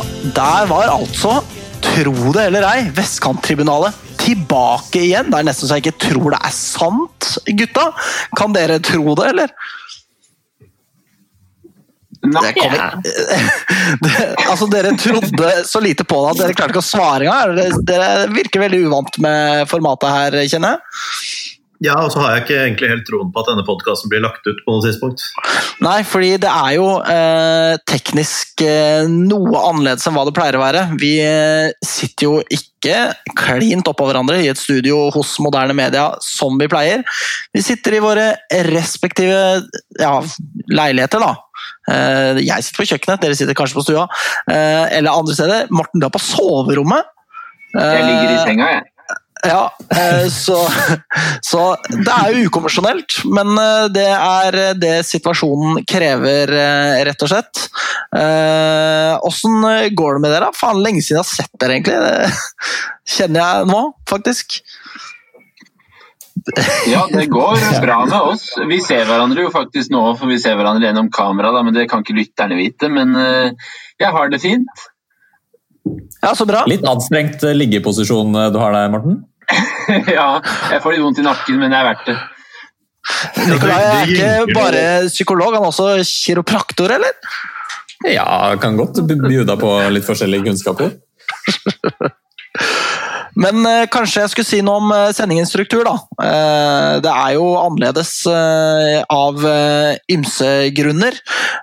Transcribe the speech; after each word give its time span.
Og 0.00 0.30
der 0.36 0.68
var 0.70 0.92
altså, 0.92 1.40
tro 1.84 2.32
det 2.34 2.46
eller 2.48 2.66
ei, 2.70 2.86
Vestkanttribunalet 2.96 4.06
tilbake 4.20 5.02
igjen. 5.04 5.30
Det 5.32 5.40
er 5.40 5.46
nesten 5.48 5.68
så 5.68 5.78
jeg 5.78 5.88
ikke 5.88 6.08
tror 6.08 6.34
det 6.34 6.40
er 6.44 6.56
sant, 6.56 7.28
gutta. 7.60 7.90
Kan 8.38 8.56
dere 8.56 8.80
tro 8.84 9.14
det, 9.18 9.30
eller? 9.34 9.54
Nei, 12.20 12.50
altså, 14.50 14.66
dere 14.68 14.92
trodde 15.00 15.52
så 15.64 15.80
lite 15.80 16.04
på 16.04 16.18
det 16.20 16.34
at 16.34 16.42
dere 16.42 16.56
klarte 16.58 16.74
ikke 16.74 16.82
å 16.82 16.90
svare 16.90 17.24
engang. 17.24 17.80
Dere 17.88 18.10
virker 18.32 18.64
veldig 18.66 18.82
uvant 18.90 19.20
med 19.24 19.64
formatet 19.70 20.12
her, 20.12 20.40
kjenner 20.52 20.76
jeg. 20.76 21.49
Ja, 21.80 21.94
og 22.04 22.10
så 22.12 22.20
har 22.20 22.34
jeg 22.34 22.42
ikke 22.44 22.56
egentlig 22.60 22.88
helt 22.90 23.06
troen 23.08 23.30
på 23.32 23.40
at 23.40 23.48
denne 23.48 23.64
podkasten 23.64 24.10
blir 24.12 24.20
lagt 24.20 24.44
ut 24.44 24.58
på 24.66 24.74
noe 24.74 24.84
tidspunkt. 24.84 25.22
Nei, 25.80 26.02
fordi 26.04 26.34
det 26.42 26.50
er 26.50 26.74
jo 26.76 26.88
eh, 27.00 27.76
teknisk 27.88 28.60
eh, 28.66 29.06
noe 29.08 29.62
annerledes 29.70 30.04
enn 30.04 30.16
hva 30.18 30.26
det 30.28 30.34
pleier 30.36 30.58
å 30.58 30.60
være. 30.60 30.82
Vi 31.00 31.14
eh, 31.24 31.72
sitter 31.80 32.28
jo 32.28 32.34
ikke 32.44 32.98
klint 33.36 33.88
oppå 33.88 34.10
hverandre 34.10 34.42
i 34.44 34.50
et 34.52 34.60
studio 34.60 35.06
hos 35.14 35.32
moderne 35.40 35.76
media 35.76 36.10
som 36.24 36.60
vi 36.60 36.68
pleier. 36.68 37.00
Vi 37.56 37.64
sitter 37.64 37.96
i 37.96 38.04
våre 38.04 38.28
respektive 38.68 39.40
ja, 39.96 40.14
leiligheter, 40.68 41.24
da. 41.24 41.32
Eh, 41.90 42.44
jeg 42.44 42.66
sitter 42.66 42.82
på 42.82 42.88
kjøkkenet, 42.92 43.24
dere 43.24 43.40
sitter 43.40 43.56
kanskje 43.56 43.80
på 43.80 43.88
stua. 43.88 44.04
Eh, 44.52 44.84
eller 45.00 45.16
andre 45.16 45.36
steder. 45.36 45.72
Morten, 45.72 46.00
du 46.00 46.08
er 46.08 46.12
på 46.12 46.22
soverommet. 46.28 47.08
jeg 47.72 48.04
ligger 48.04 48.28
i 48.28 48.36
Eh, 48.36 48.44
senga, 48.44 48.72
jeg. 48.76 48.82
Ja, 49.42 49.76
eh, 49.96 50.28
så, 50.28 50.68
så 51.50 51.60
det 51.88 52.12
er 52.12 52.34
jo 52.34 52.48
ukonvensjonelt, 52.50 53.20
men 53.32 53.52
eh, 53.60 53.86
det 53.92 54.08
er 54.12 54.58
det 54.80 54.94
situasjonen 55.08 55.84
krever, 55.88 56.52
eh, 56.52 57.00
rett 57.08 57.24
og 57.24 57.32
slett. 57.32 57.64
Åssen 59.30 59.64
går 59.96 60.16
det 60.16 60.22
med 60.24 60.34
dere? 60.34 60.50
Faen, 60.56 60.82
lenge 60.84 61.02
siden 61.04 61.20
jeg 61.20 61.24
har 61.24 61.30
sett 61.30 61.62
dere, 61.62 61.78
egentlig. 61.78 61.96
Det 62.04 62.32
kjenner 63.16 63.40
jeg 63.40 63.70
nå, 63.70 63.82
faktisk. 64.10 64.60
Ja, 66.88 67.04
det 67.10 67.26
går 67.30 67.64
bra 67.82 67.98
med 68.08 68.18
oss. 68.34 68.46
Vi 68.68 68.80
ser 68.82 69.04
hverandre 69.08 69.44
jo 69.44 69.52
faktisk 69.54 69.92
nå, 69.94 70.02
for 70.18 70.30
vi 70.30 70.40
ser 70.42 70.56
hverandre 70.58 70.88
gjennom 70.88 71.10
kamera, 71.14 71.52
da, 71.54 71.64
men 71.66 71.76
det 71.76 71.86
kan 71.90 72.04
ikke 72.04 72.18
lytterne 72.18 72.58
vite. 72.58 72.90
Men 72.92 73.14
jeg 73.14 74.12
har 74.16 74.32
det 74.32 74.42
fint. 74.42 74.86
Ja, 76.20 76.34
så 76.36 76.44
bra. 76.48 76.64
Litt 76.68 76.84
anstrengt 76.88 77.44
liggeposisjon 77.56 78.34
du 78.34 78.58
har 78.60 78.76
der, 78.76 78.92
Morten. 78.92 79.20
ja, 80.16 80.28
jeg 80.70 80.82
får 80.82 80.94
litt 80.94 81.04
vondt 81.04 81.22
i 81.22 81.26
nakken, 81.26 81.58
men 81.60 81.72
det 81.72 81.80
er 81.80 81.88
verdt 81.90 82.10
det. 82.10 82.18
Nikolai 83.48 83.80
er 83.80 84.12
ikke 84.12 84.54
bare 84.54 84.82
psykolog, 85.08 85.54
han 85.56 85.64
er 85.64 85.70
også 85.72 85.88
kiropraktor, 86.04 86.92
eller? 86.98 87.16
Ja, 88.08 88.56
kan 88.60 88.78
godt 88.80 89.02
bjuda 89.08 89.56
på 89.60 89.74
litt 89.92 90.06
forskjellige 90.06 90.46
kunnskaper. 90.48 90.94
Men 93.38 93.62
eh, 93.66 93.86
kanskje 93.92 94.24
jeg 94.24 94.32
skulle 94.32 94.48
si 94.48 94.60
noe 94.64 94.80
om 94.80 94.92
eh, 94.94 95.10
sendingens 95.14 95.52
struktur, 95.52 95.84
da. 95.86 95.94
Eh, 96.24 96.94
det 97.04 97.12
er 97.12 97.36
jo 97.36 97.46
annerledes 97.60 98.12
eh, 98.30 98.98
av 99.14 99.44
eh, 99.46 100.00
ymse 100.10 100.50
grunner. 100.76 101.16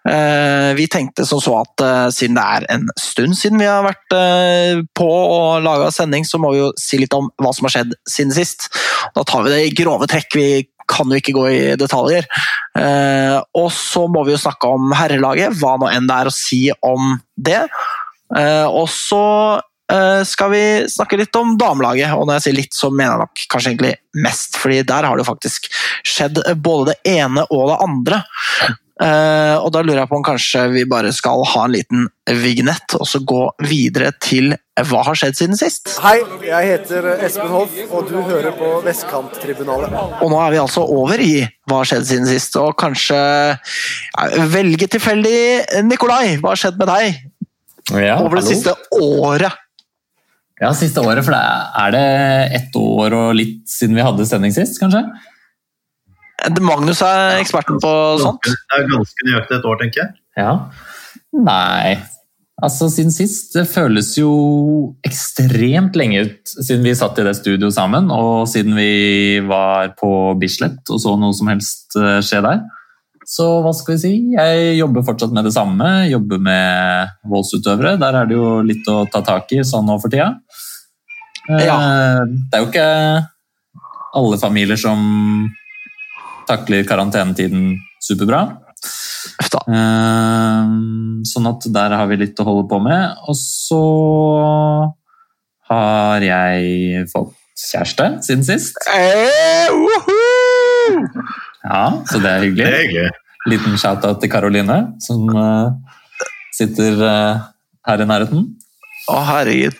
Eh, 0.07 0.71
vi 0.77 0.87
tenkte 0.91 1.25
som 1.27 1.41
så 1.43 1.57
at 1.61 1.85
siden 2.15 2.37
det 2.37 2.45
er 2.45 2.67
en 2.73 2.87
stund 2.99 3.35
siden 3.37 3.59
vi 3.61 3.67
har 3.67 3.85
vært 3.85 4.15
på 4.97 5.07
og 5.07 5.65
laga 5.65 5.89
sending, 5.93 6.25
så 6.27 6.39
må 6.41 6.53
vi 6.53 6.61
jo 6.61 6.71
si 6.79 6.99
litt 7.01 7.13
om 7.15 7.29
hva 7.41 7.51
som 7.55 7.67
har 7.67 7.75
skjedd 7.75 7.93
siden 8.09 8.33
sist. 8.35 8.67
Da 9.15 9.25
tar 9.27 9.45
vi 9.45 9.53
det 9.53 9.61
i 9.65 9.75
grove 9.77 10.07
trekk. 10.09 10.37
Vi 10.37 10.49
kan 10.87 11.11
jo 11.11 11.19
ikke 11.19 11.35
gå 11.35 11.45
i 11.51 11.61
detaljer. 11.79 12.27
Og 13.59 13.69
så 13.75 14.05
må 14.11 14.23
vi 14.27 14.35
jo 14.35 14.41
snakke 14.41 14.69
om 14.77 14.93
herrelaget, 14.95 15.57
hva 15.59 15.75
nå 15.81 15.89
enn 15.91 16.09
det 16.09 16.19
er 16.21 16.29
å 16.29 16.35
si 16.35 16.61
om 16.85 17.17
det. 17.35 17.63
Og 18.71 18.87
så 18.91 19.23
skal 20.27 20.49
vi 20.51 20.63
snakke 20.91 21.17
litt 21.21 21.35
om 21.39 21.53
damelaget, 21.59 22.11
og 22.15 22.25
når 22.27 22.39
jeg 22.39 22.45
sier 22.47 22.57
litt, 22.59 22.73
så 22.75 22.89
mener 22.91 23.13
jeg 23.13 23.21
nok 23.23 23.45
kanskje 23.53 23.71
egentlig 23.71 23.93
mest, 24.25 24.57
fordi 24.59 24.81
der 24.89 25.07
har 25.07 25.15
det 25.15 25.23
jo 25.23 25.29
faktisk 25.31 25.69
skjedd 26.07 26.41
både 26.59 26.91
det 26.93 27.15
ene 27.19 27.45
og 27.47 27.69
det 27.71 27.77
andre. 27.85 28.21
Eh, 28.97 29.55
og 29.61 29.67
da 29.75 29.83
lurer 29.85 29.99
jeg 30.01 30.09
på 30.09 30.17
om 30.17 30.23
kanskje 30.25 30.61
vi 30.73 30.81
bare 30.89 31.11
skal 31.13 31.43
ha 31.51 31.65
en 31.67 31.75
liten 31.75 32.07
vignett, 32.41 32.95
og 32.97 33.05
så 33.05 33.21
gå 33.21 33.43
videre 33.61 34.09
til 34.25 34.55
hva 34.89 35.03
har 35.05 35.17
skjedd 35.17 35.37
siden 35.37 35.57
sist. 35.57 35.91
Hei, 36.01 36.15
jeg 36.45 36.71
heter 36.71 37.05
Espen 37.25 37.51
Hoff, 37.53 37.77
og 37.91 38.09
du 38.09 38.17
hører 38.25 38.51
på 38.57 38.71
Vestkanttribunalet. 38.85 39.93
Og 40.21 40.33
nå 40.33 40.41
er 40.41 40.55
vi 40.55 40.59
altså 40.63 40.81
over 40.83 41.21
i 41.21 41.45
hva 41.69 41.83
har 41.83 41.91
skjedd 41.91 42.09
siden 42.09 42.27
sist, 42.29 42.57
og 42.61 42.73
kanskje 42.81 43.21
ja, 43.21 44.27
velge 44.51 44.89
tilfeldig 44.97 45.37
Nikolai, 45.87 46.35
hva 46.41 46.55
har 46.55 46.63
skjedd 46.65 46.81
med 46.81 46.89
deg 46.91 47.23
Ja, 48.01 48.17
over 48.19 48.41
det 48.41 48.43
hallo. 48.43 48.49
siste 48.49 48.75
året? 48.97 49.63
Ja, 50.57 50.71
siste 50.73 51.03
året, 51.05 51.21
for 51.25 51.35
det 51.35 51.41
er, 51.83 51.91
det 51.93 52.05
ett 52.57 52.77
år 52.79 53.13
og 53.13 53.33
litt 53.37 53.61
siden 53.69 53.97
vi 53.97 54.05
hadde 54.05 54.25
sending 54.25 54.53
sist, 54.55 54.79
kanskje? 54.81 55.03
Magnus 56.61 57.01
er 57.05 57.39
eksperten 57.41 57.79
på 57.81 57.91
sånt. 58.21 58.45
Det 58.45 58.77
er 58.77 58.87
ganske 58.89 59.27
nøyaktig 59.27 59.57
et 59.57 59.67
år, 59.69 59.79
tenker 59.81 60.03
jeg. 60.03 60.15
Ja. 60.37 60.53
Nei, 61.37 61.97
altså 62.63 62.87
siden 62.93 63.11
sist 63.13 63.55
Det 63.57 63.63
føles 63.69 64.11
jo 64.19 64.29
ekstremt 65.05 65.97
lenge 65.97 66.21
ut 66.27 66.51
siden 66.53 66.85
vi 66.85 66.93
satt 66.97 67.19
i 67.19 67.25
det 67.27 67.35
studioet 67.37 67.75
sammen, 67.77 68.09
og 68.13 68.47
siden 68.49 68.77
vi 68.77 69.41
var 69.45 69.93
på 69.99 70.11
Bislett 70.41 70.89
og 70.93 71.01
så 71.03 71.17
noe 71.19 71.35
som 71.37 71.49
helst 71.53 71.97
eh, 71.99 72.19
skje 72.25 72.41
der. 72.45 72.63
Så 73.27 73.45
hva 73.63 73.73
skal 73.75 73.97
vi 73.97 73.99
si? 73.99 74.11
Jeg 74.37 74.77
jobber 74.77 75.03
fortsatt 75.03 75.33
med 75.35 75.43
det 75.43 75.51
samme. 75.55 75.87
Jobber 76.07 76.39
med 76.39 77.09
voldsutøvere. 77.27 77.97
Der 77.99 78.15
er 78.21 78.29
det 78.29 78.37
jo 78.37 78.61
litt 78.63 78.87
å 78.87 79.01
ta 79.11 79.19
tak 79.27 79.51
i 79.51 79.59
sånn 79.67 79.83
nå 79.89 79.97
for 79.99 80.13
tida. 80.13 80.29
Eh, 81.49 81.65
Ja. 81.65 81.75
Det 82.23 82.55
er 82.55 82.63
jo 82.63 82.69
ikke 82.71 82.87
alle 84.17 84.37
familier 84.39 84.79
som 84.79 85.49
takler 86.47 86.87
karantenetiden 86.87 87.75
superbra. 87.99 88.45
Da. 89.51 89.59
Ehm, 89.67 91.21
Sånn 91.27 91.47
at 91.49 91.65
der 91.73 91.91
har 91.99 92.07
vi 92.07 92.15
litt 92.21 92.39
å 92.39 92.45
holde 92.47 92.67
på 92.71 92.79
med. 92.81 93.17
Og 93.27 93.35
så 93.35 93.81
har 95.67 96.23
jeg 96.23 97.03
fått 97.11 97.33
kjæreste 97.57 98.23
siden 98.23 98.45
sist. 98.47 98.77
Eh! 98.87 99.67
Ja, 101.67 101.85
så 102.07 102.19
det 102.23 102.31
er 102.31 102.39
Det 102.43 102.49
hyggelig. 102.49 102.67
er 102.67 102.83
hyggelig. 102.85 103.15
Liten 103.47 103.77
shout-out 103.79 104.21
til 104.21 104.31
Karoline, 104.31 104.77
som 105.03 105.27
uh, 105.35 105.71
sitter 106.55 106.99
uh, 106.99 107.47
her 107.87 108.03
i 108.03 108.07
nærheten. 108.07 108.45
Å, 109.07 109.19
herregud. 109.29 109.75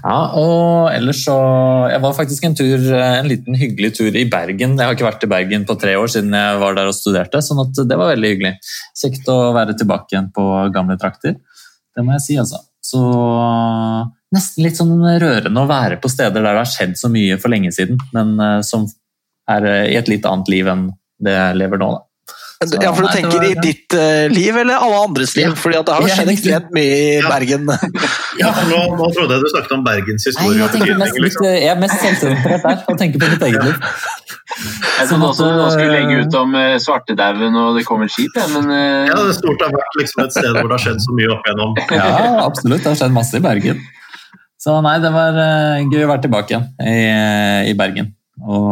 Ja, 0.00 0.16
og 0.36 0.90
ellers 0.92 1.20
så 1.24 1.34
Jeg 1.92 2.00
var 2.02 2.14
faktisk 2.16 2.44
en 2.44 2.56
tur, 2.58 2.74
eh, 2.76 3.18
en 3.20 3.28
liten 3.30 3.54
hyggelig 3.56 3.92
tur 3.96 4.16
i 4.16 4.24
Bergen. 4.28 4.74
Jeg 4.76 4.84
har 4.86 4.96
ikke 4.96 5.06
vært 5.06 5.24
i 5.24 5.30
Bergen 5.30 5.64
på 5.68 5.76
tre 5.80 5.94
år 5.96 6.10
siden 6.12 6.34
jeg 6.36 6.58
var 6.60 6.76
der 6.76 6.90
og 6.90 6.96
studerte, 6.96 7.40
sånn 7.44 7.62
at 7.62 7.80
det 7.88 7.96
var 7.96 8.10
veldig 8.12 8.32
hyggelig. 8.34 8.52
Kjekt 8.98 9.30
å 9.32 9.38
være 9.56 9.76
tilbake 9.78 10.12
igjen 10.12 10.28
på 10.36 10.44
gamle 10.74 10.98
trakter. 11.00 11.36
Det 11.96 12.04
må 12.04 12.16
jeg 12.16 12.24
si, 12.26 12.36
altså. 12.42 12.60
Så 12.84 13.00
nesten 14.34 14.64
litt 14.64 14.78
sånn 14.80 14.96
rørende 15.22 15.62
å 15.62 15.70
være 15.70 16.00
på 16.02 16.10
steder 16.10 16.40
der 16.42 16.56
det 16.56 16.64
har 16.64 16.72
skjedd 16.72 16.96
så 16.98 17.10
mye 17.12 17.38
for 17.40 17.52
lenge 17.52 17.72
siden, 17.74 18.00
men 18.16 18.62
som 18.66 18.88
er 19.56 19.66
eh, 19.72 19.88
i 19.94 19.98
et 20.00 20.08
litt 20.12 20.26
annet 20.28 20.48
liv 20.52 20.70
enn 20.70 20.88
det 21.20 21.34
jeg 21.36 21.58
lever 21.64 21.80
nå, 21.82 21.90
da. 21.96 22.06
Så, 22.60 22.76
Ja, 22.76 22.90
for 22.92 23.06
du 23.06 23.08
nei, 23.08 23.14
tenker 23.16 23.38
var- 23.40 23.44
i 23.48 23.54
ditt 23.64 23.94
uh, 23.96 24.26
liv 24.28 24.56
eller 24.60 24.82
alle 24.84 24.96
andres 25.06 25.30
liv? 25.32 25.46
Ja. 25.48 25.54
Fordi 25.56 25.78
at 25.78 25.86
det 25.88 25.94
har 25.96 26.02
jo 26.04 26.08
skjedd 26.12 26.28
ekstremt 26.34 26.66
mye 26.76 26.90
i 26.92 27.06
Ja. 27.16 27.30
Bergen. 27.32 27.70
Ja, 28.40 28.50
nå, 28.68 28.80
nå 28.96 29.06
trodde 29.16 29.34
jeg 29.36 29.42
du 29.42 29.48
snakket 29.52 29.72
om 29.74 29.80
Bergens 29.84 30.26
historie. 30.28 30.52
Nei, 30.52 30.60
jeg, 30.60 30.70
tenker 30.74 30.98
mest, 31.00 31.16
betydning. 31.16 31.24
litt, 31.24 31.24
Liksom. 31.24 31.46
jeg 31.56 31.70
er 31.72 31.80
mest 31.80 32.04
selvsentrert 32.04 32.66
der 32.66 32.84
og 32.92 32.98
tenker 33.00 33.22
på 33.24 33.30
mitt 33.32 33.42
eget 33.48 33.64
liv. 33.64 33.80
Jeg 33.80 35.08
Sånn 35.08 35.24
trodde 35.24 35.30
også 35.32 35.48
du 35.48 35.64
skulle 35.72 35.88
eh, 35.88 35.96
legge 35.96 36.20
ut 36.26 36.36
om 36.42 36.54
uh, 36.56 36.76
svartedauden 36.84 37.58
og 37.64 37.78
det 37.80 37.84
kommer 37.88 38.12
skip, 38.12 38.36
ja, 38.36 38.46
men 38.52 38.68
uh, 38.68 39.08
Ja, 39.08 39.16
det 39.24 39.34
stort 39.40 39.64
har 39.64 39.72
vært 39.74 39.98
liksom 40.02 40.24
et 40.26 40.36
sted 40.36 40.52
hvor 40.52 40.68
det 40.70 40.76
har 40.76 40.84
skjedd 40.84 41.00
så 41.04 41.16
mye 41.16 41.32
opp 41.34 41.48
igjennom. 41.48 41.74
Ja, 41.96 42.12
absolutt. 42.44 42.84
Det 42.84 42.92
har 42.92 43.00
skjedd 43.02 43.16
masse 43.16 43.40
i 43.40 43.44
Bergen. 43.48 43.80
Så 44.60 44.76
nei, 44.84 44.96
det 45.04 45.12
var 45.16 45.32
uh, 45.40 45.80
gøy 45.88 46.04
å 46.04 46.10
være 46.12 46.26
tilbake 46.28 46.54
igjen 46.54 46.68
i, 46.84 46.96
i 47.72 47.76
Bergen. 47.80 48.12
Og, 48.44 48.68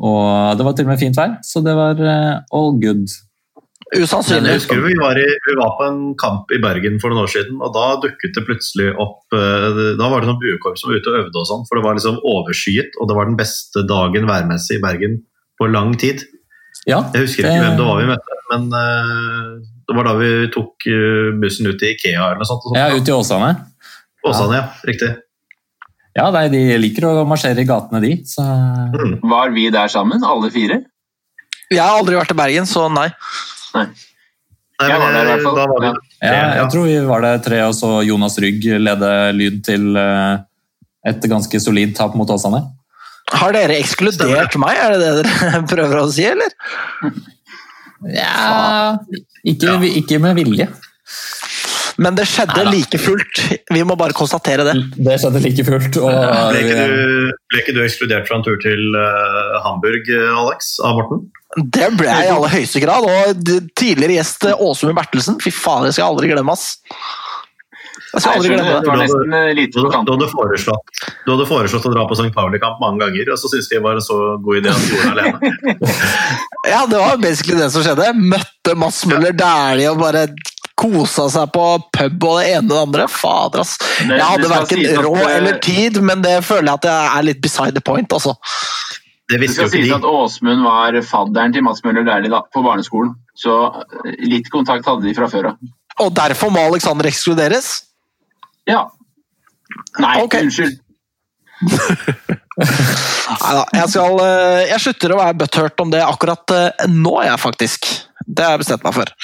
og 0.00 0.56
det 0.58 0.64
var 0.66 0.76
til 0.76 0.86
og 0.86 0.92
med 0.94 1.00
fint 1.02 1.18
vær, 1.18 1.34
så 1.44 1.62
det 1.64 1.74
var 1.76 2.00
eh, 2.00 2.38
all 2.56 2.72
good. 2.82 3.04
Usannsynlig. 3.90 4.46
jeg 4.52 4.60
husker 4.60 4.82
vi 4.84 4.94
var, 5.00 5.18
i, 5.18 5.24
vi 5.48 5.54
var 5.58 5.72
på 5.74 5.86
en 5.88 6.02
kamp 6.20 6.52
i 6.54 6.60
Bergen 6.62 7.00
for 7.02 7.10
noen 7.10 7.24
år 7.24 7.30
siden, 7.32 7.56
og 7.58 7.72
da 7.74 7.86
dukket 8.04 8.36
det 8.36 8.44
plutselig 8.46 8.92
opp 9.02 9.34
eh, 9.34 9.80
Da 9.98 10.10
var 10.12 10.22
det 10.22 10.28
noen 10.30 10.38
buekorps 10.38 10.84
som 10.84 10.92
var 10.92 11.00
ute 11.00 11.10
og 11.10 11.16
øvde 11.24 11.40
og 11.42 11.48
sånn, 11.48 11.64
for 11.66 11.80
det 11.80 11.84
var 11.88 11.98
liksom 11.98 12.20
overskyet, 12.22 12.94
og 13.00 13.10
det 13.10 13.16
var 13.18 13.26
den 13.26 13.38
beste 13.40 13.82
dagen 13.90 14.28
værmessig 14.30 14.78
i 14.78 14.84
Bergen 14.84 15.18
på 15.58 15.66
lang 15.72 15.96
tid. 15.98 16.22
Ja, 16.86 17.02
Jeg 17.12 17.26
husker 17.26 17.42
ikke 17.44 17.50
Det- 17.50 17.64
hvem 17.66 17.80
det 17.80 17.88
var 17.88 17.98
vi 17.98 18.06
møtte, 18.12 18.38
men 18.52 18.70
eh, 18.78 19.48
det 19.90 19.96
var 19.98 20.06
da 20.06 20.14
vi 20.22 20.30
tok 20.54 20.86
eh, 20.86 21.32
bussen 21.42 21.66
ut 21.66 21.78
til 21.82 21.90
Ikea 21.96 22.28
eller 22.30 22.38
noe 22.44 22.46
sånt. 22.48 22.62
og 22.62 22.70
sånt. 22.70 22.78
Ja, 22.78 22.94
ut 22.94 23.02
ute 23.02 23.10
i 23.10 23.16
Åsane. 23.18 23.50
Åsane, 24.24 24.54
ja. 24.54 24.64
Riktig. 24.86 25.10
Ja, 26.16 26.26
nei, 26.34 26.48
de 26.50 26.60
liker 26.82 27.06
å 27.06 27.12
marsjere 27.28 27.62
i 27.62 27.68
gatene, 27.68 28.00
de. 28.02 28.12
Så 28.26 28.42
Mm. 28.42 29.20
var 29.30 29.50
vi 29.54 29.68
der 29.70 29.88
sammen, 29.88 30.22
alle 30.26 30.50
fire? 30.50 30.80
Jeg 31.70 31.78
har 31.80 31.98
aldri 32.00 32.16
vært 32.18 32.32
i 32.32 32.34
Bergen, 32.34 32.66
så 32.66 32.88
nei. 32.92 33.08
Nei. 33.74 33.86
Jeg 34.80 34.98
var 34.98 35.12
der 35.12 35.22
i 35.22 35.28
hvert 35.28 35.42
fall. 35.44 35.54
Da 35.54 35.66
var 35.70 35.84
Ja. 35.84 35.92
Ja, 36.22 36.54
jeg 36.62 36.70
tror 36.72 36.84
vi 36.88 36.96
var 37.06 37.20
der 37.20 37.38
tre 37.38 37.60
og 37.68 37.74
så 37.74 38.04
Jonas 38.04 38.38
Rygg 38.38 38.64
lede 38.80 39.10
lyd 39.36 39.62
til 39.64 39.96
eh, 39.96 40.38
et 41.06 41.20
ganske 41.30 41.60
solid 41.60 41.94
tap 41.96 42.14
mot 42.16 42.28
Åsane. 42.28 42.62
Har 43.30 43.52
dere 43.52 43.76
ekskludert 43.78 44.56
meg, 44.58 44.76
er 44.76 44.96
det 44.96 45.00
det 45.00 45.24
dere 45.24 45.62
prøver 45.74 46.00
å 46.02 46.10
si, 46.10 46.24
eller? 46.26 46.50
Ja, 48.08 48.96
ikke, 49.46 49.76
ikke 50.00 50.18
med 50.20 50.34
vilje. 50.40 50.66
Men 52.00 52.16
det 52.16 52.24
skjedde 52.30 52.56
Neida. 52.56 52.72
like 52.72 53.00
fullt. 53.00 53.42
Vi 53.68 53.82
må 53.84 53.96
bare 54.00 54.16
konstatere 54.16 54.64
det. 54.64 54.76
Det 54.96 55.18
skjedde 55.20 55.42
like 55.44 55.66
fullt. 55.66 55.98
Og, 56.00 56.08
ble, 56.08 56.62
ikke 56.64 56.86
du, 56.88 57.32
ble 57.52 57.60
ikke 57.60 57.74
du 57.76 57.82
ekskludert 57.84 58.30
fra 58.30 58.38
en 58.40 58.46
tur 58.46 58.56
til 58.62 58.96
uh, 58.96 59.60
Hamburg, 59.66 60.08
eh, 60.08 60.30
Alex, 60.32 60.78
av 60.80 60.96
Morten? 60.96 61.26
Det 61.58 61.90
ble 61.98 62.08
jeg 62.08 62.28
i 62.28 62.32
aller 62.32 62.54
høyeste 62.54 62.80
grad. 62.80 63.04
Og 63.04 63.42
tidligere 63.76 64.16
gjest 64.16 64.48
eh, 64.48 64.62
Åsmund 64.64 64.96
Bertelsen. 64.96 65.36
Fy 65.44 65.52
faen, 65.52 65.84
det 65.84 65.92
skal 65.92 66.06
jeg 66.06 66.14
aldri 66.14 66.30
glemme, 66.32 66.56
ass. 66.56 66.78
Jeg 68.10 68.24
skal 68.24 68.38
aldri 68.38 68.54
glemme 68.54 68.78
det. 68.80 69.66
Du, 69.76 69.84
hadde 69.92 70.28
foreslått, 70.32 71.02
du 71.26 71.34
hadde 71.34 71.46
foreslått 71.46 71.84
å 71.86 71.92
dra 71.92 72.06
på 72.10 72.16
St. 72.16 72.32
Pauli-kamp 72.34 72.80
mange 72.82 73.04
ganger, 73.04 73.28
og 73.34 73.38
så 73.38 73.50
syntes 73.52 73.68
de 73.70 73.76
det 73.76 73.84
var 73.84 74.00
en 74.00 74.06
så 74.06 74.16
god 74.42 74.62
idé 74.62 74.72
at 74.72 74.80
du 74.82 74.96
gjorde 74.96 75.12
det 75.20 75.26
alene. 75.28 75.76
Ja, 76.68 76.84
det 76.84 76.98
var 77.00 77.16
basically 77.16 77.56
det 77.56 77.70
som 77.72 77.84
skjedde. 77.84 78.10
Møtte 78.18 78.74
Mads 78.76 79.04
Møller 79.08 79.32
Dæhlie 79.32 79.88
og 79.92 80.02
bare 80.02 80.26
kosa 80.80 81.26
seg 81.32 81.52
på 81.54 81.64
pub 81.92 82.26
og 82.26 82.38
det 82.40 82.50
ene 82.54 82.64
og 82.64 82.72
det 82.72 82.80
andre. 82.86 83.06
Fader, 83.12 83.64
ass. 83.64 83.76
Jeg 84.00 84.24
hadde 84.24 84.50
verken 84.50 84.84
råd 85.06 85.24
eller 85.28 85.60
tid, 85.64 86.00
men 86.04 86.24
det 86.24 86.38
føler 86.46 86.72
jeg 86.72 86.80
at 86.80 86.90
jeg 86.90 87.10
er 87.12 87.26
litt 87.28 87.42
beside 87.44 87.76
the 87.76 87.84
point, 87.84 88.12
altså. 88.16 88.36
Det 89.30 89.38
visste 89.38 89.62
jo 89.62 89.68
skal 89.68 89.84
sies 89.84 89.92
at. 89.94 90.06
Åsmund 90.06 90.64
var 90.66 90.96
fadderen 91.06 91.54
til 91.54 91.62
Mats 91.62 91.84
Møller 91.84 92.06
Dæhlie 92.06 92.40
på 92.54 92.64
barneskolen. 92.66 93.12
Så 93.38 93.56
eh, 93.70 94.16
litt 94.26 94.50
kontakt 94.50 94.88
hadde 94.88 95.06
de 95.06 95.14
fra 95.16 95.28
før 95.30 95.52
av. 95.52 95.60
Og 96.00 96.10
derfor 96.16 96.50
må 96.54 96.64
Alexander 96.66 97.06
ekskluderes. 97.06 97.70
Ja. 98.68 98.88
Nei, 100.00 100.16
okay. 100.24 100.48
unnskyld. 100.48 100.80
Neida, 102.60 103.64
jeg, 103.76 103.86
skal, 103.92 104.20
eh, 104.24 104.62
jeg 104.72 104.82
slutter 104.84 105.14
å 105.14 105.20
være 105.20 105.38
butthurt 105.42 105.82
om 105.84 105.92
det 105.92 106.02
akkurat 106.04 106.56
eh, 106.56 106.86
nå, 106.90 107.14
jeg, 107.26 107.38
faktisk. 107.40 107.90
Det 108.30 108.46
har 108.46 108.54
jeg 108.54 108.64
bestemt 108.64 108.84
meg 108.86 108.96
for. 108.96 109.14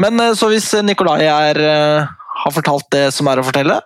Men 0.00 0.20
eh, 0.20 0.34
så 0.38 0.50
hvis 0.52 0.68
Nikolai 0.86 1.22
er, 1.26 1.60
eh, 1.64 2.10
har 2.44 2.54
fortalt 2.54 2.88
det 2.92 3.08
som 3.16 3.30
er 3.30 3.40
å 3.40 3.46
fortelle 3.46 3.80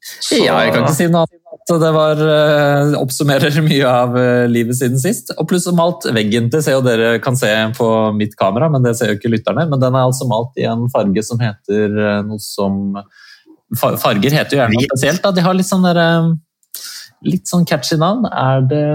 så, 0.00 0.38
Ja, 0.40 0.56
jeg 0.64 0.72
kan 0.72 0.86
ikke 0.86 0.96
si 0.96 1.06
noe 1.12 1.26
annet. 1.26 1.36
at 1.60 1.80
Det 1.82 1.90
var, 1.92 2.20
eh, 2.34 2.94
oppsummerer 2.98 3.60
mye 3.68 3.88
av 3.88 4.16
eh, 4.16 4.46
livet 4.48 4.78
siden 4.78 5.00
sist. 5.00 5.32
Og 5.36 5.48
pluss 5.50 5.68
malt 5.76 6.06
veggen. 6.16 6.48
Det 6.52 6.62
ser 6.64 6.78
jo 6.78 6.84
dere 6.84 7.18
kan 7.22 7.36
se 7.36 7.50
på 7.76 7.88
mitt 8.16 8.36
kamera, 8.40 8.70
men 8.72 8.84
det 8.86 8.96
ser 8.98 9.12
jo 9.12 9.18
ikke 9.18 9.32
lytterne. 9.34 9.66
Men 9.68 9.82
den 9.82 9.94
er 9.94 10.06
altså 10.06 10.28
malt 10.30 10.56
i 10.60 10.64
en 10.70 10.88
farge 10.92 11.24
som 11.26 11.40
heter 11.42 11.98
eh, 12.00 12.22
noe 12.26 12.40
som 12.42 13.02
Farger 13.78 14.34
heter 14.34 14.56
jo 14.56 14.58
gjerne 14.58 14.74
noe 14.74 14.88
spesielt. 14.88 15.20
Da. 15.22 15.30
De 15.30 15.44
har 15.44 15.54
litt 15.54 15.68
sånn 15.68 15.84
der, 15.86 16.00
eh, 16.02 16.32
Litt 17.20 17.50
sånn 17.50 17.66
catchy 17.68 17.98
navn. 18.00 18.24
Er 18.32 18.62
det 18.64 18.86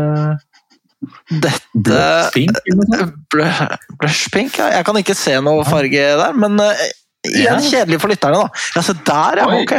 Dette 1.30 1.62
Blush 1.74 2.34
Pink? 2.36 2.60
eller 2.66 2.84
noe 2.92 3.00
sånt? 3.02 3.18
Bl- 3.34 3.98
Blush 4.02 4.30
pink? 4.34 4.60
Ja. 4.62 4.69
Jeg 4.80 4.86
kan 4.88 5.00
ikke 5.02 5.16
se 5.18 5.34
noe 5.44 5.66
farge 5.68 6.06
der, 6.22 6.38
men 6.38 6.60
eh, 6.63 6.86
igjen 7.31 7.63
kjedelig 7.66 8.00
for 8.04 8.12
lytterne, 8.13 8.44
da. 8.46 8.63
Ja, 8.75 8.84
se 8.86 8.96
der, 9.07 9.42
ja. 9.42 9.50
Ok. 9.63 9.74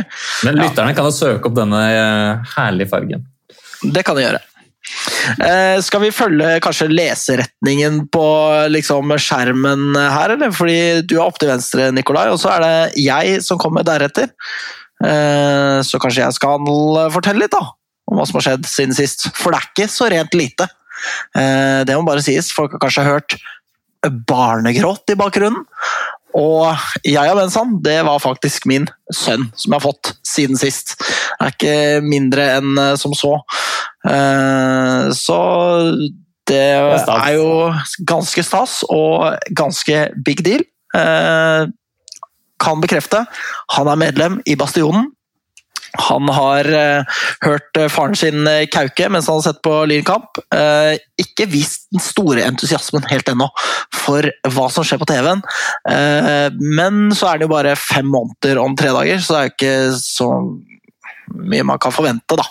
Men 0.49 0.61
lytterne 0.63 0.97
kan 0.99 1.09
jo 1.09 1.15
søke 1.15 1.51
opp 1.51 1.57
denne 1.59 1.81
eh, 1.93 2.53
herlige 2.57 2.91
fargen. 2.93 3.27
Det 3.87 4.03
kan 4.07 4.17
de 4.19 4.25
gjøre. 4.27 4.43
Eh, 5.43 5.77
skal 5.83 6.01
vi 6.05 6.13
følge 6.15 6.61
kanskje 6.63 6.87
leseretningen 6.93 8.05
på 8.15 8.25
liksom, 8.71 9.11
skjermen 9.19 9.89
her, 9.99 10.37
eller? 10.37 10.53
Fordi 10.55 10.79
du 11.07 11.17
er 11.19 11.25
opp 11.27 11.39
til 11.43 11.51
venstre, 11.51 11.89
Nikolai, 11.95 12.29
og 12.31 12.39
så 12.43 12.53
er 12.57 12.63
det 12.67 13.03
jeg 13.03 13.41
som 13.47 13.59
kommer 13.63 13.87
deretter. 13.87 14.31
Eh, 15.05 15.79
så 15.85 15.99
kanskje 16.03 16.23
jeg 16.25 16.37
skal 16.39 16.71
fortelle 17.15 17.43
litt, 17.45 17.53
da. 17.55 17.65
Om 18.07 18.21
hva 18.21 18.27
som 18.31 18.39
har 18.39 18.45
skjedd 18.47 18.69
siden 18.71 18.95
sist. 18.95 19.27
For 19.35 19.51
det 19.51 19.59
er 19.59 19.71
ikke 19.73 19.89
så 19.91 20.07
rent 20.13 20.35
lite. 20.39 20.69
Eh, 21.37 21.85
det 21.87 21.97
må 21.97 22.07
bare 22.07 22.25
sies. 22.25 22.53
Folk 22.55 22.77
har 22.77 22.83
kanskje 22.87 23.07
hørt 23.07 23.39
barnegråt 24.29 25.13
i 25.13 25.19
bakgrunnen. 25.19 25.65
Og 26.37 26.69
jeg 27.07 27.31
og 27.33 27.39
Bensan, 27.39 27.79
det 27.81 27.97
var 28.05 28.21
faktisk 28.21 28.67
min 28.69 28.85
sønn 29.09 29.47
som 29.57 29.73
jeg 29.73 29.79
har 29.79 29.87
fått 29.87 30.11
siden 30.27 30.61
sist. 30.61 30.93
Det 31.01 31.47
er 31.47 31.55
ikke 31.55 31.79
mindre 32.05 32.51
enn 32.59 32.77
eh, 32.83 32.93
som 33.01 33.17
så. 33.17 33.39
Eh, 34.05 35.09
Så 35.17 35.39
det 36.47 36.61
er 36.61 37.33
jo 37.35 37.49
ganske 38.07 38.45
stas 38.47 38.83
og 38.93 39.35
ganske 39.57 40.05
big 40.23 40.45
deal. 40.47 40.63
Kan 42.63 42.81
bekrefte. 42.81 43.25
Han 43.75 43.91
er 43.91 43.99
medlem 43.99 44.39
i 44.47 44.55
Bastionen. 44.57 45.11
Han 45.99 46.29
har 46.33 46.69
uh, 46.69 47.21
hørt 47.45 47.79
eh, 47.79 47.89
faren 47.93 48.17
sin 48.19 48.47
eh, 48.49 48.67
kauke 48.73 49.09
mens 49.13 49.29
han 49.31 49.39
har 49.39 49.47
sett 49.49 49.63
på 49.65 49.73
Lynkamp. 49.89 50.41
Uh, 50.53 50.97
ikke 51.21 51.49
vist 51.51 51.87
den 51.95 52.03
store 52.03 52.45
entusiasmen 52.47 53.07
helt 53.11 53.29
ennå 53.31 53.49
for 53.95 54.27
hva 54.53 54.67
som 54.73 54.87
skjer 54.87 55.01
på 55.01 55.09
TV-en. 55.11 55.43
Uh, 55.89 56.49
men 56.61 57.09
så 57.17 57.31
er 57.31 57.41
det 57.41 57.49
jo 57.49 57.55
bare 57.55 57.77
fem 57.81 58.09
måneder 58.13 58.61
om 58.63 58.77
tre 58.79 58.93
dager, 58.97 59.23
så 59.23 59.35
det 59.35 59.41
er 59.41 59.49
jo 59.49 59.55
ikke 59.55 59.77
så 60.01 60.31
mye 61.37 61.67
man 61.67 61.81
kan 61.83 61.95
forvente, 61.95 62.39
da. 62.39 62.45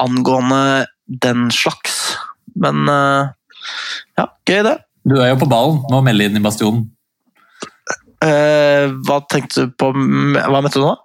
Angående 0.00 0.86
den 1.22 1.50
slags. 1.54 2.16
Men 2.58 2.88
ja, 2.88 4.24
gøy 4.48 4.64
det. 4.66 4.72
Du 5.06 5.14
er 5.20 5.30
jo 5.30 5.42
på 5.42 5.48
ballen 5.50 5.78
med 5.84 5.98
å 6.00 6.02
melde 6.02 6.26
inn 6.26 6.40
i 6.40 6.42
Bastionen. 6.42 6.88
Hva 8.20 9.20
tenkte 9.30 9.68
du 9.68 9.76
på 9.78 9.92
Hva 9.92 10.58
mente 10.58 10.80
du 10.80 10.82
nå? 10.88 10.96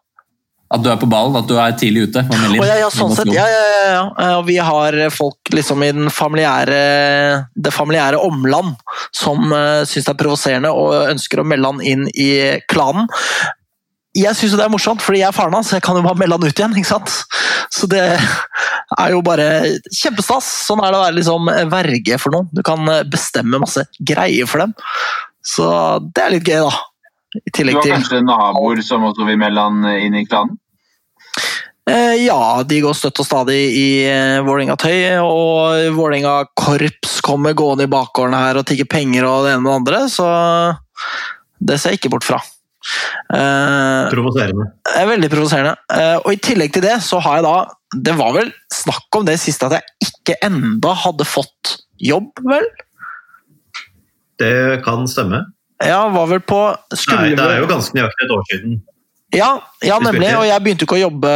At 0.75 0.83
du 0.83 0.89
er 0.91 0.99
på 0.99 1.09
ballen, 1.09 1.35
at 1.39 1.47
du 1.49 1.55
er 1.61 1.75
tidlig 1.79 2.09
ute. 2.09 2.23
Å, 2.27 2.65
ja, 2.67 2.77
ja, 2.83 2.91
sånn 2.93 3.13
sett. 3.15 3.31
Ja, 3.33 3.45
ja, 3.49 3.63
ja, 3.71 3.83
ja. 3.93 4.05
Eh, 4.19 4.33
Og 4.39 4.45
vi 4.49 4.57
har 4.61 4.97
folk 5.15 5.53
liksom 5.55 5.83
i 5.85 5.91
den 5.95 6.11
familiære, 6.13 6.79
det 7.55 7.73
familiære 7.73 8.19
omland 8.21 8.75
som 9.15 9.51
uh, 9.53 9.83
syns 9.87 10.07
det 10.07 10.13
er 10.13 10.19
provoserende 10.19 10.71
og 10.75 11.11
ønsker 11.13 11.41
å 11.41 11.47
melde 11.47 11.71
han 11.71 11.85
inn 11.85 12.09
i 12.11 12.31
klanen. 12.71 13.07
Jeg 14.15 14.35
syns 14.39 14.55
det 14.55 14.63
er 14.63 14.71
morsomt, 14.71 15.03
fordi 15.03 15.19
jeg 15.19 15.27
er 15.27 15.35
faren 15.35 15.55
hans, 15.57 15.69
så 15.71 15.77
jeg 15.77 15.83
kan 15.83 15.97
jo 15.99 16.05
bare 16.05 16.19
melde 16.21 16.37
han 16.37 16.47
ut 16.47 16.59
igjen. 16.59 16.75
ikke 16.79 16.87
sant? 16.87 17.15
Så 17.73 17.87
det 17.91 18.03
er 18.05 19.11
jo 19.11 19.21
bare 19.25 19.47
kjempestas. 19.91 20.47
Sånn 20.69 20.83
er 20.83 20.93
det 20.93 20.99
å 20.99 21.03
være 21.03 21.17
liksom 21.19 21.49
verge 21.73 22.19
for 22.21 22.35
noen. 22.35 22.47
Du 22.55 22.63
kan 22.65 22.87
eh, 22.91 23.03
bestemme 23.11 23.59
masse 23.59 23.83
greier 23.99 24.47
for 24.47 24.63
dem. 24.63 24.75
Så 25.45 25.67
det 26.15 26.23
er 26.23 26.35
litt 26.37 26.47
gøy, 26.47 26.63
da. 26.63 26.85
I 27.35 27.51
Du 27.51 27.59
har 27.75 27.83
til 27.83 27.91
kanskje 27.91 28.21
naboer 28.23 28.79
som 28.85 29.03
også 29.03 29.27
vil 29.27 29.39
melde 29.41 29.65
han 29.67 29.83
inn 29.99 30.15
i 30.15 30.23
klanen? 30.23 30.55
Eh, 31.85 32.15
ja, 32.25 32.63
de 32.65 32.79
går 32.81 32.95
støtt 32.97 33.19
og 33.21 33.27
stadig 33.27 33.59
i 33.77 33.87
eh, 34.09 34.39
Vålerenga-tøy, 34.45 35.21
og 35.21 35.93
Vålerenga-korps 35.93 37.19
kommer 37.25 37.53
gående 37.57 37.85
i 37.85 37.91
bakgården 37.91 38.33
her 38.37 38.57
og 38.57 38.65
tigger 38.65 38.89
penger 38.89 39.27
og 39.29 39.45
det 39.45 39.53
ene 39.53 39.61
med 39.61 39.69
det 39.69 39.77
andre, 39.81 40.01
så 40.09 40.29
det 41.61 41.77
ser 41.77 41.93
jeg 41.93 42.01
ikke 42.01 42.15
bort 42.15 42.25
fra. 42.25 42.39
Eh, 43.33 44.09
Provoserende. 44.11 44.67
er 44.97 45.07
veldig 45.09 45.29
provoserende. 45.29 45.75
Eh, 45.93 46.17
og 46.23 46.33
i 46.33 46.41
tillegg 46.41 46.73
til 46.73 46.85
det, 46.85 46.97
så 47.05 47.21
har 47.21 47.39
jeg 47.39 47.45
da 47.47 47.55
Det 47.95 48.13
var 48.17 48.33
vel 48.35 48.51
snakk 48.73 49.17
om 49.17 49.25
det 49.25 49.37
siste 49.39 49.69
at 49.69 49.77
jeg 49.77 50.09
ikke 50.09 50.35
enda 50.43 50.91
hadde 51.05 51.25
fått 51.25 51.77
jobb, 52.01 52.33
vel? 52.43 52.65
Det 54.41 54.81
kan 54.83 55.05
stemme. 55.07 55.45
Ja, 55.83 56.07
var 56.11 56.27
vel 56.27 56.41
på 56.43 56.59
Nei, 57.13 57.35
det 57.35 57.45
er 57.45 57.61
jo 57.61 57.69
ganske 57.69 57.95
nøyaktig 57.95 58.25
et 58.27 58.33
år 58.35 58.43
siden. 58.51 58.75
Ja, 59.35 59.49
ja, 59.83 59.99
nemlig. 60.03 60.31
Og 60.39 60.45
jeg 60.47 60.63
begynte 60.63 60.87
ikke 60.87 60.97
å 60.99 61.05
jobbe 61.05 61.33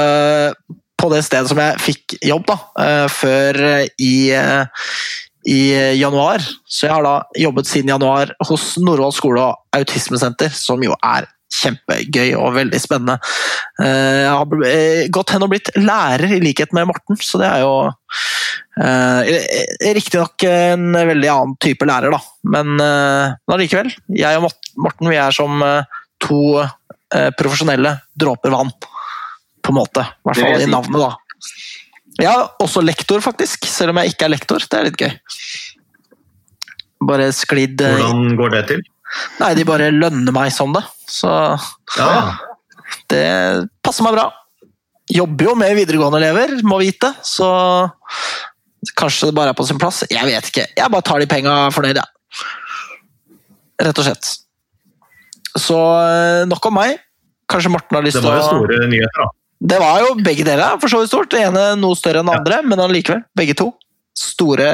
på 0.99 1.09
det 1.13 1.23
stedet 1.23 1.47
som 1.51 1.59
jeg 1.61 1.79
fikk 1.83 2.17
jobb, 2.27 2.45
da, 2.49 2.57
eh, 2.83 3.07
før 3.11 3.59
i, 4.01 4.13
eh, 4.35 4.87
i 5.47 5.59
januar. 5.99 6.43
Så 6.67 6.87
jeg 6.87 6.95
har 6.95 7.03
da 7.05 7.23
jobbet 7.39 7.69
siden 7.69 7.93
januar 7.93 8.33
hos 8.47 8.73
Norvoll 8.83 9.15
skole 9.15 9.41
og 9.41 9.79
autismesenter, 9.79 10.51
som 10.51 10.81
jo 10.83 10.95
er 11.03 11.27
kjempegøy 11.49 12.33
og 12.37 12.53
veldig 12.57 12.79
spennende. 12.81 13.17
Eh, 13.81 14.23
Jeg 14.23 14.33
har 14.33 14.65
eh, 14.69 15.07
gått 15.09 15.33
hen 15.33 15.45
og 15.45 15.53
blitt 15.53 15.71
lærer, 15.79 16.35
i 16.35 16.41
likhet 16.43 16.73
med 16.75 16.89
Morten, 16.91 17.17
så 17.17 17.41
det 17.41 17.49
er 17.49 17.63
jo 17.63 17.73
eh, 18.83 19.31
Riktignok 19.97 20.45
en 20.49 20.91
veldig 20.93 21.31
annen 21.33 21.55
type 21.63 21.87
lærer, 21.89 22.13
da, 22.13 22.21
men 22.53 22.75
eh. 22.83 23.33
Jeg 24.19 24.37
og 24.37 24.51
Morten 24.77 25.09
vi 25.09 25.17
er 25.17 25.35
som 25.35 25.63
eh, 25.65 26.03
to 26.21 26.59
eh, 26.61 26.75
profesjonelle 27.39 27.95
dråper 28.19 28.53
vann, 28.53 28.69
på 29.63 29.71
en 29.73 29.77
måte. 29.79 30.03
I 30.05 30.29
hvert 30.29 30.41
fall 30.43 30.63
i 30.65 30.69
navnet, 30.69 30.99
da. 31.01 31.11
Ja, 32.19 32.35
også 32.59 32.83
lektor, 32.83 33.21
faktisk. 33.23 33.65
Selv 33.69 33.93
om 33.93 34.01
jeg 34.01 34.13
ikke 34.13 34.27
er 34.27 34.33
lektor. 34.33 34.63
Det 34.63 34.79
er 34.79 34.87
litt 34.89 34.99
gøy. 34.99 35.13
Bare 37.09 37.29
sklidd 37.35 37.79
eh, 37.85 37.95
Hvordan 37.95 38.35
går 38.39 38.55
det 38.57 38.63
til? 38.73 38.81
Nei, 39.39 39.53
de 39.57 39.65
bare 39.65 39.87
lønner 39.95 40.35
meg 40.35 40.51
som 40.53 40.73
det. 40.75 40.83
Så 41.09 41.31
Ja, 41.95 42.35
det 43.09 43.23
passer 43.85 44.05
meg 44.05 44.17
bra. 44.17 44.27
Jobber 45.09 45.47
jo 45.49 45.55
med 45.57 45.73
videregående 45.79 46.19
elever, 46.21 46.59
må 46.69 46.77
vite, 46.83 47.09
så 47.25 47.47
kanskje 48.99 49.31
det 49.31 49.35
bare 49.39 49.55
er 49.55 49.57
på 49.57 49.65
sin 49.65 49.79
plass. 49.81 50.03
Jeg 50.11 50.27
vet 50.27 50.51
ikke. 50.51 50.67
Jeg 50.77 50.93
bare 50.93 51.07
tar 51.07 51.23
de 51.23 51.29
penga 51.31 51.55
fornøyd, 51.73 51.97
jeg. 51.97 52.43
Rett 53.87 54.01
og 54.03 54.05
slett. 54.05 54.29
Så 55.61 55.77
eh, 55.77 56.45
nok 56.49 56.65
om 56.69 56.79
meg. 56.79 56.97
Kanskje 57.49 57.71
Morten 57.73 57.97
har 57.97 58.05
lyst 58.05 58.19
Det 58.19 58.23
til 58.23 58.29
var 58.29 58.39
jo 58.39 58.47
å 58.47 58.49
store 58.53 58.89
nyheter, 58.91 59.21
da. 59.23 59.29
Det 59.69 59.77
var 59.81 60.01
jo 60.05 60.09
begge 60.23 60.45
deler, 60.47 60.77
for 60.79 60.91
så 60.91 61.01
vidt 61.01 61.11
stort. 61.11 61.31
Det 61.33 61.41
ene 61.49 61.63
noe 61.79 61.97
større 61.99 62.21
enn 62.21 62.29
det 62.29 62.35
Ja. 62.37 62.39
andre, 62.39 62.59
men 62.63 62.79
allikevel. 62.79 63.23
Begge 63.35 63.57
to. 63.59 63.73
Store 64.15 64.67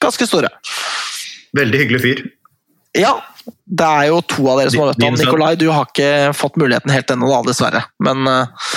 Ganske 0.00 0.26
store. 0.28 0.48
Veldig 1.56 1.80
hyggelig 1.82 2.00
fyr. 2.04 2.22
Ja, 2.96 3.12
det 3.66 3.86
er 3.86 4.08
jo 4.10 4.20
to 4.26 4.46
av 4.50 4.58
dere 4.58 4.70
som 4.72 4.82
har 4.82 4.90
møtt 4.90 5.04
ham. 5.04 5.18
Nikolai, 5.20 5.52
du 5.58 5.68
har 5.70 5.86
ikke 5.86 6.32
fått 6.34 6.56
muligheten 6.58 6.90
helt 6.90 7.12
ennå, 7.12 7.28
da, 7.30 7.42
dessverre. 7.46 7.84
Men 8.02 8.26
uh, 8.26 8.70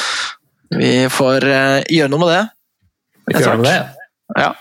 vi 0.75 0.91
får 1.09 1.47
uh, 1.47 1.79
gjøre 1.89 2.11
noe 2.13 2.21
med 2.21 2.33
det. 2.33 2.43
Vi 3.23 3.37
får 3.37 3.45
gjøre 3.45 3.57
noe 3.57 3.63
med 3.63 3.71
det. 3.71 4.43
Ja. 4.43 4.51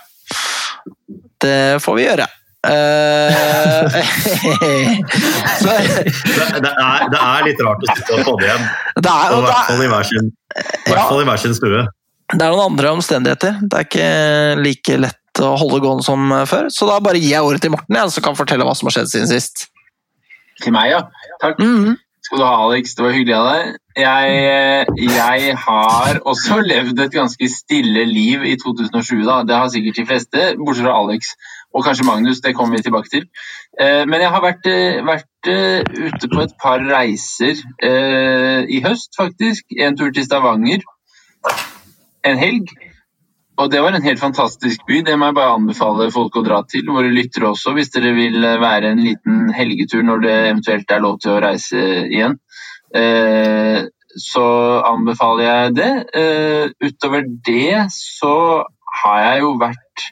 Det 1.43 1.57
får 1.83 1.99
vi 1.99 2.07
gjøre. 2.07 2.27
Eh, 2.63 3.97
så, 5.59 5.73
Det, 6.33 6.45
det, 6.63 6.71
er, 6.71 7.09
det 7.11 7.19
er 7.19 7.43
litt 7.49 7.63
rart 7.65 7.83
å 7.83 7.89
sitte 7.91 8.15
og 8.19 8.23
podde 8.29 8.47
igjen, 8.47 8.63
det, 9.03 9.11
er, 9.11 9.33
og 9.33 9.33
i 9.33 9.35
og 9.35 9.43
det, 9.43 9.49
hvert 9.49 9.67
fall 9.67 9.81
er, 9.81 9.83
i 9.83 9.91
hvert 9.91 10.93
Ja. 10.93 11.03
fall 11.09 11.21
i 11.23 11.27
hver 11.27 11.41
sin 11.43 11.55
stue. 11.57 11.81
det 12.33 12.39
er 12.45 12.53
noen 12.53 12.65
andre 12.71 12.93
omstendigheter. 12.95 13.59
Det 13.67 13.79
er 13.79 13.87
ikke 13.89 14.07
like 14.63 14.97
lett 15.01 15.41
å 15.43 15.51
holde 15.59 15.81
gående 15.83 16.05
som 16.05 16.31
før. 16.49 16.69
Så 16.73 16.87
da 16.89 16.99
bare 17.03 17.19
gir 17.21 17.33
jeg 17.35 17.45
ordet 17.45 17.61
til 17.65 17.73
Morten, 17.73 17.97
jeg, 17.97 18.13
så 18.15 18.21
kan 18.25 18.37
fortelle 18.37 18.65
hva 18.67 18.75
som 18.77 18.87
har 18.89 18.95
skjedd 18.99 19.11
siden 19.11 19.29
sist. 19.31 19.67
Til 20.61 20.73
meg, 20.75 20.91
ja. 20.93 21.03
Takk. 21.41 21.59
Mhm. 21.59 21.97
skal 22.23 22.39
du 22.39 22.45
ha, 22.45 22.53
Alex. 22.67 22.93
Det 22.95 23.03
var 23.03 23.11
hyggelig 23.17 23.35
av 23.35 23.47
deg. 23.49 23.73
Jeg, 23.99 25.01
jeg 25.09 25.55
har 25.65 26.19
også 26.23 26.61
levd 26.63 27.01
et 27.03 27.11
ganske 27.13 27.49
stille 27.51 28.05
liv 28.09 28.45
i 28.47 28.55
2007. 28.61 29.19
Da. 29.27 29.41
Det 29.49 29.57
har 29.59 29.67
sikkert 29.73 29.99
de 29.99 30.05
fleste, 30.07 30.45
bortsett 30.61 30.87
fra 30.87 30.95
Alex 31.01 31.33
og 31.73 31.83
kanskje 31.85 32.05
Magnus. 32.05 32.41
Det 32.41 32.55
kommer 32.55 32.77
vi 32.77 32.83
tilbake 32.83 33.09
til. 33.09 33.27
Eh, 33.81 34.05
Men 34.05 34.21
jeg 34.21 34.29
har 34.29 34.41
vært, 34.41 34.65
eh, 34.69 35.01
vært 35.05 35.49
eh, 35.49 35.81
ute 36.07 36.29
på 36.29 36.41
et 36.41 36.55
par 36.61 36.79
reiser 36.79 37.55
i 38.69 38.81
høst, 38.85 39.13
faktisk. 39.17 39.65
En 39.79 39.97
tur 39.97 40.11
til 40.11 40.25
Stavanger 40.25 40.81
en 42.25 42.37
helg. 42.37 42.69
Og 43.57 43.69
det 43.71 43.81
var 43.81 43.93
en 43.93 44.03
helt 44.03 44.19
fantastisk 44.19 44.85
by. 44.87 45.01
Det 45.05 45.17
må 45.19 45.25
jeg 45.25 45.35
bare 45.35 45.57
anbefale 45.57 46.11
folk 46.11 46.35
å 46.35 46.45
dra 46.45 46.63
til. 46.63 46.87
Våre 46.87 47.11
lyttere 47.11 47.51
også, 47.51 47.73
hvis 47.73 47.91
dere 47.93 48.13
vil 48.15 48.41
være 48.41 48.91
en 48.91 49.03
liten 49.03 49.51
helgetur 49.53 50.01
når 50.03 50.23
det 50.23 50.37
eventuelt 50.47 50.91
er 50.91 51.03
lov 51.03 51.19
til 51.19 51.35
å 51.35 51.41
reise 51.43 51.83
igjen. 52.07 52.39
Så 54.17 54.45
anbefaler 54.87 55.43
jeg 55.43 55.75
det. 55.75 55.91
Utover 56.81 57.29
det 57.45 57.85
så 57.93 58.63
har 59.03 59.19
jeg 59.21 59.41
jo 59.41 59.53
vært 59.61 60.09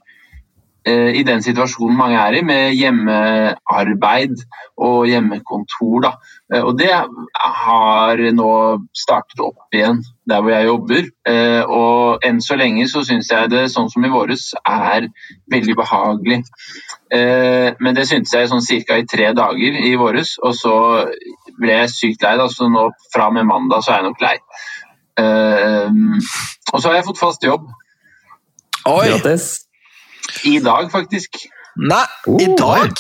i 0.90 1.22
den 1.22 1.44
situasjonen 1.46 1.98
mange 1.98 2.18
er 2.18 2.34
i, 2.40 2.42
med 2.42 2.72
hjemmearbeid 2.74 4.40
og 4.82 5.06
hjemmekontor. 5.10 6.02
Da. 6.06 6.12
Eh, 6.54 6.64
og 6.64 6.78
det 6.80 6.90
har 6.92 8.24
nå 8.34 8.52
startet 8.98 9.44
opp 9.44 9.76
igjen 9.76 10.02
der 10.30 10.42
hvor 10.42 10.54
jeg 10.56 10.70
jobber. 10.70 11.08
Eh, 11.28 11.62
og 11.70 12.26
enn 12.26 12.42
så 12.44 12.58
lenge 12.60 12.88
så 12.90 13.04
syns 13.06 13.32
jeg 13.32 13.52
det, 13.54 13.68
sånn 13.74 13.92
som 13.94 14.06
i 14.06 14.12
våres, 14.12 14.52
er 14.66 15.10
veldig 15.54 15.78
behagelig. 15.78 16.42
Eh, 17.14 17.70
men 17.80 17.98
det 17.98 18.08
syntes 18.10 18.34
jeg 18.36 18.52
sånn 18.52 18.66
cirka 18.66 18.98
i 18.98 19.08
tre 19.10 19.32
dager 19.38 19.82
i 19.86 19.96
våres, 20.00 20.38
og 20.42 20.56
så 20.58 20.76
ble 21.62 21.82
jeg 21.82 21.94
sykt 21.94 22.26
lei. 22.26 22.38
Da, 22.42 22.50
så 22.50 22.70
nå 22.72 22.90
fra 23.14 23.30
og 23.30 23.38
med 23.38 23.50
mandag 23.50 23.86
så 23.86 23.96
er 23.96 24.02
jeg 24.02 24.10
nok 24.10 24.24
lei. 24.26 24.38
Eh, 25.22 25.90
og 26.72 26.80
så 26.80 26.88
har 26.90 27.02
jeg 27.02 27.10
fått 27.12 27.22
fast 27.22 27.46
jobb. 27.46 27.70
Oi! 28.90 29.12
Grattis. 29.12 29.52
I 30.50 30.60
dag, 30.64 30.90
faktisk. 30.94 31.42
Nei, 31.82 32.04
i 32.28 32.48
Oh, 32.50 32.56
dag! 32.60 32.94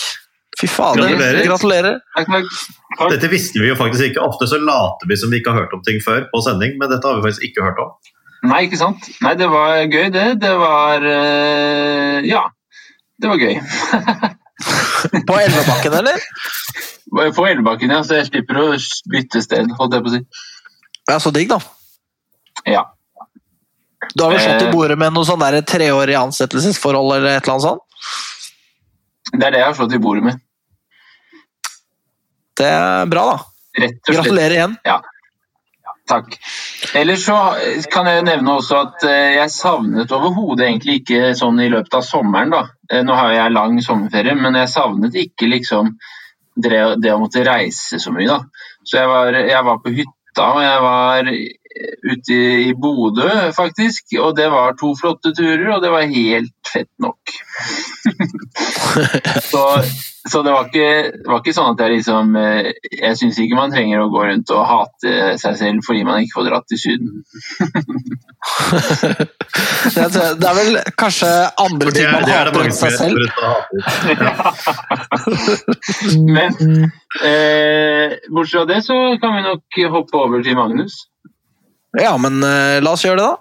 Fy 0.61 0.67
fader. 0.69 1.01
Gratulerer. 1.07 1.45
Gratulerer. 1.47 1.99
Takk, 2.17 2.27
takk. 2.29 2.47
takk. 2.99 3.11
Dette 3.15 3.29
visste 3.31 3.61
vi 3.63 3.69
jo 3.71 3.75
faktisk 3.79 4.11
ikke. 4.11 4.21
Ofte 4.21 4.47
så 4.51 4.59
later 4.61 5.09
vi 5.09 5.17
som 5.17 5.31
vi 5.33 5.39
ikke 5.41 5.53
har 5.55 5.63
hørt 5.63 5.73
om 5.73 5.81
ting 5.87 6.01
før 6.03 6.27
på 6.31 6.41
sending, 6.45 6.75
men 6.81 6.91
dette 6.91 7.07
har 7.07 7.17
vi 7.17 7.25
faktisk 7.25 7.47
ikke 7.49 7.65
hørt 7.65 7.79
om. 7.81 7.93
Nei, 8.51 8.63
ikke 8.67 8.77
sant? 8.81 9.07
Nei, 9.21 9.33
det 9.37 9.47
var 9.49 9.79
gøy, 9.85 10.07
det. 10.13 10.27
Det 10.41 10.51
var 10.61 11.03
uh, 11.05 12.21
Ja. 12.27 12.43
Det 13.21 13.29
var 13.29 13.37
gøy. 13.41 13.57
På 15.29 15.35
Elvebakken, 15.37 15.93
eller? 15.93 16.21
På 17.35 17.45
Elvebakken, 17.45 17.91
ja, 17.93 17.99
så 18.05 18.17
jeg 18.19 18.29
slipper 18.31 18.59
å 18.61 18.65
bytte 19.13 19.41
sted, 19.45 19.69
holdt 19.77 19.93
jeg 19.97 20.05
på 20.05 20.09
å 20.09 20.13
si. 20.15 20.21
Ja, 21.09 21.17
så 21.21 21.31
digg, 21.33 21.49
da. 21.51 21.57
Ja. 22.69 22.83
Du 24.15 24.23
har 24.23 24.31
vel 24.33 24.39
slått 24.43 24.61
i 24.61 24.67
Eh. 24.67 24.71
bordet 24.73 24.97
med 24.99 25.13
noe 25.13 25.25
sånn 25.27 25.39
der 25.39 25.61
treårig 25.61 26.15
ansettelsesforhold 26.19 27.15
eller 27.17 27.37
et 27.37 27.43
eller 27.47 27.53
annet 27.53 27.67
sånt? 27.69 27.81
Det 29.31 29.45
er 29.47 29.51
det 29.51 29.59
jeg 29.61 29.67
har 29.69 29.77
slått 29.77 29.93
i 29.95 30.01
bordet 30.03 30.23
med. 30.23 30.41
Det 32.57 32.67
er 32.67 33.05
bra, 33.09 33.23
da. 33.31 33.87
Gratulerer 34.09 34.57
igjen. 34.57 34.75
Takk. 36.11 36.33
Ellers 36.97 37.23
så 37.23 37.35
kan 37.93 38.07
jeg 38.09 38.25
nevne 38.27 38.57
også 38.57 38.79
at 38.81 39.03
eh, 39.07 39.37
jeg 39.37 39.51
savnet 39.53 40.11
overhodet 40.11 40.65
egentlig 40.67 40.97
ikke 41.01 41.29
sånn 41.39 41.61
i 41.63 41.69
løpet 41.71 41.93
av 41.95 42.03
sommeren, 42.03 42.51
da. 42.51 42.65
Eh, 42.91 43.03
Nå 43.07 43.15
har 43.15 43.31
jeg 43.31 43.53
lang 43.55 43.77
sommerferie, 43.85 44.35
men 44.35 44.57
jeg 44.59 44.73
savnet 44.73 45.15
ikke 45.15 45.47
liksom 45.47 45.93
det, 46.59 46.81
å 47.13 47.19
måtte 47.21 47.45
reise 47.47 47.99
så 48.01 48.11
mye, 48.11 48.27
da. 48.27 48.41
Så 48.83 48.97
jeg 48.99 49.07
var, 49.07 49.31
jeg 49.39 49.63
var 49.69 49.79
på 49.85 49.93
hytta, 49.95 50.49
og 50.49 50.59
jeg 50.65 50.83
var 50.89 51.31
eh, 51.31 51.47
ute 52.03 52.33
i, 52.67 52.73
Bodø, 52.73 53.51
faktisk. 53.55 54.03
Og 54.19 54.35
det 54.37 54.49
var 54.51 54.75
to 54.79 54.95
flotte 54.99 55.33
turer, 55.37 55.75
og 55.75 55.81
det 55.83 55.91
var 55.93 56.11
helt 56.11 56.53
fett 56.73 56.91
nok. 57.01 57.19
så, 59.51 59.63
så 60.31 60.37
det 60.45 60.51
var 60.53 60.63
ikke, 60.69 60.89
var 61.27 61.39
ikke 61.41 61.53
sånn 61.55 61.71
at 61.73 61.81
jeg 61.83 61.91
liksom 61.97 62.25
eh, 62.39 62.69
Jeg 62.93 63.17
syns 63.19 63.37
ikke 63.41 63.57
man 63.57 63.73
trenger 63.73 64.03
å 64.03 64.11
gå 64.13 64.21
rundt 64.27 64.49
og 64.55 64.69
hate 64.69 65.09
seg 65.41 65.53
selv 65.59 65.79
fordi 65.85 66.01
man 66.07 66.19
ikke 66.23 66.37
får 66.37 66.47
dratt 66.49 66.67
til 66.71 66.79
Syden. 66.81 67.11
Det 69.81 70.01
er, 70.01 70.07
det 70.39 70.47
er 70.47 70.55
vel 70.55 70.77
kanskje 70.97 71.27
andre 71.61 71.91
ting 71.93 72.07
man 72.09 72.23
er 72.25 72.47
hater 72.47 72.63
enn 72.63 72.73
seg 72.73 72.91
selv. 72.95 73.21
Men 76.37 76.53
eh, 77.25 78.13
bortsett 78.31 78.55
fra 78.55 78.65
det 78.69 78.79
så 78.87 78.97
kan 79.21 79.35
vi 79.35 79.41
nok 79.45 79.63
hoppe 79.93 80.15
over 80.21 80.39
til 80.45 80.55
Magnus. 80.57 80.95
Ja, 81.99 82.13
men 82.21 82.39
uh, 82.43 82.77
la 82.83 82.93
oss 82.95 83.03
gjøre 83.05 83.19
det, 83.19 83.27
da. 83.27 83.37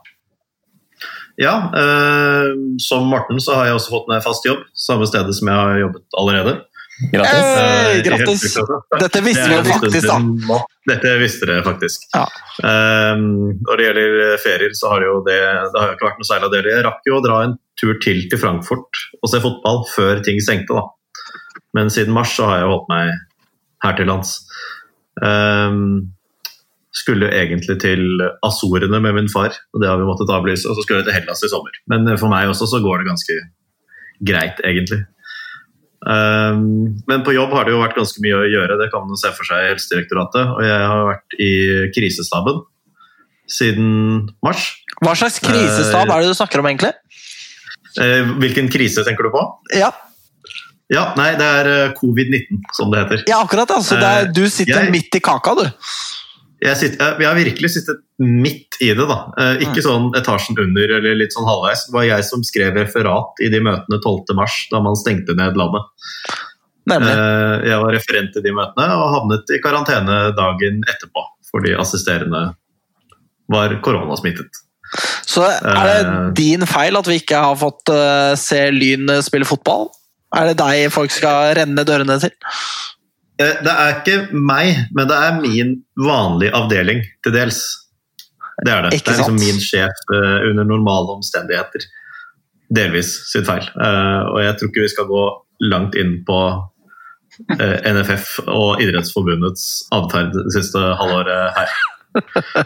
Ja, 1.41 1.55
uh, 1.73 2.51
som 2.83 3.07
Morten 3.09 3.39
så 3.41 3.55
har 3.57 3.71
jeg 3.71 3.79
også 3.79 3.95
fått 3.95 4.11
meg 4.11 4.25
fast 4.25 4.45
jobb, 4.45 4.67
samme 4.77 5.07
stedet 5.09 5.37
som 5.39 5.49
jeg 5.49 5.61
har 5.61 5.79
jobbet 5.87 6.19
allerede. 6.21 6.59
Grattis. 7.13 7.33
Hey, 7.33 7.99
i. 7.99 8.03
Dette 9.01 9.21
visste 9.25 9.47
vi 9.49 9.71
faktisk, 9.71 10.11
da. 10.11 10.59
Dette 10.91 11.15
visste 11.23 11.49
dere 11.49 11.65
faktisk. 11.65 12.05
Ja. 12.13 12.27
Um, 12.61 13.57
når 13.65 13.81
det 13.81 13.87
gjelder 13.87 14.37
ferier, 14.43 14.75
så 14.77 14.93
har 14.93 15.07
jo 15.07 15.15
det, 15.25 15.39
det 15.41 15.81
har 15.81 15.89
jo 15.89 15.97
ikke 15.97 16.09
vært 16.11 16.21
noe 16.21 16.29
særlig 16.29 16.51
av 16.51 16.55
det. 16.55 16.63
Jeg 16.69 16.85
rakk 16.85 17.09
jo 17.09 17.17
å 17.17 17.25
dra 17.25 17.41
en 17.47 17.57
tur 17.81 17.97
til 18.05 18.21
til 18.29 18.43
Frankfurt 18.43 19.05
og 19.23 19.33
se 19.33 19.41
fotball 19.41 19.85
før 19.95 20.21
ting 20.27 20.43
stengte, 20.45 20.77
da. 20.77 20.85
Men 21.77 21.89
siden 21.93 22.13
mars 22.13 22.35
så 22.37 22.51
har 22.51 22.61
jeg 22.61 22.73
holdt 22.75 22.93
meg 22.93 23.15
her 23.87 23.97
til 23.97 24.11
lands. 24.11 24.37
Um, 25.25 26.13
skulle 26.93 27.29
egentlig 27.31 27.77
til 27.83 28.03
Azorene 28.43 28.99
med 29.03 29.15
min 29.15 29.29
far, 29.31 29.55
og 29.75 29.83
det 29.83 29.89
har 29.89 29.99
vi 30.01 30.09
måttet 30.09 30.33
avlyse. 30.35 30.67
Og 30.67 30.75
så 30.79 30.83
skulle 30.83 31.01
jeg 31.03 31.09
til 31.11 31.17
Hellas 31.21 31.45
i 31.47 31.51
sommer. 31.53 31.77
Men 31.93 32.09
for 32.19 32.33
meg 32.33 32.49
også 32.51 32.67
så 32.67 32.81
går 32.83 33.03
det 33.03 33.11
ganske 33.13 33.37
greit, 34.27 34.59
egentlig. 34.67 35.05
Um, 36.01 36.97
men 37.11 37.23
på 37.27 37.35
jobb 37.37 37.53
har 37.53 37.67
det 37.69 37.75
jo 37.75 37.83
vært 37.83 37.99
ganske 37.99 38.23
mye 38.25 38.39
å 38.39 38.47
gjøre, 38.49 38.79
det 38.81 38.89
kan 38.93 39.05
man 39.05 39.19
se 39.21 39.31
for 39.37 39.45
seg 39.49 39.67
i 39.67 39.71
Helsedirektoratet. 39.75 40.53
Og 40.57 40.63
jeg 40.65 40.85
har 40.93 41.07
vært 41.11 41.39
i 41.45 41.51
krisestaben 41.97 42.63
siden 43.51 43.91
mars. 44.45 44.67
Hva 45.05 45.15
slags 45.19 45.41
krisestab 45.43 46.11
er 46.11 46.23
det 46.25 46.31
du 46.33 46.39
snakker 46.39 46.63
om, 46.63 46.69
egentlig? 46.71 46.93
Uh, 47.99 48.37
hvilken 48.41 48.71
krise 48.73 49.05
tenker 49.07 49.29
du 49.29 49.35
på? 49.35 49.45
Ja, 49.79 49.93
Ja, 50.91 51.13
nei, 51.15 51.37
det 51.39 51.47
er 51.47 51.69
eh, 51.71 51.93
covid-19, 51.95 52.65
som 52.75 52.89
det 52.91 52.99
heter. 53.05 53.21
ja 53.31 53.37
akkurat. 53.45 53.71
Altså, 53.71 53.95
er, 54.03 54.25
du 54.35 54.41
sitter 54.51 54.89
Jeg- 54.89 54.91
midt 54.91 55.15
i 55.15 55.21
kaka, 55.23 55.53
du. 55.55 55.69
Jeg, 56.61 56.77
sitter, 56.77 57.15
jeg, 57.17 57.25
har 57.25 57.39
virkelig 57.39 57.71
sittet 57.73 58.03
midt 58.21 58.77
i 58.85 58.91
det, 58.93 59.07
da. 59.09 59.19
Eh, 59.41 59.63
ikke 59.65 59.81
sånn 59.85 60.11
etasjen 60.19 60.59
under 60.61 60.93
eller 60.99 61.17
litt 61.17 61.33
sånn 61.33 61.49
halvveis. 61.49 61.87
Det 61.89 61.95
var 61.95 62.05
jeg 62.05 62.27
som 62.29 62.43
skrev 62.45 62.77
referat 62.77 63.41
i 63.41 63.49
de 63.53 63.63
møtene 63.65 63.97
12.3, 63.97 64.49
da 64.75 64.81
man 64.85 64.99
stengte 65.01 65.37
ned 65.39 65.57
landet. 65.57 65.87
Nemlig. 66.91 67.15
Eh, 67.15 67.69
jeg 67.71 67.81
var 67.85 67.97
referent 67.97 68.37
i 68.37 68.43
de 68.45 68.53
møtene 68.57 68.89
og 68.99 69.15
havnet 69.15 69.55
i 69.57 69.61
karantene 69.65 70.23
dagen 70.37 70.83
etterpå 70.89 71.27
fordi 71.51 71.73
assisterende 71.75 72.53
var 73.51 73.73
koronasmittet. 73.83 74.61
Så 75.27 75.43
er 75.49 75.81
det 75.89 75.97
eh, 76.05 76.29
din 76.37 76.69
feil 76.69 76.99
at 77.01 77.09
vi 77.09 77.17
ikke 77.23 77.41
har 77.43 77.57
fått 77.59 77.91
se 78.39 78.61
Lyn 78.75 79.17
spille 79.25 79.49
fotball? 79.49 79.89
Er 80.37 80.53
det 80.53 80.61
deg 80.61 80.93
folk 80.95 81.11
skal 81.15 81.57
renne 81.59 81.89
dørene 81.89 82.21
til? 82.23 82.37
Eh, 83.41 83.55
Det 83.65 83.73
er 83.73 83.95
ikke 84.01 84.17
meg, 84.37 84.83
men 84.97 85.09
det 85.11 85.17
er 85.17 85.39
min 85.41 85.77
vanlige 85.97 86.53
avdeling 86.57 87.05
til 87.25 87.33
dels. 87.37 87.61
Det 88.65 88.73
er 88.75 88.83
det. 88.85 88.93
Ikke 88.99 89.07
det 89.09 89.15
er 89.15 89.23
liksom 89.23 89.39
min 89.41 89.61
sjef 89.65 90.03
eh, 90.17 90.49
under 90.51 90.69
normale 90.69 91.15
omstendigheter. 91.17 91.87
Delvis 92.71 93.15
sitt 93.33 93.47
feil. 93.49 93.65
Eh, 93.81 94.21
Og 94.35 94.43
jeg 94.45 94.59
tror 94.59 94.69
ikke 94.73 94.85
vi 94.85 94.93
skal 94.93 95.09
gå 95.09 95.23
langt 95.71 95.97
inn 96.01 96.19
på 96.29 96.41
NFF 97.41 98.41
og 98.51 98.83
Idrettsforbundets 98.85 99.87
atferd 99.97 100.35
det 100.35 100.51
siste 100.53 100.81
halvåret 100.99 101.55
her. 101.57 101.71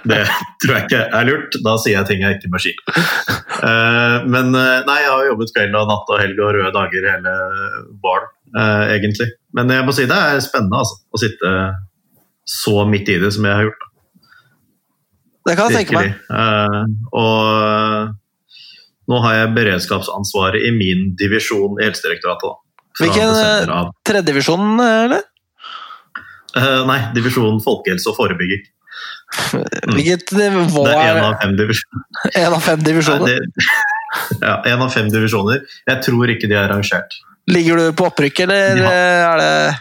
Det 0.09 0.23
tror 0.65 0.73
jeg 0.75 0.85
ikke 0.87 1.03
er 1.15 1.27
lurt. 1.29 1.59
Da 1.63 1.75
sier 1.79 1.99
jeg 2.01 2.09
ting 2.09 2.23
jeg 2.25 2.39
ikke 2.39 2.51
må 2.51 2.59
si. 2.65 2.73
Men 4.33 4.51
nei, 4.57 4.97
jeg 5.05 5.13
har 5.13 5.27
jobbet 5.29 5.53
kveld 5.55 5.77
og 5.79 5.91
natt 5.93 6.11
og 6.17 6.19
helg 6.23 6.41
og 6.43 6.55
røde 6.57 6.73
dager 6.75 7.07
hele 7.13 7.35
våren, 8.03 8.31
eh, 8.59 8.85
egentlig. 8.97 9.29
Men 9.57 9.71
jeg 9.75 9.87
må 9.87 9.95
si 9.97 10.07
det 10.11 10.17
er 10.19 10.41
spennende 10.45 10.81
altså, 10.83 11.01
å 11.15 11.21
sitte 11.23 11.55
så 12.45 12.85
midt 12.89 13.09
i 13.09 13.19
det 13.23 13.31
som 13.35 13.47
jeg 13.49 13.57
har 13.59 13.69
gjort. 13.69 13.87
Det 15.45 15.57
kan 15.59 15.69
jeg 15.73 15.85
tenke 15.85 15.99
meg. 15.99 16.13
Eh, 16.33 16.83
og 17.21 18.15
nå 19.13 19.19
har 19.27 19.35
jeg 19.43 19.55
beredskapsansvaret 19.59 20.65
i 20.65 20.71
min 20.73 21.11
divisjon 21.21 21.77
i 21.81 21.89
Helsedirektoratet. 21.89 22.49
da. 22.49 22.61
Hvilken, 22.95 23.33
tredjedivisjon, 23.35 23.75
av. 23.75 23.91
Tredjedivisjonen, 24.07 24.85
eller? 24.87 25.25
Eh, 26.55 26.81
nei, 26.89 27.01
divisjon 27.17 27.59
folkehelse 27.65 28.13
og 28.13 28.17
forebygging. 28.21 28.63
Hvilket 29.97 30.31
nivå 30.39 30.85
Det 30.87 30.95
er 30.95 31.19
en 31.19 31.25
av 31.27 31.37
fem 31.43 31.57
divisjoner. 31.59 32.05
en 32.45 32.55
av 32.55 32.63
fem 32.63 32.85
divisjoner? 32.87 33.27
Nei, 33.27 33.53
det- 33.59 33.83
Ja, 34.47 34.61
en 34.71 34.83
av 34.85 34.93
fem 34.95 35.09
divisjoner. 35.11 35.65
Jeg 35.91 36.03
tror 36.07 36.31
ikke 36.31 36.47
de 36.49 36.55
er 36.55 36.69
rangert. 36.71 37.17
Ligger 37.51 37.77
du 37.77 37.93
på 37.93 38.07
opprykk, 38.09 38.41
eller 38.47 38.77
Ja. 38.81 38.91
er 39.35 39.39
det 39.43 39.81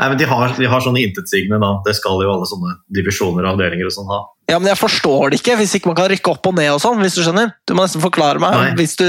Nei, 0.00 0.08
men 0.08 0.16
de 0.18 0.24
har, 0.24 0.52
de 0.56 0.66
har 0.70 0.80
sånne 0.80 1.02
intetsigende, 1.04 1.58
da. 1.60 1.70
Det 1.84 1.94
skal 1.98 2.22
jo 2.24 2.30
alle 2.32 2.46
sånne 2.48 2.76
divisjoner 2.94 3.44
og 3.44 3.56
avdelinger 3.58 3.86
og 3.90 3.92
sånn 3.92 4.08
ha. 4.08 4.20
Ja, 4.48 4.58
men 4.58 4.68
jeg 4.70 4.78
forstår 4.80 5.30
det 5.34 5.40
ikke, 5.42 5.56
hvis 5.60 5.74
ikke 5.76 5.90
man 5.90 5.96
kan 5.98 6.08
rykke 6.12 6.30
opp 6.32 6.46
og 6.48 6.54
ned 6.56 6.70
og 6.72 6.80
sånn, 6.80 7.00
hvis 7.02 7.16
du 7.18 7.22
skjønner. 7.26 7.52
Du 7.68 7.74
må 7.76 7.84
nesten 7.84 8.00
forklare 8.04 8.40
meg 8.40 8.54
Nei. 8.56 8.70
hvis 8.78 8.96
du 8.96 9.06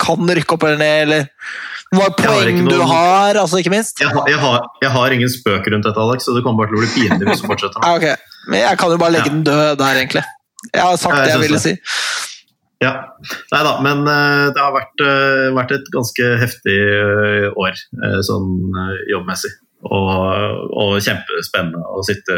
kan 0.00 0.26
rykke 0.26 0.56
opp 0.56 0.64
eller 0.66 0.80
ned, 0.80 1.02
eller 1.06 1.28
hva 1.94 2.08
poeng 2.16 2.50
ikke 2.62 2.70
du 2.70 2.82
har, 2.86 3.38
altså 3.42 3.60
ikke 3.62 3.70
minst. 3.74 4.00
Jeg 4.02 4.10
har, 4.14 4.26
jeg, 4.30 4.38
har, 4.42 4.66
jeg 4.82 4.90
har 4.96 5.14
ingen 5.16 5.30
spøk 5.30 5.70
rundt 5.74 5.86
dette, 5.86 5.98
Alex, 6.08 6.26
så 6.26 6.34
det 6.34 6.42
kommer 6.46 6.64
bare 6.64 6.72
til 6.74 6.80
å 6.80 6.84
bli 6.84 6.92
pinlig 6.96 7.30
hvis 7.30 7.42
du 7.44 7.48
fortsetter. 7.50 7.78
nå. 7.78 7.86
Ja, 7.86 7.94
ok. 8.00 8.26
Men 8.50 8.60
jeg 8.64 8.78
kan 8.82 8.90
jo 8.90 8.98
bare 8.98 9.14
legge 9.14 9.30
Ja. 9.30 9.34
den 9.36 9.44
død 9.46 9.78
der, 9.78 9.94
egentlig. 10.02 10.24
Jeg 10.74 10.82
har 10.82 10.96
sagt 10.96 11.14
Ja, 11.14 11.22
jeg 11.22 11.26
det 11.26 11.34
jeg 11.36 11.42
ville 11.46 11.60
det. 11.60 11.62
si. 11.62 12.29
Ja. 12.80 12.92
Nei 13.52 13.60
da, 13.66 13.74
men 13.84 14.06
eh, 14.08 14.46
det 14.56 14.62
har 14.62 14.72
vært, 14.72 15.02
eh, 15.04 15.50
vært 15.56 15.74
et 15.76 15.90
ganske 15.92 16.30
heftig 16.40 16.78
eh, 16.80 17.50
år 17.52 17.76
sånn 18.24 18.72
jobbmessig. 19.10 19.52
Og, 19.80 20.64
og 20.76 20.96
kjempespennende 21.00 21.80
å 21.88 22.02
sitte, 22.04 22.36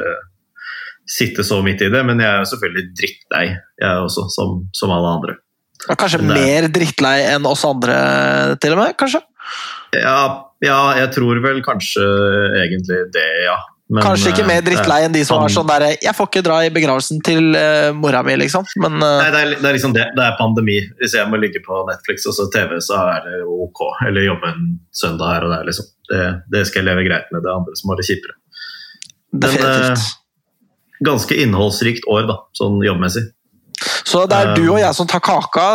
sitte 1.11 1.43
så 1.47 1.59
midt 1.67 1.83
i 1.83 1.91
det. 1.91 2.03
Men 2.07 2.23
jeg 2.23 2.31
er 2.31 2.43
jo 2.43 2.51
selvfølgelig 2.53 2.85
drittlei, 2.99 3.47
jeg 3.83 4.05
også, 4.07 4.29
som, 4.35 4.61
som 4.75 4.95
alle 4.95 5.15
andre. 5.19 5.39
Ja, 5.89 5.97
kanskje 5.99 6.23
det- 6.23 6.37
mer 6.39 6.69
drittlei 6.75 7.17
enn 7.33 7.47
oss 7.51 7.65
andre, 7.67 7.97
til 8.63 8.77
og 8.77 8.83
med? 8.83 8.97
kanskje? 8.99 9.23
Ja, 9.99 10.19
ja, 10.63 10.79
jeg 10.97 11.11
tror 11.17 11.41
vel 11.45 11.59
kanskje 11.67 12.05
egentlig 12.63 13.01
det, 13.15 13.29
ja. 13.49 13.59
Men, 13.93 14.01
kanskje 14.07 14.31
ikke 14.33 14.45
mer 14.49 14.63
eh, 14.63 14.65
drittlei 14.65 15.03
enn 15.05 15.13
de 15.13 15.21
som 15.27 15.37
han, 15.37 15.51
er 15.51 15.53
sånn 15.53 15.69
derre 15.69 15.89
'Jeg 15.93 16.17
får 16.17 16.29
ikke 16.31 16.43
dra 16.47 16.59
i 16.65 16.71
begravelsen 16.73 17.19
til 17.27 17.51
uh, 17.53 17.91
mora 17.93 18.23
mi', 18.25 18.39
liksom. 18.41 18.65
Men 18.81 18.97
uh, 19.03 19.19
Nei, 19.21 19.29
det 19.35 19.43
er, 19.43 19.51
det 19.59 19.69
er 19.69 19.77
liksom 19.77 19.93
det. 19.97 20.07
Det 20.17 20.25
er 20.25 20.39
pandemi. 20.39 20.79
Hvis 21.03 21.17
jeg 21.19 21.29
må 21.29 21.41
ligge 21.43 21.61
på 21.67 21.83
Netflix 21.91 22.25
og 22.31 22.37
så 22.39 22.49
TV, 22.55 22.79
så 22.81 23.03
er 23.13 23.27
det 23.27 23.43
ok. 23.45 23.85
Eller 24.09 24.25
jobbe 24.31 24.49
en 24.55 24.71
søndag 24.97 25.35
her 25.35 25.47
og 25.49 25.53
der, 25.53 25.69
liksom. 25.69 25.93
Det, 26.09 26.25
det 26.55 26.65
skal 26.71 26.81
jeg 26.81 26.89
leve 26.89 27.05
greit 27.05 27.29
med. 27.35 27.45
Det 27.45 27.53
andre 27.53 27.77
som 27.77 27.93
har 27.93 28.01
det 28.01 28.09
kjipere. 28.09 28.39
definitivt. 29.45 30.09
Ganske 31.05 31.37
innholdsrikt 31.45 32.09
år, 32.09 32.27
da, 32.31 32.41
sånn 32.57 32.81
jobbmessig. 32.85 33.27
Så 34.09 34.25
det 34.31 34.39
er 34.39 34.53
du 34.57 34.67
og 34.71 34.79
jeg 34.81 34.97
som 34.97 35.09
tar 35.11 35.21
kaka. 35.25 35.69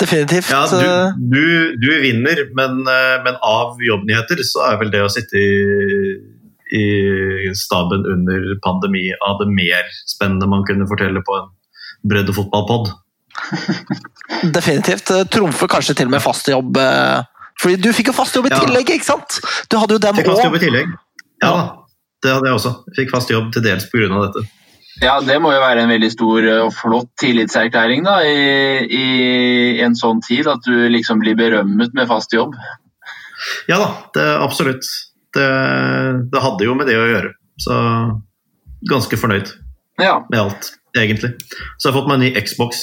Definitivt. 0.00 0.48
Ja, 0.48 0.64
du, 0.72 1.24
du, 1.32 1.46
du 1.82 1.88
vinner, 2.00 2.46
men, 2.56 2.84
men 3.26 3.40
av 3.44 3.80
jobbnyheter 3.82 4.40
så 4.46 4.70
er 4.70 4.78
vel 4.80 4.92
det 4.94 5.02
å 5.04 5.10
sitte 5.12 5.40
i, 5.40 5.50
i 6.72 7.52
staben 7.58 8.06
under 8.14 8.46
pandemi 8.64 9.10
av 9.28 9.38
det 9.42 9.48
mer 9.52 9.88
spennende 10.08 10.48
man 10.48 10.64
kunne 10.68 10.86
fortelle 10.90 11.20
på 11.26 11.36
en 11.40 11.50
breddefotballpod. 12.08 12.90
Definitivt. 14.56 15.10
Trumfer 15.32 15.70
kanskje 15.70 15.94
til 15.98 16.08
og 16.10 16.14
med 16.16 16.22
fast 16.24 16.48
jobb. 16.48 16.76
eh, 16.76 17.22
Fordi 17.62 17.76
du 17.82 17.92
fikk 17.94 18.08
jo 18.10 18.16
fast 18.16 18.34
jobb 18.36 18.48
i 18.48 18.54
Ja. 18.54 18.58
tillegg, 18.64 18.88
ikke 18.90 19.04
sant? 19.04 19.38
Du 19.70 19.76
hadde 19.78 19.94
jo 19.94 19.98
dem 20.02 20.16
Fikk 20.16 20.26
fast 20.32 20.44
jobb 20.44 20.56
i 20.56 20.62
tillegg. 20.64 20.88
Ja 21.42 21.50
da, 21.52 21.62
det 22.22 22.32
hadde 22.34 22.48
jeg 22.50 22.56
også. 22.58 22.72
Fikk 22.96 23.10
fast 23.14 23.30
jobb 23.30 23.52
til 23.52 23.62
dels 23.62 23.86
pga. 23.92 24.08
dette. 24.26 24.46
Ja, 25.02 25.20
det 25.24 25.38
må 25.40 25.52
jo 25.52 25.60
være 25.60 25.82
en 25.82 25.88
veldig 25.88 26.10
stor 26.12 26.44
eh, 26.44 26.60
og 26.66 26.72
flott 26.76 27.08
tillitserklæring 27.20 28.04
da, 28.04 28.18
i, 28.24 28.84
i 28.90 29.80
en 29.80 29.94
sånn 29.96 30.20
tid. 30.24 30.46
At 30.48 30.60
du 30.66 30.88
liksom 30.88 31.18
blir 31.22 31.34
berømmet 31.38 31.94
med 31.94 32.08
fast 32.08 32.32
jobb. 32.32 32.54
Ja 33.68 33.78
da, 33.78 33.88
det, 34.14 34.26
absolutt. 34.42 34.84
Det, 35.34 35.48
det 36.32 36.42
hadde 36.44 36.66
jo 36.68 36.74
med 36.78 36.86
det 36.90 36.96
å 37.00 37.06
gjøre. 37.08 37.32
Så 37.62 37.76
ganske 38.90 39.16
fornøyd 39.20 39.52
Ja. 40.00 40.18
med 40.30 40.40
alt, 40.40 40.72
egentlig. 40.96 41.34
Så 41.78 41.88
jeg 41.88 41.92
har 41.92 42.00
fått 42.00 42.08
meg 42.10 42.18
en 42.18 42.26
ny 42.26 42.32
Xbox. 42.42 42.82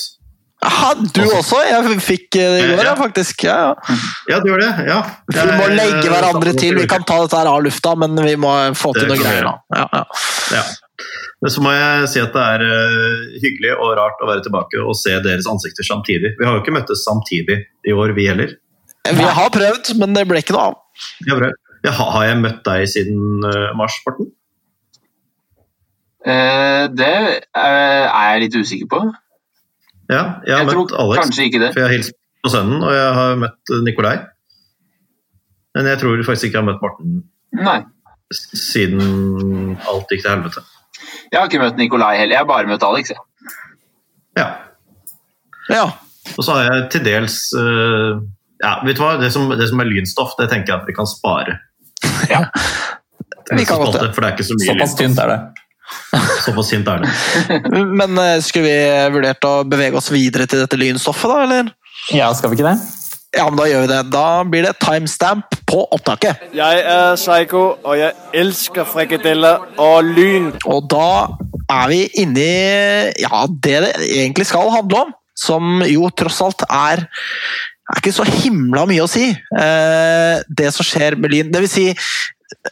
Aha, 0.66 0.90
du 1.00 1.22
også? 1.24 1.56
Jeg 1.70 2.00
fikk 2.04 2.36
eh, 2.36 2.50
det 2.52 2.64
i 2.66 2.72
går, 2.74 2.84
ja, 2.84 2.96
faktisk. 3.00 3.44
Ja, 3.48 3.56
ja. 3.70 3.96
Ja, 4.28 4.40
du 4.44 4.50
gjør 4.52 4.60
det? 4.60 4.72
Ja. 4.90 4.98
Vi 5.32 5.46
må 5.56 5.70
legge 5.72 6.10
hverandre 6.12 6.52
til. 6.58 6.76
Vi 6.76 6.88
kan 6.92 7.06
ta 7.08 7.22
dette 7.24 7.40
her 7.40 7.48
av 7.48 7.62
lufta, 7.64 7.94
men 7.96 8.18
vi 8.26 8.34
må 8.36 8.52
få 8.76 8.92
til 8.98 9.08
noe 9.08 9.20
greier. 9.22 9.48
da. 9.48 9.54
Ja, 9.78 9.86
ja. 9.94 10.04
Ja. 10.58 10.64
Men 11.40 11.54
så 11.56 11.62
må 11.64 11.72
jeg 11.72 12.10
si 12.12 12.20
at 12.20 12.34
det 12.36 12.44
er 12.44 12.66
eh, 12.66 13.22
hyggelig 13.40 13.72
og 13.78 13.94
rart 14.02 14.20
å 14.20 14.28
være 14.28 14.44
tilbake 14.44 14.82
og 14.84 14.98
se 15.00 15.16
deres 15.24 15.48
ansikter 15.48 15.88
samtidig. 15.88 16.34
Vi 16.36 16.44
har 16.48 16.58
jo 16.58 16.64
ikke 16.66 16.76
møttes 16.76 17.06
samtidig 17.08 17.62
i 17.88 17.96
år, 17.96 18.12
vi 18.18 18.28
heller. 18.28 18.52
Vi 19.08 19.24
har 19.40 19.50
prøvd, 19.56 19.94
men 20.02 20.12
det 20.18 20.26
ble 20.28 20.42
ikke 20.44 20.58
noe 20.58 20.74
av. 20.74 20.80
Vi 21.24 21.32
har 21.32 21.40
bra. 21.40 21.54
Ja, 21.86 21.94
har 21.96 22.26
jeg 22.28 22.40
møtt 22.44 22.62
deg 22.68 22.86
siden 22.92 23.46
eh, 23.48 23.70
mars, 23.80 23.96
Morten? 24.06 24.32
Eh, 26.28 26.86
det 26.92 27.12
eh, 27.56 28.06
er 28.06 28.26
jeg 28.34 28.42
litt 28.44 28.58
usikker 28.60 28.90
på. 28.92 29.00
Ja, 30.10 30.42
jeg 30.44 30.56
har 30.56 30.64
Jeg 30.64 30.68
møtt 30.68 30.76
tror 30.76 31.04
Alex, 31.06 31.22
kanskje 31.24 31.46
ikke 31.48 31.62
det. 31.64 31.70
for 31.74 31.84
jeg 31.84 31.88
har 31.88 31.96
hilst 31.96 32.16
på 32.44 32.52
sønnen, 32.52 32.84
og 32.84 32.92
jeg 32.96 33.14
har 33.20 33.40
møtt 33.46 33.74
eh, 33.76 33.84
Nikolai. 33.86 34.18
Men 35.78 35.88
jeg 35.92 36.02
tror 36.02 36.26
faktisk 36.28 36.50
ikke 36.50 36.58
jeg 36.60 36.66
har 36.66 36.70
møtt 36.72 36.84
Morten 36.84 37.22
Nei. 37.64 37.80
siden 38.34 39.78
alt 39.88 40.12
gikk 40.12 40.26
til 40.26 40.32
helvete. 40.34 40.66
Jeg 41.32 41.40
har 41.40 41.48
ikke 41.48 41.62
møtt 41.62 41.80
Nikolai 41.80 42.18
heller. 42.18 42.36
Jeg 42.36 42.42
har 42.42 42.50
bare 42.50 42.68
møtt 42.68 42.84
Alex. 42.84 43.14
Jeg. 43.14 43.56
Ja. 44.38 44.50
Ja. 45.70 45.86
Og 46.36 46.44
så 46.44 46.58
har 46.58 46.68
jeg 46.68 46.90
til 46.94 47.06
dels 47.06 47.38
uh, 47.58 48.20
Ja, 48.60 48.80
vet 48.86 48.98
du 48.98 49.04
hva? 49.04 49.14
Det 49.22 49.30
som, 49.34 49.48
det 49.56 49.70
som 49.70 49.82
er 49.82 49.88
lynstoff, 49.90 50.34
det 50.40 50.50
tenker 50.52 50.74
jeg 50.74 50.82
at 50.82 50.90
vi 50.90 50.96
kan 50.98 51.08
spare. 51.10 51.60
Vi 52.04 53.66
kan 53.66 53.82
godt 53.82 53.98
det. 53.98 54.12
For 54.14 54.22
det 54.22 54.30
er 54.30 54.38
ikke 54.38 54.48
så 54.48 54.58
mye 54.60 54.70
Såpass 54.70 54.96
tynt 55.00 55.20
er 55.24 55.34
det. 55.34 55.40
Såpass 56.46 56.72
tynt 56.72 56.92
er 56.92 57.04
det. 57.04 57.10
Men 58.00 58.22
eh, 58.22 58.38
skulle 58.46 58.70
vi 58.70 58.78
vurdert 59.16 59.50
å 59.50 59.56
bevege 59.68 60.00
oss 60.00 60.12
videre 60.14 60.48
til 60.50 60.64
dette 60.64 60.80
lynstoffet, 60.80 61.34
da? 61.34 61.44
eller? 61.48 61.76
Ja, 62.16 62.32
skal 62.38 62.54
vi 62.54 62.60
ikke 62.60 62.70
det? 62.70 62.78
Ja, 63.38 63.44
men 63.46 63.60
da 63.60 63.66
gjør 63.70 63.84
vi 63.84 63.90
det. 63.92 64.00
Da 64.10 64.26
blir 64.50 64.66
det 64.66 64.72
timestamp 64.82 65.54
på 65.70 65.84
opptaket. 65.94 66.48
Jeg 66.56 66.80
er 66.82 67.14
Psycho, 67.20 67.62
og 67.86 68.00
jeg 68.00 68.16
elsker 68.42 68.88
frikadeller 68.90 69.68
og 69.78 70.08
lyn. 70.08 70.50
Og 70.66 70.88
da 70.90 71.10
er 71.70 71.92
vi 71.92 72.00
inne 72.24 72.42
i 72.42 73.22
ja, 73.22 73.44
det 73.52 73.76
det 73.86 73.92
egentlig 74.08 74.48
skal 74.50 74.72
handle 74.74 75.06
om. 75.06 75.14
Som 75.40 75.84
jo 75.88 76.10
tross 76.20 76.42
alt 76.44 76.66
er 76.66 77.06
er 77.90 78.02
ikke 78.02 78.14
så 78.14 78.26
himla 78.28 78.84
mye 78.90 79.06
å 79.06 79.10
si. 79.10 79.30
Eh, 79.34 80.42
det 80.46 80.70
som 80.76 80.86
skjer 80.86 81.18
med 81.20 81.34
Lyn 81.34 81.50
Det 81.54 81.64
vil 81.64 81.72
si, 81.72 81.86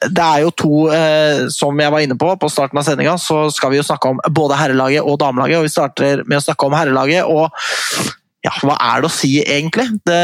det 0.03 0.23
er 0.23 0.43
jo 0.43 0.51
to 0.57 0.71
eh, 0.93 1.47
Som 1.53 1.79
jeg 1.81 1.93
var 1.93 2.03
inne 2.03 2.17
på 2.19 2.29
på 2.41 2.49
starten 2.51 2.79
av 2.79 2.85
sendinga, 2.85 3.15
så 3.21 3.47
skal 3.53 3.73
vi 3.73 3.79
jo 3.79 3.87
snakke 3.87 4.13
om 4.13 4.21
både 4.29 4.59
herrelaget 4.59 5.05
og 5.05 5.19
damelaget. 5.23 5.59
Og 5.59 5.67
vi 5.67 5.73
starter 5.73 6.23
med 6.27 6.39
å 6.39 6.45
snakke 6.45 6.69
om 6.69 6.77
herrelaget. 6.77 7.25
Og 7.25 7.49
ja, 8.45 8.53
hva 8.61 8.77
er 8.77 9.01
det 9.01 9.09
å 9.09 9.15
si, 9.17 9.33
egentlig? 9.41 9.89
Det 10.05 10.21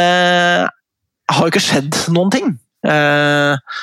har 1.34 1.42
jo 1.42 1.52
ikke 1.52 1.64
skjedd 1.64 1.98
noen 2.14 2.34
ting. 2.34 2.54
Eh, 2.86 3.74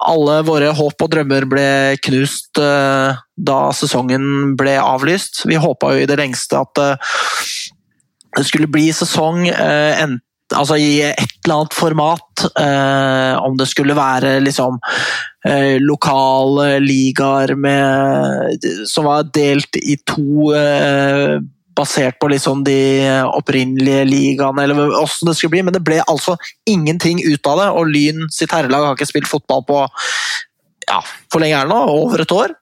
alle 0.00 0.38
våre 0.46 0.70
håp 0.76 1.02
og 1.04 1.12
drømmer 1.12 1.44
ble 1.50 1.66
knust 2.06 2.56
da 2.56 3.58
sesongen 3.76 4.54
ble 4.56 4.78
avlyst. 4.80 5.42
Vi 5.50 5.58
håpa 5.60 5.92
jo 5.92 6.06
i 6.06 6.08
det 6.08 6.16
lengste 6.16 6.62
at 6.62 6.80
det 8.38 8.46
skulle 8.48 8.70
bli 8.70 8.86
sesong 8.96 9.44
enten 9.50 10.22
altså 10.56 10.76
i 10.80 11.00
et 11.06 11.36
eller 11.44 11.60
annet 11.60 11.76
format. 11.76 12.44
Eh, 12.58 13.34
om 13.44 13.56
det 13.58 13.68
skulle 13.70 13.96
være 13.96 14.38
liksom 14.44 14.78
eh, 15.46 15.78
lokale 15.82 16.78
ligaer 16.82 17.54
som 18.88 19.08
var 19.08 19.30
delt 19.34 19.80
i 19.80 19.98
to, 20.06 20.52
eh, 20.56 21.38
basert 21.76 22.18
på 22.20 22.28
liksom 22.32 22.64
de 22.66 22.80
opprinnelige 23.30 24.04
ligaene, 24.08 24.64
eller 24.64 24.96
åssen 25.00 25.30
det 25.30 25.36
skulle 25.38 25.56
bli. 25.56 25.64
Men 25.68 25.76
det 25.76 25.84
ble 25.86 26.00
altså 26.02 26.36
ingenting 26.68 27.22
ut 27.24 27.46
av 27.46 27.62
det, 27.62 27.70
og 27.70 27.92
Lyn 27.92 28.26
sitt 28.32 28.52
herrelag 28.52 28.88
har 28.88 28.98
ikke 28.98 29.12
spilt 29.12 29.30
fotball 29.30 29.64
på 29.68 29.84
ja, 30.90 30.98
hvor 31.30 31.42
lenge 31.42 31.54
er 31.54 31.68
det 31.68 31.70
nå? 31.70 31.80
Over 31.92 32.24
et 32.24 32.34
år? 32.34 32.56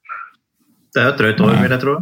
Det 0.92 1.00
er 1.00 1.12
et 1.12 1.20
drøyt 1.20 1.40
år, 1.44 1.54
vil 1.62 1.72
jeg 1.72 1.82
tro. 1.82 1.94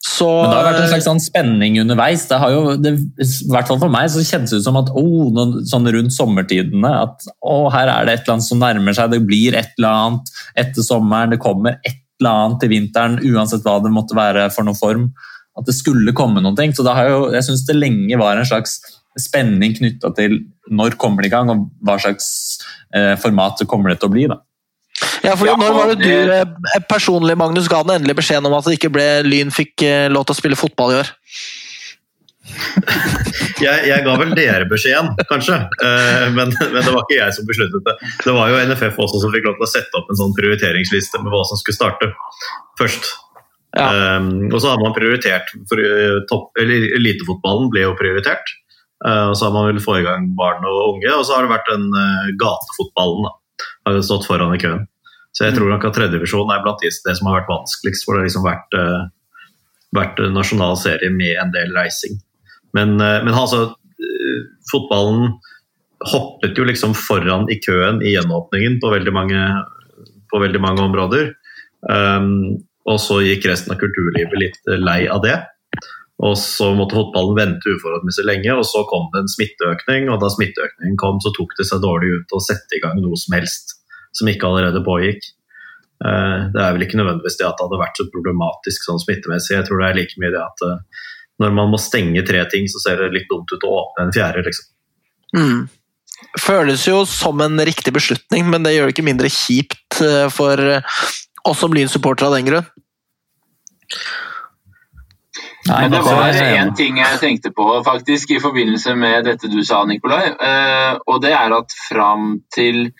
Så 0.00 0.26
Men 0.26 0.48
det 0.48 0.56
har 0.56 0.64
vært 0.64 0.78
en 0.80 0.92
slags 0.94 1.06
sånn 1.10 1.20
spenning 1.20 1.74
underveis. 1.82 2.22
Det 2.28 2.38
har 2.40 2.54
jo, 2.54 2.60
det, 2.80 2.94
I 3.20 3.50
hvert 3.52 3.68
fall 3.68 3.80
for 3.82 3.92
meg 3.92 4.08
så 4.08 4.22
kjennes 4.24 4.52
det 4.52 4.62
ut 4.62 4.64
som 4.64 4.78
at 4.80 4.88
oh, 4.96 5.26
noen, 5.36 5.58
sånn 5.68 5.88
rundt 5.92 6.14
sommertidene 6.16 6.92
at 7.02 7.26
oh, 7.44 7.66
her 7.72 7.90
er 7.92 8.08
det 8.08 8.14
et 8.14 8.22
eller 8.24 8.38
annet 8.38 8.48
som 8.48 8.62
nærmer 8.62 8.96
seg. 8.96 9.12
Det 9.12 9.20
blir 9.28 9.58
et 9.60 9.74
eller 9.76 9.90
annet 9.90 10.32
etter 10.64 10.86
sommeren. 10.86 11.34
Det 11.34 11.40
kommer 11.42 11.76
et 11.84 12.00
eller 12.20 12.46
annet 12.46 12.64
til 12.64 12.72
vinteren, 12.72 13.20
uansett 13.28 13.64
hva 13.66 13.76
det 13.84 13.92
måtte 13.92 14.16
være 14.16 14.48
for 14.54 14.64
noen 14.64 14.80
form. 14.80 15.06
At 15.60 15.68
det 15.68 15.76
skulle 15.76 16.16
komme 16.16 16.40
noen 16.40 16.56
ting. 16.56 16.72
Så 16.72 16.86
det 16.86 16.96
har 16.96 17.12
jo, 17.12 17.22
jeg 17.36 17.50
syns 17.50 17.66
det 17.68 17.76
lenge 17.76 18.20
var 18.20 18.40
en 18.40 18.48
slags 18.48 18.78
spenning 19.20 19.76
knytta 19.76 20.14
til 20.16 20.38
når 20.72 20.96
kommer 21.00 21.24
det 21.24 21.28
i 21.28 21.34
gang, 21.34 21.50
og 21.52 21.68
hva 21.84 21.98
slags 22.00 22.30
eh, 22.94 23.16
format 23.20 23.60
det 23.60 23.68
kommer 23.68 23.92
det 23.92 24.00
til 24.00 24.08
å 24.08 24.14
bli. 24.16 24.28
da. 24.32 24.40
Ja, 25.24 25.36
for 25.36 25.48
Ja, 25.48 25.56
Når 25.60 25.76
var 25.76 25.92
det 25.92 26.04
du 26.04 26.32
eh, 26.34 26.82
personlig 26.88 27.36
Magnus, 27.38 27.68
ga 27.70 27.82
den 27.84 27.98
endelig 27.98 28.18
beskjeden 28.20 28.48
om 28.48 28.56
at 28.58 28.68
det 28.68 28.78
ikke 28.78 28.92
ble 28.92 29.08
Lyn 29.26 29.52
fikk 29.54 29.84
eh, 29.86 30.08
lov 30.12 30.26
til 30.28 30.36
å 30.36 30.40
spille 30.40 30.58
fotball 30.58 30.94
i 30.94 31.00
år? 31.02 31.12
Jeg, 33.60 33.84
jeg 33.84 34.02
ga 34.06 34.12
vel 34.16 34.30
dere 34.32 34.64
beskjeden, 34.64 35.10
kanskje, 35.28 35.58
eh, 35.84 36.28
men, 36.32 36.48
men 36.48 36.78
det 36.80 36.92
var 36.94 37.02
ikke 37.04 37.18
jeg 37.18 37.34
som 37.36 37.44
besluttet 37.44 37.84
det. 37.84 37.92
Det 38.24 38.32
var 38.32 38.48
jo 38.48 38.62
NFF 38.70 38.96
også 39.04 39.20
som 39.20 39.34
fikk 39.34 39.50
lov 39.50 39.58
til 39.58 39.66
å 39.66 39.68
sette 39.68 40.00
opp 40.00 40.08
en 40.08 40.16
sånn 40.16 40.32
prioriteringsliste 40.38 41.20
med 41.20 41.28
hva 41.28 41.42
som 41.44 41.60
skulle 41.60 41.76
starte 41.76 42.08
først. 42.80 43.10
Ja. 43.76 44.16
Um, 44.16 44.48
og 44.48 44.58
så 44.62 44.72
har 44.72 44.80
man 44.80 44.96
prioritert 44.96 45.52
for, 45.70 45.78
uh, 45.78 46.22
topp, 46.30 46.48
eller 46.58 46.88
Elitefotballen 46.96 47.68
ble 47.70 47.84
jo 47.84 47.98
prioritert. 47.98 48.54
Uh, 49.04 49.30
og 49.30 49.36
så 49.38 49.46
har 49.46 49.54
man 49.54 49.68
vel 49.68 49.82
få 49.84 50.00
i 50.00 50.06
gang 50.06 50.32
barn 50.38 50.64
og 50.66 50.96
unge, 50.96 51.12
og 51.12 51.22
så 51.28 51.36
har 51.36 51.46
det 51.46 51.52
vært 51.52 51.70
den 51.70 51.86
uh, 51.92 52.32
gatefotballen. 52.40 53.28
da, 53.28 53.36
har 53.86 53.96
jo 53.96 54.06
stått 54.06 54.26
foran 54.28 54.54
i 54.56 54.60
køen. 54.62 54.86
Så 55.32 55.46
jeg 55.46 55.56
tror 55.56 55.70
nok 55.70 55.84
at 55.86 55.94
tredjevisjon 55.94 56.50
er 56.50 56.62
blant 56.64 56.80
de- 56.82 56.90
det 56.90 57.16
som 57.16 57.28
har 57.28 57.40
vært 57.40 57.52
vanskeligst. 57.52 58.04
For 58.04 58.14
det 58.14 58.20
har 58.20 58.28
liksom 58.28 58.48
vært, 58.48 58.70
eh, 58.74 59.02
vært 59.94 60.18
en 60.24 60.34
nasjonal 60.34 60.76
serie 60.76 61.10
med 61.10 61.36
en 61.36 61.52
del 61.52 61.72
reising. 61.74 62.18
Men, 62.74 63.00
eh, 63.00 63.22
men 63.22 63.34
altså, 63.34 63.70
eh, 63.70 64.40
fotballen 64.72 65.38
hoppet 66.08 66.56
jo 66.56 66.64
liksom 66.64 66.94
foran 66.96 67.46
i 67.50 67.60
køen 67.60 68.02
i 68.02 68.16
gjenåpningen 68.16 68.80
på 68.80 68.90
veldig 68.90 69.12
mange, 69.12 69.64
på 70.32 70.40
veldig 70.40 70.60
mange 70.60 70.80
områder. 70.80 71.34
Um, 71.88 72.60
og 72.86 72.98
så 73.00 73.20
gikk 73.20 73.46
resten 73.48 73.72
av 73.74 73.80
kulturlivet 73.80 74.36
litt 74.38 74.58
lei 74.66 75.06
av 75.06 75.22
det. 75.22 75.36
Og 76.20 76.36
så 76.36 76.68
måtte 76.76 76.98
fotballen 76.98 77.36
vente 77.38 77.72
uforholdsmessig 77.72 78.26
lenge, 78.28 78.52
og 78.52 78.66
så 78.68 78.82
kom 78.88 79.06
det 79.14 79.22
en 79.22 79.30
smitteøkning. 79.32 80.10
Og 80.12 80.20
da 80.20 80.28
smitteøkningen 80.32 80.98
kom, 81.00 81.20
så 81.24 81.32
tok 81.36 81.54
det 81.56 81.64
seg 81.70 81.80
dårlig 81.80 82.12
ut 82.18 82.34
å 82.36 82.42
sette 82.44 82.76
i 82.76 82.82
gang 82.82 82.98
noe 83.00 83.16
som 83.20 83.36
helst 83.38 83.78
som 84.16 84.28
ikke 84.28 84.48
allerede 84.48 84.82
pågikk. 84.84 85.30
Eh, 86.04 86.38
Det 86.52 86.60
er 86.60 86.76
vel 86.76 86.84
ikke 86.84 87.00
nødvendigvis 87.00 87.38
det 87.40 87.48
at 87.48 87.56
det 87.56 87.66
hadde 87.66 87.80
vært 87.80 88.00
så 88.00 88.08
problematisk 88.12 88.84
sånn 88.84 89.00
smittemessig. 89.00 89.56
Jeg 89.56 89.68
tror 89.68 89.80
det 89.80 89.88
er 89.88 89.98
like 90.00 90.20
mye 90.20 90.32
det 90.34 90.42
at 90.44 90.64
eh, 90.66 91.04
når 91.40 91.56
man 91.56 91.72
må 91.72 91.80
stenge 91.80 92.24
tre 92.28 92.44
ting, 92.52 92.68
så 92.68 92.82
ser 92.82 93.00
det 93.00 93.14
litt 93.16 93.30
dumt 93.30 93.48
ut 93.48 93.64
å 93.64 93.74
åpne 93.80 94.08
en 94.08 94.12
fjerde, 94.12 94.44
liksom. 94.44 94.66
Mm. 95.40 95.60
Føles 96.36 96.84
jo 96.84 96.98
som 97.08 97.40
en 97.40 97.64
riktig 97.64 97.94
beslutning, 97.96 98.44
men 98.52 98.66
det 98.66 98.74
gjør 98.74 98.90
det 98.90 98.96
ikke 98.96 99.08
mindre 99.08 99.32
kjipt 99.32 100.02
eh, 100.04 100.28
for 100.28 100.60
oss 101.48 101.62
som 101.64 101.72
Lyn-supportere 101.72 102.28
av 102.28 102.36
den 102.36 102.50
grunn. 102.50 102.68
Nei, 105.70 105.80
Men 105.82 105.90
det 105.92 106.00
var 106.02 106.32
jeg- 106.32 106.58
én 106.58 106.74
ting 106.76 106.96
jeg 106.98 107.20
tenkte 107.20 107.52
på 107.54 107.82
faktisk 107.86 108.30
i 108.30 108.40
forbindelse 108.40 108.94
med 108.96 109.24
dette 109.24 109.48
du 109.48 109.62
sa, 109.64 109.84
Nikolai. 109.84 110.26
Eh, 110.34 110.98
og 111.06 111.20
det 111.22 111.30
er 111.30 111.52
at 111.54 111.74
fram 111.88 112.40
til 112.54 112.92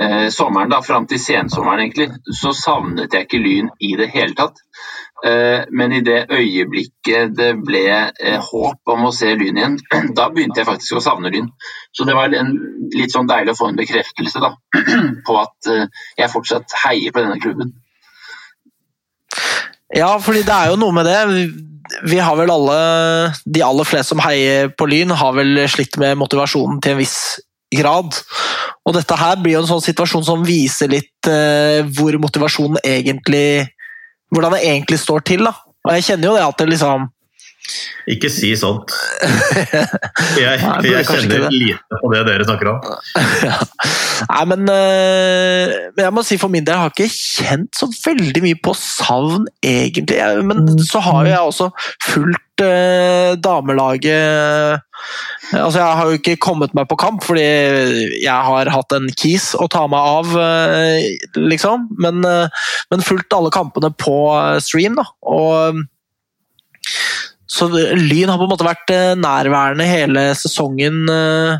eh, 0.00 0.28
sommeren, 0.28 0.70
da, 0.70 0.80
fram 0.82 1.06
til 1.06 1.20
sensommeren 1.20 1.80
egentlig, 1.84 2.08
så 2.32 2.52
savnet 2.56 3.12
jeg 3.12 3.26
ikke 3.28 3.38
Lyn 3.44 3.68
i 3.80 3.94
det 4.00 4.08
hele 4.14 4.34
tatt. 4.34 4.58
Eh, 5.24 5.66
men 5.70 5.92
i 5.92 6.00
det 6.00 6.26
øyeblikket 6.32 7.36
det 7.36 7.50
ble 7.60 7.84
eh, 8.08 8.40
håp 8.40 8.94
om 8.94 9.04
å 9.04 9.12
se 9.12 9.34
Lyn 9.36 9.60
igjen, 9.60 9.78
da 10.18 10.30
begynte 10.32 10.62
jeg 10.62 10.66
faktisk 10.70 10.96
å 10.96 11.04
savne 11.04 11.30
Lyn. 11.30 11.50
Så 11.92 12.08
det 12.08 12.16
var 12.16 12.32
en, 12.34 12.54
litt 12.96 13.12
sånn 13.12 13.28
deilig 13.28 13.54
å 13.54 13.60
få 13.60 13.68
en 13.70 13.78
bekreftelse 13.78 14.40
da, 14.42 14.54
på 15.26 15.38
at 15.42 15.70
eh, 15.70 15.86
jeg 16.18 16.32
fortsatt 16.32 16.78
heier 16.86 17.12
på 17.14 17.22
denne 17.22 17.38
klubben. 17.38 17.76
Ja, 19.94 20.16
fordi 20.22 20.42
det 20.46 20.54
er 20.54 20.70
jo 20.72 20.80
noe 20.80 20.94
med 20.94 21.06
det. 21.06 21.20
Vi- 22.04 22.18
har 22.18 22.36
vel 22.36 22.50
alle, 22.50 23.32
de 23.44 23.62
aller 23.62 23.84
fleste 23.84 24.14
som 24.14 24.22
heier 24.24 24.68
på 24.76 24.86
Lyn, 24.88 25.10
har 25.10 25.32
vel 25.32 25.68
slitt 25.68 25.96
med 25.98 26.18
motivasjonen 26.18 26.80
til 26.82 26.92
en 26.92 26.98
viss 26.98 27.40
grad. 27.74 28.14
Og 28.86 28.94
dette 28.94 29.16
her 29.16 29.36
blir 29.36 29.54
jo 29.54 29.62
en 29.62 29.68
sånn 29.68 29.84
situasjon 29.84 30.24
som 30.24 30.44
viser 30.44 30.88
litt 30.88 31.28
eh, 31.30 31.82
hvor 31.86 32.16
motivasjonen 32.18 32.80
egentlig 32.84 33.68
Hvordan 34.30 34.52
det 34.54 34.62
egentlig 34.62 34.98
står 35.02 35.24
til. 35.26 35.42
da. 35.42 35.50
Og 35.82 35.90
jeg 35.96 36.04
kjenner 36.06 36.28
jo 36.28 36.34
det 36.36 36.42
at 36.44 36.58
det 36.60 36.68
liksom 36.70 37.08
Ikke 38.10 38.30
si 38.32 38.50
sånt. 38.58 38.92
Jeg, 40.40 40.58
Nei, 40.60 40.90
jeg 40.90 41.06
kjenner 41.06 41.46
lite 41.52 41.98
på 42.00 42.10
det 42.12 42.22
dere 42.26 42.46
snakker 42.46 42.70
om. 42.72 42.78
Nei, 44.30 44.44
men, 44.50 44.64
eh, 44.72 45.74
men 45.94 46.04
jeg 46.04 46.14
må 46.14 46.24
si 46.26 46.38
for 46.40 46.52
min 46.52 46.64
del, 46.66 46.76
jeg 46.76 46.84
har 46.84 46.92
ikke 46.94 47.08
kjent 47.12 47.76
så 47.76 47.88
veldig 47.92 48.42
mye 48.44 48.58
på 48.64 48.74
savn, 48.76 49.46
egentlig. 49.64 50.20
Men 50.46 50.80
så 50.84 51.02
har 51.04 51.28
jeg 51.28 51.40
også 51.40 51.70
fulgt 52.04 52.64
eh, 52.64 53.32
damelaget 53.40 54.86
Altså, 55.50 55.80
jeg 55.80 55.96
har 55.98 56.06
jo 56.06 56.18
ikke 56.18 56.36
kommet 56.44 56.74
meg 56.76 56.86
på 56.90 56.98
kamp, 57.00 57.24
fordi 57.26 57.42
jeg 57.42 58.44
har 58.46 58.68
hatt 58.70 58.92
en 58.94 59.08
kis 59.18 59.48
å 59.58 59.66
ta 59.72 59.86
meg 59.90 59.98
av, 59.98 60.34
eh, 60.38 61.08
liksom. 61.40 61.88
Men, 61.98 62.20
eh, 62.28 62.68
men 62.92 63.02
fulgt 63.06 63.34
alle 63.34 63.50
kampene 63.54 63.90
på 63.90 64.18
stream, 64.62 65.00
da. 65.00 65.08
Og 65.26 65.80
så 67.50 67.66
Lyn 67.96 68.30
har 68.30 68.38
på 68.38 68.46
en 68.46 68.52
måte 68.52 68.66
vært 68.66 68.92
eh, 68.94 69.16
nærværende 69.18 69.86
hele 69.88 70.28
sesongen 70.38 71.02
eh, 71.10 71.56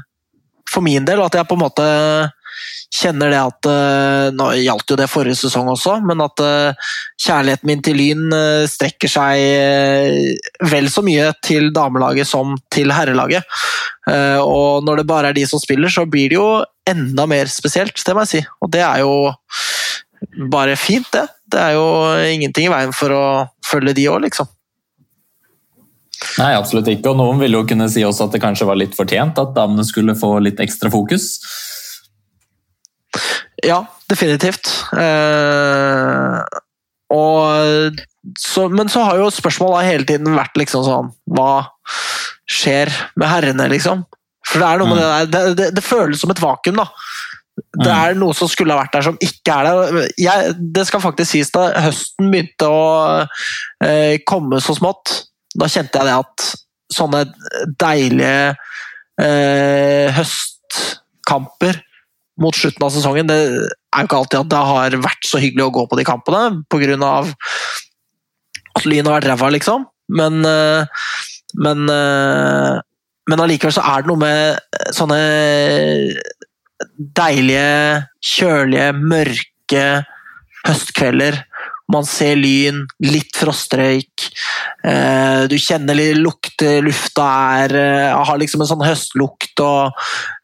for 0.71 0.87
min 0.87 1.07
del. 1.07 1.23
At 1.25 1.35
jeg 1.35 1.49
på 1.51 1.57
en 1.59 1.65
måte 1.65 1.87
kjenner 2.95 3.31
det 3.33 3.41
at 3.41 3.69
eh, 3.71 4.29
Nå 4.35 4.47
gjaldt 4.61 4.93
jo 4.93 4.99
det 5.01 5.09
forrige 5.11 5.41
sesong 5.41 5.71
også, 5.73 5.97
men 6.07 6.23
at 6.23 6.43
kjærligheten 7.21 7.67
min 7.67 7.83
til 7.83 7.99
Lyn 7.99 8.37
strekker 8.71 9.11
seg 9.11 10.63
vel 10.71 10.91
så 10.93 11.03
mye 11.07 11.33
til 11.43 11.73
damelaget 11.75 12.29
som 12.29 12.55
til 12.73 12.95
herrelaget. 12.95 13.47
Og 14.45 14.87
når 14.87 15.01
det 15.01 15.09
bare 15.11 15.31
er 15.31 15.37
de 15.37 15.45
som 15.49 15.63
spiller, 15.63 15.91
så 15.91 16.07
blir 16.07 16.31
det 16.31 16.39
jo 16.39 16.49
enda 16.89 17.27
mer 17.31 17.51
spesielt, 17.51 17.99
det 18.07 18.15
må 18.15 18.25
jeg 18.27 18.33
si. 18.33 18.45
Og 18.63 18.71
det 18.75 18.83
er 18.87 19.03
jo 19.03 19.13
bare 20.53 20.79
fint, 20.79 21.11
det. 21.15 21.27
Det 21.51 21.61
er 21.61 21.77
jo 21.79 21.87
ingenting 22.31 22.69
i 22.69 22.73
veien 22.73 22.95
for 22.95 23.15
å 23.15 23.27
følge 23.67 23.97
de 23.99 24.09
òg, 24.13 24.23
liksom. 24.29 24.51
Nei, 26.39 26.51
absolutt 26.57 26.89
ikke. 26.93 27.13
Og 27.13 27.17
noen 27.21 27.41
ville 27.41 27.57
jo 27.57 27.67
kunne 27.69 27.89
si 27.93 28.03
også 28.05 28.27
at 28.29 28.35
det 28.37 28.43
kanskje 28.43 28.67
var 28.69 28.77
litt 28.79 28.97
fortjent 28.97 29.39
at 29.41 29.55
damene 29.57 29.85
skulle 29.89 30.17
få 30.19 30.35
litt 30.45 30.61
ekstra 30.61 30.91
fokus. 30.93 31.31
Ja, 33.67 33.83
definitivt. 34.09 34.71
Eh, 34.97 36.37
og 37.11 37.99
så, 38.39 38.69
men 38.71 38.89
så 38.93 39.03
har 39.09 39.19
jo 39.19 39.31
spørsmålet 39.35 39.89
hele 39.89 40.07
tiden 40.09 40.37
vært 40.37 40.57
liksom 40.61 40.85
sånn 40.87 41.09
Hva 41.35 41.65
skjer 42.51 42.93
med 43.19 43.31
herrene, 43.31 43.67
liksom? 43.73 44.05
For 44.47 44.63
det 44.63 44.69
er 44.69 44.81
noe 44.81 44.91
med 44.93 45.01
det 45.01 45.09
der 45.11 45.27
det, 45.33 45.43
det, 45.59 45.69
det 45.79 45.85
føles 45.87 46.21
som 46.23 46.33
et 46.33 46.43
vakuum, 46.43 46.81
da. 46.83 46.89
Det 47.61 47.91
Mm. 47.91 47.93
er 47.93 48.15
noe 48.17 48.33
som 48.35 48.49
skulle 48.49 48.73
ha 48.73 48.81
vært 48.81 48.95
der, 48.95 49.05
som 49.05 49.19
ikke 49.21 49.53
er 49.53 49.67
der. 49.69 50.07
Jeg, 50.19 50.55
det 50.75 50.87
skal 50.89 51.03
faktisk 51.05 51.31
sies 51.35 51.51
da 51.53 51.67
høsten 51.85 52.31
begynte 52.33 52.67
å 52.73 52.87
eh, 53.85 54.17
komme 54.27 54.59
så 54.65 54.75
smått. 54.79 55.13
Da 55.61 55.69
kjente 55.71 56.01
jeg 56.01 56.09
det 56.09 56.17
at 56.17 56.49
sånne 56.91 57.23
deilige 57.81 58.57
eh, 59.21 60.11
høstkamper 60.17 61.81
mot 62.41 62.57
slutten 62.57 62.87
av 62.87 62.93
sesongen. 62.95 63.29
Det 63.29 63.39
er 63.39 64.03
jo 64.03 64.09
ikke 64.09 64.21
alltid 64.23 64.41
at 64.41 64.53
det 64.53 64.63
har 64.71 64.99
vært 65.05 65.29
så 65.29 65.41
hyggelig 65.43 65.67
å 65.69 65.75
gå 65.77 65.87
på 65.91 65.99
de 66.01 66.07
kampene, 66.09 66.63
pga. 66.73 67.11
at 68.71 68.87
Lyn 68.87 69.07
har 69.07 69.19
vært 69.19 69.29
ræva, 69.31 69.51
liksom. 69.53 69.87
Men, 70.11 70.45
eh, 70.47 70.85
men, 71.61 71.89
eh, 71.91 72.81
men 73.31 73.43
allikevel 73.45 73.75
så 73.77 73.85
er 73.85 74.03
det 74.03 74.11
noe 74.11 74.21
med 74.21 74.59
sånne 74.97 75.21
deilige, 77.21 78.07
kjølige, 78.25 78.93
mørke 78.97 79.85
høstkvelder. 80.67 81.45
Man 81.91 82.05
ser 82.07 82.37
lyn, 82.39 82.85
litt 83.03 83.35
frostrøyk. 83.35 84.27
eh, 84.87 85.47
Du 85.51 85.57
kjenner 85.59 85.97
litt 85.99 86.19
lukter, 86.21 86.81
lufta 86.87 87.27
er 87.65 87.75
eh, 87.81 88.25
Har 88.29 88.39
liksom 88.39 88.63
en 88.63 88.71
sånn 88.71 88.85
høstlukt 88.87 89.63
og 89.65 89.91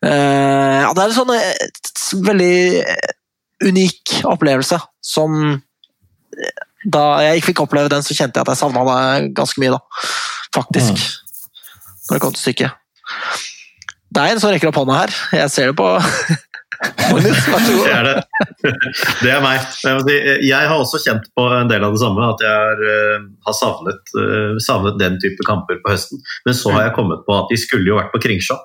eh, 0.05 0.81
Ja, 0.83 0.91
det 0.93 1.05
er 1.05 1.11
en 1.13 1.19
sånn 1.21 1.35
eh, 1.37 1.69
veldig 2.27 2.57
unik 3.67 4.19
opplevelse 4.29 4.81
som 5.05 5.39
eh, 5.55 6.65
Da 6.87 7.05
jeg 7.25 7.41
ikke 7.41 7.51
fikk 7.53 7.63
oppleve 7.67 7.91
den, 7.93 8.03
så 8.07 8.15
kjente 8.15 8.39
jeg 8.41 8.47
at 8.47 8.53
jeg 8.55 8.61
savna 8.65 8.83
det 8.87 9.31
ganske 9.35 9.59
mye, 9.63 9.75
da. 9.75 9.81
Faktisk. 10.55 11.01
Når 12.07 12.15
det 12.15 12.23
kom 12.23 12.35
til 12.37 12.43
stykket. 12.45 12.71
Det 14.15 14.23
er 14.23 14.33
en 14.33 14.41
som 14.41 14.53
rekker 14.55 14.71
opp 14.71 14.79
hånda 14.79 14.95
her. 15.01 15.15
Jeg 15.35 15.51
ser 15.51 15.73
det 15.73 15.77
på 15.81 15.89
Det 16.77 17.93
er 17.93 18.07
det. 18.09 18.15
Det 19.23 19.31
er 19.33 19.43
meg. 19.45 19.65
Jeg, 20.43 20.53
har 20.57 20.77
også 20.77 21.01
kjent 21.05 21.27
på 21.37 21.47
en 21.55 21.71
del 21.71 21.85
av 21.87 21.95
det 21.95 22.03
samme, 22.03 22.23
at 22.35 22.43
jeg 22.45 22.53
har, 22.53 22.85
eh, 22.93 23.53
savnet, 23.57 24.15
eh, 24.21 24.55
savnet 24.63 24.99
den 25.01 25.19
type 25.23 25.47
kamper 25.47 25.81
på 25.83 25.95
høsten. 25.95 26.23
Men 26.47 26.57
så 26.59 26.75
har 26.75 26.89
jeg 26.89 26.97
kommet 26.99 27.25
på 27.27 27.37
at 27.37 27.53
de 27.53 27.61
skulle 27.61 27.89
jo 27.89 27.99
vært 27.99 28.13
på 28.15 28.23
Kringsjå. 28.27 28.59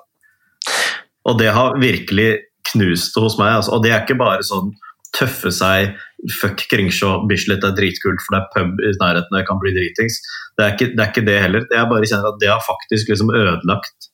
Og 1.30 1.38
det 1.38 1.52
har 1.54 1.78
virkelig 1.80 2.30
knust 2.72 3.16
hos 3.18 3.38
meg. 3.40 3.58
Altså. 3.60 3.76
Og 3.76 3.84
det 3.84 3.92
er 3.92 4.02
ikke 4.02 4.20
bare 4.20 4.44
sånn 4.46 4.72
tøffe 5.16 5.52
seg 5.54 5.92
Fuck 6.38 6.68
Kringsjå, 6.70 7.16
Bislett 7.28 7.64
er 7.66 7.74
dritkult, 7.76 8.22
for 8.22 8.36
det 8.36 8.40
er 8.40 8.52
pub 8.54 8.78
i 8.78 8.92
nærheten 9.00 9.34
og 9.34 9.40
jeg 9.40 9.48
kan 9.48 9.60
bli 9.62 9.74
dritings. 9.74 10.20
Det 10.56 10.64
er 10.64 10.76
ikke 10.76 10.88
det, 10.92 11.02
er 11.02 11.10
ikke 11.10 11.26
det 11.26 11.38
heller. 11.42 11.66
Jeg 11.66 11.90
bare 11.90 12.08
kjenner 12.08 12.30
at 12.30 12.40
det 12.42 12.50
har 12.52 12.62
faktisk 12.62 13.10
liksom 13.10 13.32
ødelagt 13.34 14.11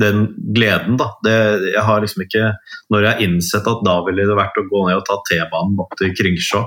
den 0.00 0.24
gleden, 0.56 0.96
da. 0.98 1.12
Det, 1.24 1.34
jeg 1.70 1.84
har 1.86 2.02
liksom 2.02 2.24
ikke 2.24 2.48
Når 2.90 3.04
jeg 3.04 3.12
har 3.12 3.22
innsett 3.22 3.68
at 3.70 3.84
da 3.86 4.00
ville 4.06 4.26
det 4.26 4.38
vært 4.38 4.58
å 4.58 4.66
gå 4.66 4.80
ned 4.88 4.98
og 4.98 5.06
ta 5.06 5.20
T-banen 5.28 5.78
opp 5.84 5.94
til 6.00 6.14
Kringsjå 6.18 6.64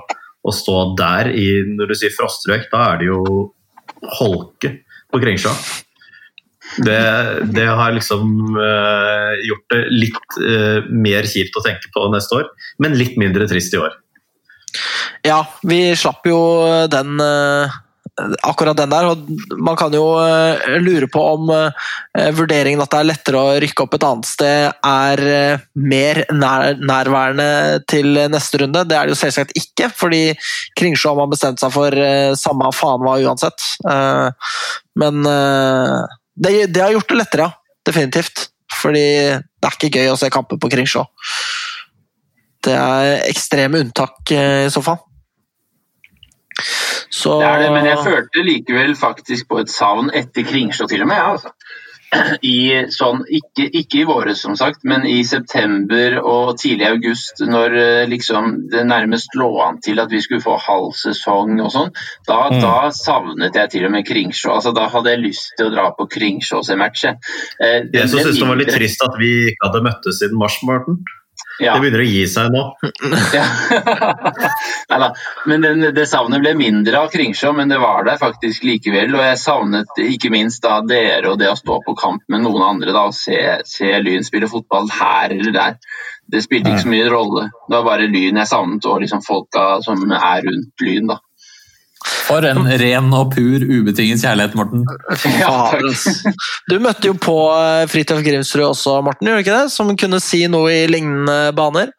og 0.48 0.56
stå 0.56 0.78
der 1.00 1.32
i 1.36 1.48
Når 1.74 1.92
du 1.92 1.98
sier 2.00 2.14
frostrøyk, 2.16 2.70
da 2.72 2.86
er 2.94 3.02
det 3.02 3.10
jo 3.10 3.20
holke 4.20 4.78
på 5.12 5.20
Kringsjå. 5.24 5.52
Det, 6.84 7.00
det 7.56 7.66
har 7.66 7.94
liksom 7.96 8.28
uh, 8.60 9.34
gjort 9.48 9.74
det 9.74 9.80
litt 9.96 10.38
uh, 10.44 10.88
mer 10.92 11.28
kjipt 11.28 11.56
å 11.58 11.64
tenke 11.66 11.90
på 11.96 12.04
neste 12.14 12.42
år, 12.42 12.50
men 12.84 12.98
litt 13.00 13.16
mindre 13.20 13.48
trist 13.50 13.76
i 13.76 13.82
år. 13.82 13.96
Ja, 15.26 15.42
vi 15.64 15.96
slapp 15.98 16.28
jo 16.28 16.38
den 16.92 17.22
eh, 17.24 17.78
akkurat 18.42 18.78
den 18.78 18.90
der. 18.90 19.06
og 19.12 19.30
Man 19.62 19.78
kan 19.78 19.94
jo 19.94 20.04
eh, 20.22 20.78
lure 20.82 21.08
på 21.12 21.22
om 21.36 21.52
eh, 21.54 22.30
vurderingen 22.36 22.82
at 22.82 22.92
det 22.92 23.00
er 23.02 23.10
lettere 23.12 23.42
å 23.42 23.56
rykke 23.62 23.86
opp 23.86 23.98
et 23.98 24.08
annet 24.08 24.30
sted, 24.30 24.72
er 24.90 25.24
eh, 25.28 25.66
mer 25.78 26.24
nær, 26.34 26.74
nærværende 26.82 27.48
til 27.90 28.18
neste 28.34 28.64
runde. 28.64 28.86
Det 28.90 28.98
er 28.98 29.08
det 29.08 29.16
jo 29.16 29.22
selvsagt 29.22 29.56
ikke, 29.60 29.92
fordi 29.94 30.22
Kringsjå 30.80 31.14
har 31.18 31.32
bestemt 31.32 31.62
seg 31.62 31.74
for 31.74 32.04
samme 32.40 32.72
faen 32.76 33.06
hva 33.06 33.18
uansett. 33.22 33.64
Men 34.98 35.24
det, 35.24 36.52
det 36.74 36.84
har 36.84 36.94
gjort 36.94 37.10
det 37.12 37.20
lettere, 37.22 37.48
ja. 37.48 37.82
Definitivt. 37.88 38.48
Fordi 38.78 39.06
det 39.40 39.68
er 39.70 39.78
ikke 39.78 40.02
gøy 40.02 40.12
å 40.12 40.18
se 40.20 40.30
kamper 40.34 40.60
på 40.62 40.70
Kringsjå. 40.74 41.06
Det 42.68 42.76
er 42.76 43.28
ekstreme 43.30 43.80
unntak 43.86 44.34
i 44.36 44.68
så 44.74 44.84
fall. 44.84 45.00
Så 47.10 47.40
Det 47.42 47.48
er 47.48 47.60
det, 47.64 47.72
men 47.72 47.86
jeg 47.86 47.98
følte 48.04 48.44
likevel 48.44 48.96
faktisk 48.96 49.48
på 49.50 49.60
et 49.64 49.70
savn 49.72 50.10
etter 50.14 50.44
Kringsjå 50.48 50.88
til 50.90 51.02
og 51.02 51.08
med. 51.08 51.18
ja, 51.18 51.32
Altså. 51.32 51.54
I 52.42 52.88
sånn, 52.88 53.26
ikke, 53.28 53.66
ikke 53.82 53.98
i 54.00 54.06
våres, 54.08 54.40
som 54.40 54.56
sagt, 54.56 54.86
men 54.88 55.04
i 55.06 55.26
september 55.28 56.16
og 56.22 56.54
tidlig 56.62 56.88
august, 56.88 57.42
når 57.44 57.76
eh, 57.82 58.04
liksom 58.08 58.70
det 58.72 58.86
nærmest 58.88 59.36
lå 59.36 59.50
an 59.66 59.82
til 59.84 60.00
at 60.00 60.12
vi 60.12 60.22
skulle 60.24 60.44
få 60.44 60.56
halv 60.56 60.94
sesong 60.96 61.60
og 61.60 61.72
sånn, 61.74 61.92
da, 62.30 62.40
Mm. 62.48 62.62
da 62.64 62.90
savnet 62.96 63.60
jeg 63.60 63.70
til 63.74 63.86
og 63.86 63.92
med 63.92 64.08
Kringsjå. 64.08 64.54
Altså, 64.56 64.72
da 64.74 64.88
hadde 64.88 65.12
jeg 65.12 65.26
lyst 65.26 65.52
til 65.58 65.68
å 65.68 65.74
dra 65.76 65.90
på 65.98 66.08
Kringsjå 66.08 66.62
og 66.62 66.66
se 66.66 66.80
match. 66.80 67.04
Eh, 67.04 67.84
det 67.92 67.92
Jeg 68.06 68.10
syns 68.10 68.40
det 68.40 68.48
var 68.48 68.56
litt 68.56 68.72
trist 68.72 69.04
at 69.04 69.20
vi 69.20 69.52
ikke 69.52 69.68
hadde 69.68 69.84
møttes 69.84 70.20
siden 70.24 70.40
mars, 70.40 70.56
Morten. 70.64 71.04
Ja. 71.60 71.74
Det 71.74 71.82
begynner 71.82 72.04
å 72.04 72.08
gi 72.08 72.24
seg 72.30 72.52
nå. 72.54 72.64
Ja. 73.34 73.46
Neida. 74.92 75.10
Men 75.50 75.66
den, 75.66 75.86
det 75.96 76.06
savnet 76.10 76.44
ble 76.44 76.54
mindre 76.58 77.02
av 77.02 77.10
Kringsjå, 77.14 77.52
men 77.58 77.72
det 77.72 77.80
var 77.82 78.06
der 78.06 78.20
faktisk 78.22 78.68
likevel. 78.68 79.16
Og 79.18 79.24
jeg 79.26 79.40
savnet 79.42 80.02
ikke 80.04 80.32
minst 80.34 80.62
da 80.66 80.80
dere 80.86 81.32
og 81.32 81.40
det 81.42 81.50
å 81.52 81.58
stå 81.58 81.80
på 81.86 81.98
kamp 81.98 82.26
med 82.32 82.46
noen 82.46 82.66
andre 82.68 82.94
da, 82.94 83.08
og 83.10 83.18
se, 83.18 83.40
se 83.66 83.90
Lyn 84.04 84.26
spille 84.28 84.50
fotball 84.52 84.90
her 85.00 85.34
eller 85.34 85.56
der. 85.56 85.80
Det 86.28 86.44
spilte 86.44 86.74
ikke 86.74 86.86
så 86.86 86.92
mye 86.92 87.10
rolle. 87.10 87.48
Det 87.68 87.78
var 87.80 87.88
bare 87.88 88.10
Lyn 88.12 88.42
jeg 88.42 88.52
savnet, 88.52 88.86
og 88.86 89.02
liksom 89.04 89.24
folka 89.26 89.80
som 89.86 90.04
er 90.12 90.46
rundt 90.46 90.86
Lyn. 90.86 91.10
da. 91.14 91.22
For 92.28 92.46
en 92.46 92.68
ren 92.80 93.08
og 93.16 93.32
pur 93.34 93.64
ubetinget 93.64 94.22
kjærlighet, 94.22 94.56
Morten. 94.60 94.84
Ja. 95.40 95.72
Du 96.70 96.78
møtte 96.84 97.10
jo 97.10 97.16
på 97.18 97.36
eh, 97.56 97.86
Fridtjof 97.90 98.22
Grimsrud 98.26 98.68
også, 98.70 99.00
Morten, 99.06 99.30
gjorde 99.30 99.46
ikke 99.46 99.56
det? 99.56 99.72
Som 99.74 99.94
kunne 100.00 100.20
si 100.24 100.44
noe 100.52 100.74
i 100.74 100.90
lignende 100.92 101.56
baner? 101.58 101.94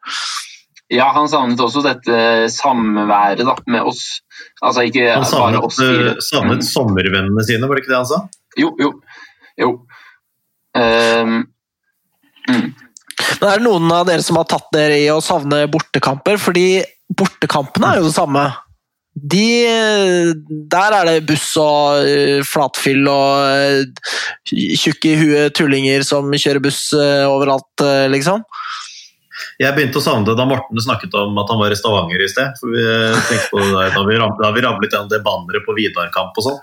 ja, 0.89 1.11
han 1.13 1.29
savnet 1.29 1.61
også 1.61 1.83
dette 1.85 2.17
samværet 2.49 3.45
da, 3.45 3.55
med 3.69 3.85
oss. 3.91 4.03
Altså 4.65 4.87
ikke 4.87 5.05
Han 5.11 5.21
bare 5.21 5.29
savnet, 5.31 5.65
oss 5.67 5.77
fire. 5.77 6.11
eh, 6.15 6.21
savnet 6.25 6.65
sommervennene 6.65 7.45
sine, 7.45 7.69
var 7.69 7.77
det 7.77 7.83
ikke 7.83 7.93
det 7.93 7.99
han 7.99 8.09
sa? 8.09 8.21
Jo, 8.57 8.71
jo. 8.81 8.93
jo. 9.59 9.69
Um, 10.73 11.35
mm. 12.49 12.65
Men 13.41 13.45
er 13.51 13.59
det 13.59 13.65
noen 13.67 13.93
av 13.93 14.07
dere 14.09 14.25
som 14.25 14.39
har 14.39 14.47
tatt 14.49 14.71
dere 14.73 14.97
i 14.97 15.05
å 15.13 15.19
savne 15.23 15.61
bortekamper? 15.71 16.39
Fordi 16.41 16.81
bortekampene 17.19 17.93
er 17.93 18.01
jo 18.01 18.09
det 18.09 18.15
samme. 18.15 18.47
De, 19.19 20.33
der 20.71 20.95
er 20.95 21.07
det 21.09 21.25
buss 21.27 21.51
og 21.59 22.05
eh, 22.05 22.39
flatfyll 22.45 23.07
og 23.09 23.47
eh, 23.49 24.13
tjukke 24.49 25.11
i 25.11 25.17
huet 25.19 25.55
tullinger 25.57 26.05
som 26.07 26.29
kjører 26.29 26.61
buss 26.63 26.89
eh, 26.97 27.25
overalt, 27.27 27.85
liksom. 28.13 28.45
Jeg 29.59 29.75
begynte 29.75 29.99
å 29.99 30.03
savne 30.03 30.27
det 30.27 30.37
da 30.39 30.45
Morten 30.47 30.79
snakket 30.79 31.15
om 31.19 31.35
at 31.41 31.49
han 31.51 31.59
var 31.59 31.73
i 31.73 31.77
Stavanger 31.79 32.21
i 32.23 32.29
sted. 32.31 32.53
For 32.61 32.71
vi 32.71 32.83
tenkte 33.27 33.49
på 33.51 33.59
det 33.59 33.71
der, 33.73 33.93
da, 33.95 34.03
vi 34.07 34.19
ramlet, 34.19 34.41
da 34.43 34.51
vi 34.55 34.63
ramlet 34.63 34.93
gjennom 34.93 35.09
det 35.11 35.19
banneret 35.25 35.65
på 35.65 35.75
Vidarkamp 35.75 36.39
og 36.39 36.45
sånn. 36.45 36.59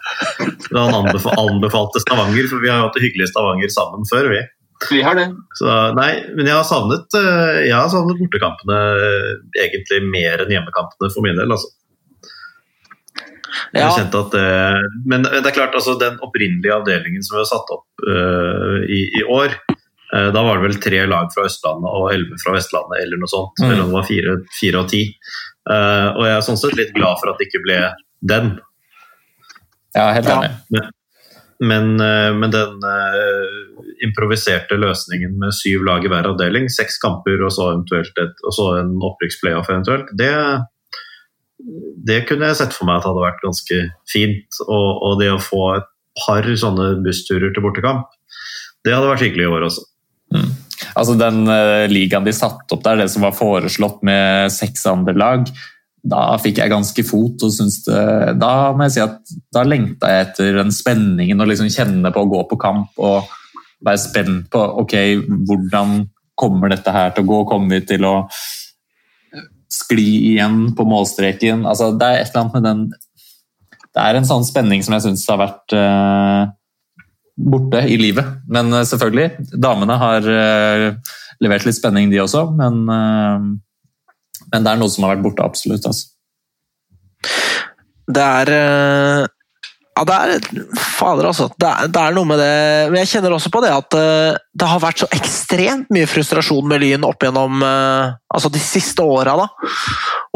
Da 0.71 0.87
han 0.87 0.97
anbefalte 0.97 2.01
Stavanger, 2.05 2.49
for 2.49 2.65
vi 2.65 2.73
har 2.73 2.81
jo 2.81 2.89
hatt 2.89 2.97
det 2.97 3.05
hyggelig 3.05 3.29
i 3.29 3.33
Stavanger 3.35 3.73
sammen 3.75 4.09
før, 4.09 4.31
vi. 4.33 4.41
Vi 4.91 5.03
har 5.05 5.17
det. 5.17 5.29
Så 5.57 5.73
nei, 5.97 6.11
men 6.37 6.49
jeg 6.49 6.57
har 6.57 6.65
savnet, 6.69 7.21
jeg 7.65 7.73
har 7.73 7.89
savnet 7.93 8.21
bortekampene 8.21 8.81
egentlig 9.61 10.03
mer 10.09 10.45
enn 10.45 10.53
hjemmekampene 10.57 11.13
for 11.13 11.25
min 11.25 11.37
del, 11.37 11.53
altså. 11.53 11.76
Ja, 13.77 13.89
at 13.95 14.33
det, 14.33 14.45
men 15.09 15.25
det 15.27 15.43
er 15.43 15.55
klart, 15.55 15.75
altså 15.77 15.97
den 16.01 16.19
opprinnelige 16.25 16.75
avdelingen 16.75 17.25
som 17.25 17.37
vi 17.37 17.43
har 17.43 17.49
satt 17.51 17.73
opp 17.75 18.07
uh, 18.07 18.79
i, 18.85 19.01
i 19.21 19.23
år, 19.23 19.55
eh, 20.13 20.29
da 20.35 20.43
var 20.47 20.59
det 20.59 20.67
vel 20.67 20.81
tre 20.83 21.03
lag 21.09 21.31
fra 21.35 21.47
Østlandet 21.49 21.91
og 21.91 22.11
elleve 22.13 22.41
fra 22.43 22.57
Vestlandet, 22.57 23.01
eller 23.05 23.23
noe 23.23 23.33
sånt. 23.33 23.57
Mm. 23.63 23.69
Eller 23.71 23.83
det 23.85 23.97
var 23.97 24.09
fire, 24.11 24.37
fire 24.61 24.83
og 24.83 24.91
ti. 24.93 25.03
Uh, 25.67 26.11
og 26.15 26.23
jeg 26.29 26.35
er 26.37 26.47
sånn 26.47 26.61
sett 26.61 26.79
litt 26.79 26.95
glad 26.95 27.23
for 27.23 27.33
at 27.33 27.41
det 27.41 27.49
ikke 27.49 27.65
ble 27.67 27.81
den. 28.35 28.55
Ja, 29.97 30.11
helt 30.13 30.29
Ja. 30.29 30.43
enig. 30.43 30.87
Men, 31.59 32.01
eh, 32.01 32.35
men 32.37 32.51
den 32.53 32.83
eh, 32.85 33.53
improviserte 34.05 34.77
løsningen 34.77 35.39
med 35.41 35.55
syv 35.57 35.87
lag 35.89 36.05
i 36.05 36.11
hver 36.13 36.29
avdeling, 36.29 36.69
seks 36.73 36.99
kamper 37.01 37.41
og 37.47 37.53
så, 37.55 37.71
eventuelt 37.73 38.21
et, 38.21 38.43
og 38.45 38.53
så 38.53 38.67
en 38.83 38.93
opprykksplayoff 39.01 39.71
eventuelt, 39.73 40.11
det, 40.21 40.33
det 42.07 42.23
kunne 42.29 42.51
jeg 42.51 42.61
sett 42.61 42.75
for 42.77 42.89
meg 42.89 43.01
at 43.01 43.09
hadde 43.09 43.25
vært 43.25 43.43
ganske 43.45 43.83
fint. 44.11 44.61
Og, 44.67 44.89
og 45.07 45.21
det 45.23 45.31
å 45.33 45.43
få 45.43 45.63
et 45.77 45.89
par 46.25 46.47
sånne 46.47 46.95
bussturer 47.05 47.53
til 47.53 47.65
bortekamp, 47.65 48.09
det 48.87 48.95
hadde 48.95 49.11
vært 49.11 49.25
hyggelig 49.27 49.47
i 49.47 49.53
år 49.53 49.67
også. 49.69 49.87
Altså 50.97 51.17
Den 51.19 51.45
uh, 51.49 51.87
ligaen 51.91 52.27
de 52.27 52.35
satte 52.37 52.77
opp 52.77 52.85
der, 52.85 53.03
det 53.03 53.11
som 53.13 53.27
var 53.27 53.37
foreslått 53.37 54.05
med 54.07 54.53
seks 54.55 54.87
andre 54.91 55.17
lag, 55.17 55.49
da 56.07 56.37
fikk 56.39 56.61
jeg 56.63 56.71
ganske 56.71 57.05
fot. 57.07 57.43
og 57.43 57.53
synes 57.53 57.81
det, 57.87 58.03
Da 58.41 58.73
må 58.73 58.87
jeg 58.87 58.97
si 58.97 59.03
at 59.05 59.35
da 59.55 59.65
lengta 59.67 60.13
jeg 60.13 60.29
etter 60.29 60.61
den 60.61 60.71
spenningen 60.75 61.43
og 61.43 61.51
liksom 61.51 61.73
kjenne 61.73 62.13
på 62.15 62.23
å 62.23 62.31
gå 62.31 62.45
på 62.51 62.61
kamp 62.63 63.03
og 63.03 63.33
være 63.85 64.01
spent 64.01 64.47
på 64.53 64.63
ok, 64.83 64.95
hvordan 65.49 66.05
kommer 66.39 66.71
dette 66.71 66.93
her 66.93 67.11
til 67.17 67.27
å 67.27 67.31
gå. 67.33 67.41
Kommer 67.51 67.81
vi 67.81 67.89
til 67.91 68.07
å 68.07 68.15
skli 69.73 70.33
igjen 70.33 70.71
på 70.77 70.87
målstreken? 70.89 71.65
Altså, 71.69 71.91
det 71.99 72.07
er 72.07 72.23
et 72.23 72.31
eller 72.31 72.43
annet 72.45 72.57
med 72.57 72.67
den 72.67 72.85
Det 73.97 74.05
er 74.05 74.19
en 74.19 74.29
sånn 74.29 74.45
spenning 74.45 74.83
som 74.85 74.93
jeg 74.93 75.07
syns 75.07 75.25
har 75.31 75.41
vært 75.41 75.73
uh, 75.73 76.49
borte 77.37 77.81
i 77.89 77.97
livet. 77.97 78.27
Men 78.53 78.69
uh, 78.75 78.83
selvfølgelig, 78.85 79.47
damene 79.57 79.97
har 80.03 80.27
uh, 80.29 81.15
levert 81.41 81.65
litt 81.65 81.79
spenning, 81.79 82.11
de 82.13 82.21
også. 82.21 82.43
Men, 82.59 82.83
men 82.85 84.67
det 84.67 84.69
er 84.69 84.79
noe 84.81 84.93
som 84.93 85.07
har 85.07 85.15
vært 85.15 85.25
borte, 85.25 85.49
absolutt. 85.49 85.89
Altså. 85.89 86.13
det 88.13 88.29
er 88.43 88.53
Ja, 89.97 90.03
det 90.05 90.17
er 90.17 90.65
Fader, 90.77 91.31
altså. 91.31 91.47
Det 91.57 91.69
er, 91.69 91.89
det 91.89 92.01
er 92.03 92.15
noe 92.17 92.29
med 92.29 92.37
det 92.41 92.53
Men 92.91 92.99
jeg 93.01 93.15
kjenner 93.15 93.33
også 93.33 93.49
på 93.55 93.63
det 93.65 93.71
at 93.73 93.97
uh, 93.97 94.37
det 94.57 94.69
har 94.69 94.83
vært 94.83 95.01
så 95.01 95.09
ekstremt 95.17 95.89
mye 95.93 96.09
frustrasjon 96.11 96.69
med 96.69 96.83
Lyn 96.83 97.07
opp 97.09 97.25
gjennom 97.25 97.63
uh, 97.65 98.13
altså 98.29 98.51
de 98.53 98.61
siste 98.61 99.05
åra, 99.05 99.37
da. 99.41 99.47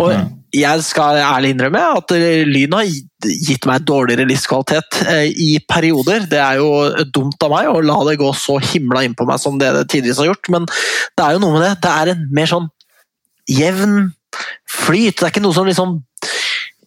Og 0.01 0.15
Mm. 0.17 0.29
jeg 0.57 0.85
skal 0.87 1.19
ærlig 1.21 1.51
innrømme 1.53 1.81
at 1.99 2.13
eh, 2.17 2.47
Lyn 2.49 2.73
har 2.73 2.87
gitt 2.89 3.67
meg 3.69 3.85
dårligere 3.85 4.25
livskvalitet 4.31 5.01
uh, 5.05 5.27
i 5.29 5.59
perioder. 5.69 6.25
Det 6.31 6.41
er 6.41 6.63
jo 6.63 6.71
dumt 7.13 7.45
av 7.45 7.53
meg 7.53 7.69
å 7.69 7.83
la 7.85 7.99
det 8.09 8.17
gå 8.21 8.33
så 8.33 8.57
himla 8.73 9.05
innpå 9.05 9.29
meg 9.29 9.43
som 9.43 9.61
det 9.61 9.75
det 9.77 9.87
tidligere 9.93 10.25
har 10.25 10.33
gjort, 10.33 10.53
men 10.57 10.69
det 10.71 11.27
er 11.27 11.37
jo 11.37 11.43
noe 11.45 11.59
med 11.59 11.67
det. 11.67 11.75
Det 11.85 11.93
er 11.93 12.15
en 12.15 12.25
mer 12.33 12.49
sånn 12.49 12.71
jevn 13.51 13.99
flyt. 14.71 15.19
Det 15.21 15.27
er 15.27 15.35
ikke 15.35 15.45
noe 15.45 15.57
som 15.57 15.69
liksom 15.69 15.99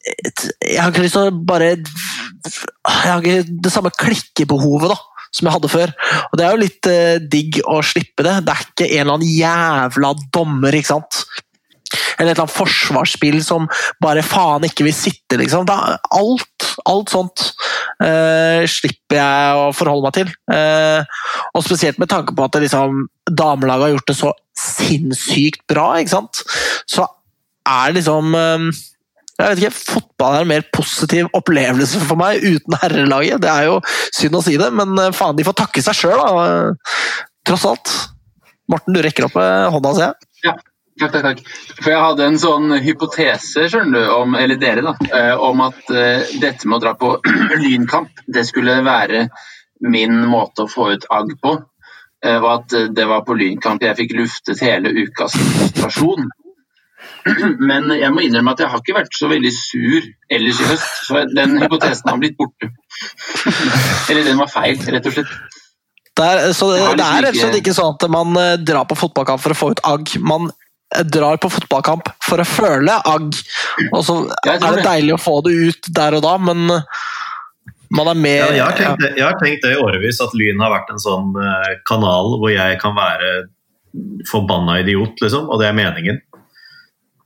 Jeg 0.04 0.80
har 0.82 0.92
ikke 0.92 1.06
lyst 1.06 1.16
til 1.16 1.30
å 1.30 1.36
bare 1.48 1.70
Jeg 1.78 3.08
har 3.08 3.24
ikke 3.24 3.60
det 3.64 3.72
samme 3.72 3.94
klikkebehovet, 3.96 4.92
da. 4.92 5.30
som 5.34 5.48
jeg 5.48 5.56
hadde 5.56 5.72
før. 5.72 5.94
Og 6.28 6.38
Det 6.38 6.46
er 6.46 6.52
jo 6.52 6.64
litt 6.64 6.92
eh, 6.92 7.16
digg 7.32 7.62
å 7.64 7.80
slippe 7.86 8.26
det. 8.26 8.36
Det 8.44 8.54
er 8.54 8.68
ikke 8.68 8.90
en 8.90 9.02
eller 9.06 9.18
annen 9.18 9.32
jævla 9.32 10.14
dommer, 10.36 10.76
ikke 10.78 10.92
sant. 10.92 11.24
Eller 12.18 12.32
et 12.32 12.36
eller 12.36 12.44
annet 12.46 12.56
forsvarsspill 12.56 13.40
som 13.46 13.66
bare 14.04 14.26
faen 14.26 14.66
ikke 14.68 14.86
vil 14.88 14.96
sitte, 14.98 15.38
liksom. 15.40 15.70
Er 15.70 15.98
alt, 16.20 16.68
alt 16.90 17.14
sånt 17.14 17.48
eh, 18.04 18.64
slipper 18.70 19.20
jeg 19.20 19.60
å 19.60 19.68
forholde 19.76 20.08
meg 20.10 20.18
til. 20.20 20.32
Eh, 20.54 21.20
og 21.54 21.66
spesielt 21.66 22.00
med 22.02 22.12
tanke 22.12 22.36
på 22.36 22.46
at 22.46 22.60
liksom, 22.62 23.06
damelaget 23.30 23.88
har 23.88 23.94
gjort 23.96 24.10
det 24.12 24.20
så 24.20 24.34
sinnssykt 24.60 25.64
bra, 25.70 25.94
ikke 26.00 26.18
sant. 26.18 26.44
Så 26.90 27.08
er 27.64 27.92
det 27.92 28.02
liksom 28.02 28.36
eh, 28.38 28.84
jeg 29.40 29.50
vet 29.50 29.62
ikke, 29.64 29.78
Fotball 29.96 30.36
er 30.38 30.44
en 30.46 30.52
mer 30.52 30.66
positiv 30.76 31.30
opplevelse 31.34 32.02
for 32.06 32.20
meg 32.20 32.44
uten 32.44 32.76
herrelaget. 32.84 33.42
Det 33.42 33.50
er 33.50 33.70
jo 33.72 33.80
synd 34.14 34.38
å 34.38 34.44
si 34.46 34.60
det, 34.62 34.70
men 34.78 34.94
eh, 35.02 35.14
faen, 35.16 35.38
de 35.38 35.46
får 35.48 35.58
takke 35.64 35.82
seg 35.82 35.98
sjøl, 35.98 36.22
da. 36.22 37.24
Tross 37.48 37.66
alt. 37.70 37.94
Morten, 38.70 38.94
du 38.94 39.02
rekker 39.04 39.28
opp 39.28 39.40
eh, 39.42 39.66
hånda, 39.74 39.96
ser 39.98 40.12
jeg. 40.12 40.30
Ja. 40.50 40.56
Takk, 41.02 41.16
takk, 41.16 41.24
takk. 41.26 41.40
For 41.80 41.90
jeg 41.90 42.02
hadde 42.04 42.26
en 42.30 42.38
sånn 42.38 42.76
hypotese, 42.86 43.66
skjønner 43.74 44.04
du, 44.06 44.12
om, 44.14 44.36
eller 44.38 44.60
dere, 44.62 44.84
da, 44.86 44.94
eh, 45.10 45.34
om 45.42 45.64
at 45.66 45.82
dette 45.90 46.70
med 46.70 46.78
å 46.78 46.84
dra 46.84 46.94
på 47.00 47.16
lynkamp, 47.64 48.22
det 48.30 48.46
skulle 48.46 48.78
være 48.86 49.26
min 49.90 50.22
måte 50.30 50.68
å 50.68 50.70
få 50.70 50.92
ut 50.94 51.10
agg 51.12 51.34
på. 51.42 51.58
Og 52.24 52.46
at 52.48 52.72
det 52.96 53.04
var 53.04 53.26
på 53.28 53.36
lynkamp 53.36 53.82
jeg 53.84 53.98
fikk 53.98 54.14
luftet 54.16 54.62
hele 54.64 54.94
ukas 54.96 55.34
frustrasjon. 55.36 56.30
Men 57.70 57.90
jeg 57.96 58.12
må 58.12 58.24
innrømme 58.26 58.52
at 58.56 58.60
jeg 58.64 58.70
har 58.74 58.82
ikke 58.84 58.96
vært 58.98 59.16
så 59.18 59.30
veldig 59.32 59.52
sur 59.56 60.08
ellers 60.34 60.60
i 60.64 60.70
høst, 60.72 60.96
så 61.08 61.22
den 61.32 61.58
hypotesen 61.62 62.10
har 62.12 62.18
blitt 62.22 62.36
borte. 62.40 62.70
eller 64.10 64.24
den 64.28 64.40
var 64.42 64.52
feil, 64.52 64.80
rett 64.96 65.08
og 65.12 65.16
slett. 65.18 65.34
Det 66.14 66.26
er, 66.30 66.52
så 66.54 66.68
det, 66.74 66.82
det 67.00 67.06
er 67.06 67.24
liksom 67.24 67.24
rett 67.26 67.30
og 67.34 67.40
slett 67.42 67.56
ikke- 67.62 67.74
sånn 67.80 67.96
at 67.96 68.04
man 68.14 68.36
eh, 68.38 68.58
drar 68.62 68.86
på 68.90 68.98
fotballkamp 69.00 69.42
for 69.42 69.56
å 69.56 69.58
få 69.58 69.72
ut 69.74 69.82
agg. 69.90 70.12
Man 70.22 70.52
eh, 70.52 71.06
drar 71.10 71.40
på 71.42 71.50
fotballkamp 71.56 72.12
for 72.22 72.44
å 72.44 72.46
føle 72.46 73.00
agg. 73.10 73.40
Og 73.92 74.04
så 74.06 74.20
er 74.46 74.60
det 74.62 74.84
deilig 74.86 75.16
å 75.16 75.22
få 75.24 75.40
det 75.48 75.56
ut 75.72 75.90
der 75.98 76.20
og 76.20 76.26
da, 76.28 76.36
men 76.52 76.68
eh, 76.76 76.86
man 77.98 78.12
er 78.12 78.20
med 78.20 78.38
Ja, 78.42 78.52
jeg, 78.52 78.62
har 78.68 78.78
tenkt, 78.78 79.02
det- 79.02 79.16
jeg 79.18 79.26
har 79.30 79.40
tenkt 79.42 79.66
det 79.66 79.74
i 79.74 79.82
årevis, 79.82 80.22
at 80.28 80.36
Lyn 80.38 80.62
har 80.62 80.72
vært 80.76 80.94
en 80.94 81.02
sånn 81.02 81.34
kanal 81.90 82.36
hvor 82.42 82.50
jeg 82.54 82.78
kan 82.82 82.96
være 82.98 83.34
forbanna 84.30 84.80
idiot, 84.82 85.20
liksom, 85.22 85.50
og 85.54 85.60
det 85.62 85.68
er 85.70 85.76
meningen. 85.78 86.22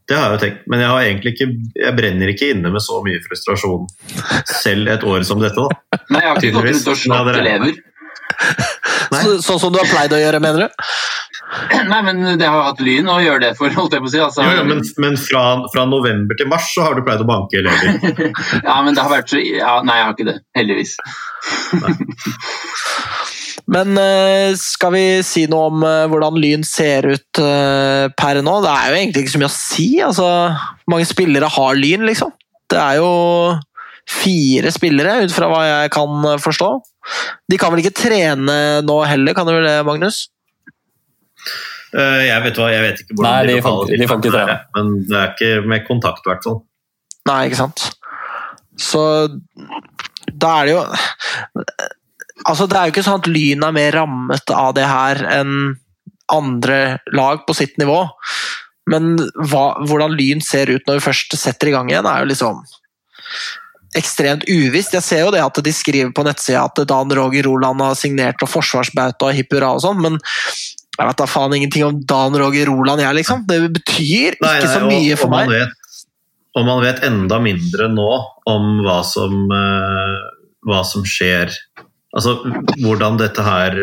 Det 0.07 0.15
har 0.15 0.29
jeg 0.29 0.37
jo 0.37 0.41
tenkt, 0.45 0.61
men 0.71 0.79
jeg, 0.79 0.87
har 0.93 1.01
egentlig 1.03 1.33
ikke, 1.35 1.47
jeg 1.83 1.95
brenner 1.97 2.29
ikke 2.31 2.47
inne 2.53 2.69
med 2.71 2.79
så 2.83 3.01
mye 3.03 3.19
frustrasjon 3.25 3.89
selv 4.47 4.87
et 4.93 5.03
år 5.03 5.25
som 5.27 5.41
dette. 5.43 5.59
da. 5.67 5.99
Nei, 6.15 6.21
jeg 6.23 6.29
har 6.29 6.39
ikke 6.39 6.53
gått 6.55 6.69
rundt 6.71 6.87
og 6.93 6.97
slått 7.01 7.11
Nei, 7.11 7.19
det 7.27 7.35
er- 7.35 7.43
elever. 7.43 7.75
Nei. 9.11 9.21
Så, 9.23 9.37
sånn 9.41 9.59
som 9.59 9.71
du 9.73 9.79
har 9.79 9.87
pleid 9.89 10.11
å 10.13 10.17
gjøre, 10.19 10.39
mener 10.43 10.67
du? 10.67 10.71
Nei, 11.87 12.01
men 12.03 12.19
det 12.39 12.47
har 12.47 12.63
hatt 12.67 12.79
lyn 12.83 13.07
å 13.09 13.19
gjøre 13.23 13.39
det 13.45 13.51
for, 13.57 13.69
holdt 13.71 13.93
jeg 13.95 14.01
på 14.03 14.07
å 14.09 14.11
si. 14.11 14.19
Altså, 14.19 14.43
Jo, 14.43 14.55
jo, 14.59 14.63
men 14.67 14.81
men 15.03 15.15
fra, 15.19 15.43
fra 15.73 15.85
november 15.87 16.35
til 16.37 16.47
mars 16.51 16.67
så 16.75 16.83
har 16.87 16.95
du 16.97 17.01
pleid 17.07 17.23
å 17.23 17.27
banke 17.27 17.59
elever. 17.61 17.87
ja, 18.67 18.75
men 18.83 18.95
det 18.97 19.03
har 19.03 19.11
vært 19.13 19.31
så 19.31 19.39
ja, 19.43 19.77
Nei, 19.87 19.95
jeg 19.99 20.05
har 20.09 20.13
ikke 20.17 20.27
det. 20.31 20.37
Heldigvis. 20.59 20.97
Men 23.67 23.97
eh, 23.99 24.53
skal 24.55 24.93
vi 24.95 25.03
si 25.27 25.43
noe 25.51 25.65
om 25.71 25.81
eh, 25.83 26.05
hvordan 26.07 26.37
Lyn 26.39 26.61
ser 26.63 27.03
ut 27.11 27.41
eh, 27.43 28.05
per 28.15 28.39
nå? 28.45 28.53
Det 28.63 28.71
er 28.71 28.91
jo 28.93 28.99
egentlig 29.01 29.23
ikke 29.25 29.33
så 29.35 29.41
mye 29.41 29.49
å 29.51 29.55
si. 29.57 29.87
Altså, 30.05 30.27
hvor 30.85 30.93
mange 30.95 31.07
spillere 31.09 31.49
har 31.57 31.75
Lyn, 31.75 32.05
liksom? 32.07 32.31
Det 32.71 32.79
er 32.79 33.01
jo 33.01 33.09
fire 34.07 34.71
spillere, 34.71 35.17
ut 35.27 35.33
fra 35.35 35.49
hva 35.51 35.61
jeg 35.67 35.91
kan 35.91 36.29
forstå. 36.39 36.69
De 37.51 37.59
kan 37.59 37.73
vel 37.73 37.81
ikke 37.83 37.95
trene 38.05 38.55
nå 38.87 38.95
heller, 39.07 39.35
kan 39.35 39.47
de 39.49 39.55
vel 39.57 39.67
det, 39.67 39.75
Magnus? 39.87 40.21
Eh, 41.91 42.23
Jeg 42.29 42.39
vet, 42.45 42.57
hva, 42.59 42.69
jeg 42.71 42.83
vet 42.85 43.03
ikke 43.03 43.17
hvordan 43.17 43.27
Nei, 43.27 43.51
de 43.51 43.59
får 43.63 43.75
lokale 43.75 43.91
ikke- 43.91 43.99
de 43.99 44.07
får 44.07 44.23
ikke 44.23 44.45
er, 44.47 44.63
men 44.79 44.93
det 45.11 45.19
er 45.19 45.29
ikke 45.35 45.51
med 45.73 45.85
kontakt, 45.87 46.23
i 46.23 46.31
hvert 46.31 46.47
fall. 46.47 46.57
Nei, 47.27 47.41
ikke 47.49 47.59
sant. 47.59 47.85
Så 48.79 49.03
da 50.31 50.55
er 50.61 50.65
det 50.67 50.75
jo 50.77 50.83
Altså, 52.47 52.67
det 52.69 52.77
er 52.77 52.87
jo 52.87 52.95
ikke 52.95 53.05
sånn 53.05 53.21
at 53.21 53.29
Lyn 53.31 53.65
er 53.67 53.75
mer 53.75 53.95
rammet 53.97 54.53
av 54.55 54.73
det 54.77 54.87
her 54.87 55.19
enn 55.35 55.75
andre 56.31 56.97
lag 57.15 57.43
på 57.47 57.55
sitt 57.55 57.77
nivå. 57.79 58.01
Men 58.91 59.15
hva, 59.51 59.65
hvordan 59.83 60.15
Lyn 60.15 60.43
ser 60.43 60.71
ut 60.71 60.85
når 60.87 60.99
vi 60.99 61.07
først 61.09 61.35
setter 61.39 61.71
i 61.71 61.75
gang 61.75 61.91
igjen, 61.91 62.07
er 62.07 62.23
jo 62.23 62.29
liksom 62.31 62.61
ekstremt 63.97 64.45
uvisst. 64.47 64.95
Jeg 64.95 65.03
ser 65.05 65.23
jo 65.25 65.33
det 65.33 65.43
at 65.43 65.59
de 65.63 65.73
skriver 65.75 66.13
på 66.15 66.25
nettsida 66.27 66.65
at 66.67 66.81
Dan 66.87 67.11
Roger 67.17 67.47
Roland 67.47 67.83
har 67.83 67.97
signert 67.99 68.43
og 68.45 68.51
forsvarsbauta 68.51 69.29
og 69.29 69.37
hipp 69.37 69.55
hurra 69.55 69.73
og 69.75 69.83
sånn, 69.83 69.99
men 70.03 70.19
jeg 70.97 71.05
vet 71.05 71.19
da 71.19 71.27
faen 71.29 71.53
ingenting 71.53 71.85
om 71.85 71.99
Dan 72.09 72.37
Roger 72.41 72.69
Roland, 72.71 73.01
jeg, 73.03 73.19
liksom. 73.19 73.43
Det 73.49 73.59
betyr 73.77 74.37
ikke 74.37 74.47
nei, 74.47 74.61
så 74.65 74.81
og- 74.81 74.89
mye 74.89 75.17
for 75.17 75.29
og 75.29 75.35
man 75.35 75.51
meg. 75.51 75.59
Vet, 75.59 76.05
og 76.57 76.65
man 76.65 76.81
vet 76.81 77.03
enda 77.05 77.37
mindre 77.39 77.89
nå 77.93 78.11
om 78.49 78.79
hva 78.81 79.03
som, 79.05 79.45
uh, 79.51 80.17
hva 80.65 80.81
som 80.83 81.03
skjer. 81.05 81.53
Altså 82.17 82.39
hvordan 82.81 83.19
dette 83.21 83.43
her 83.45 83.77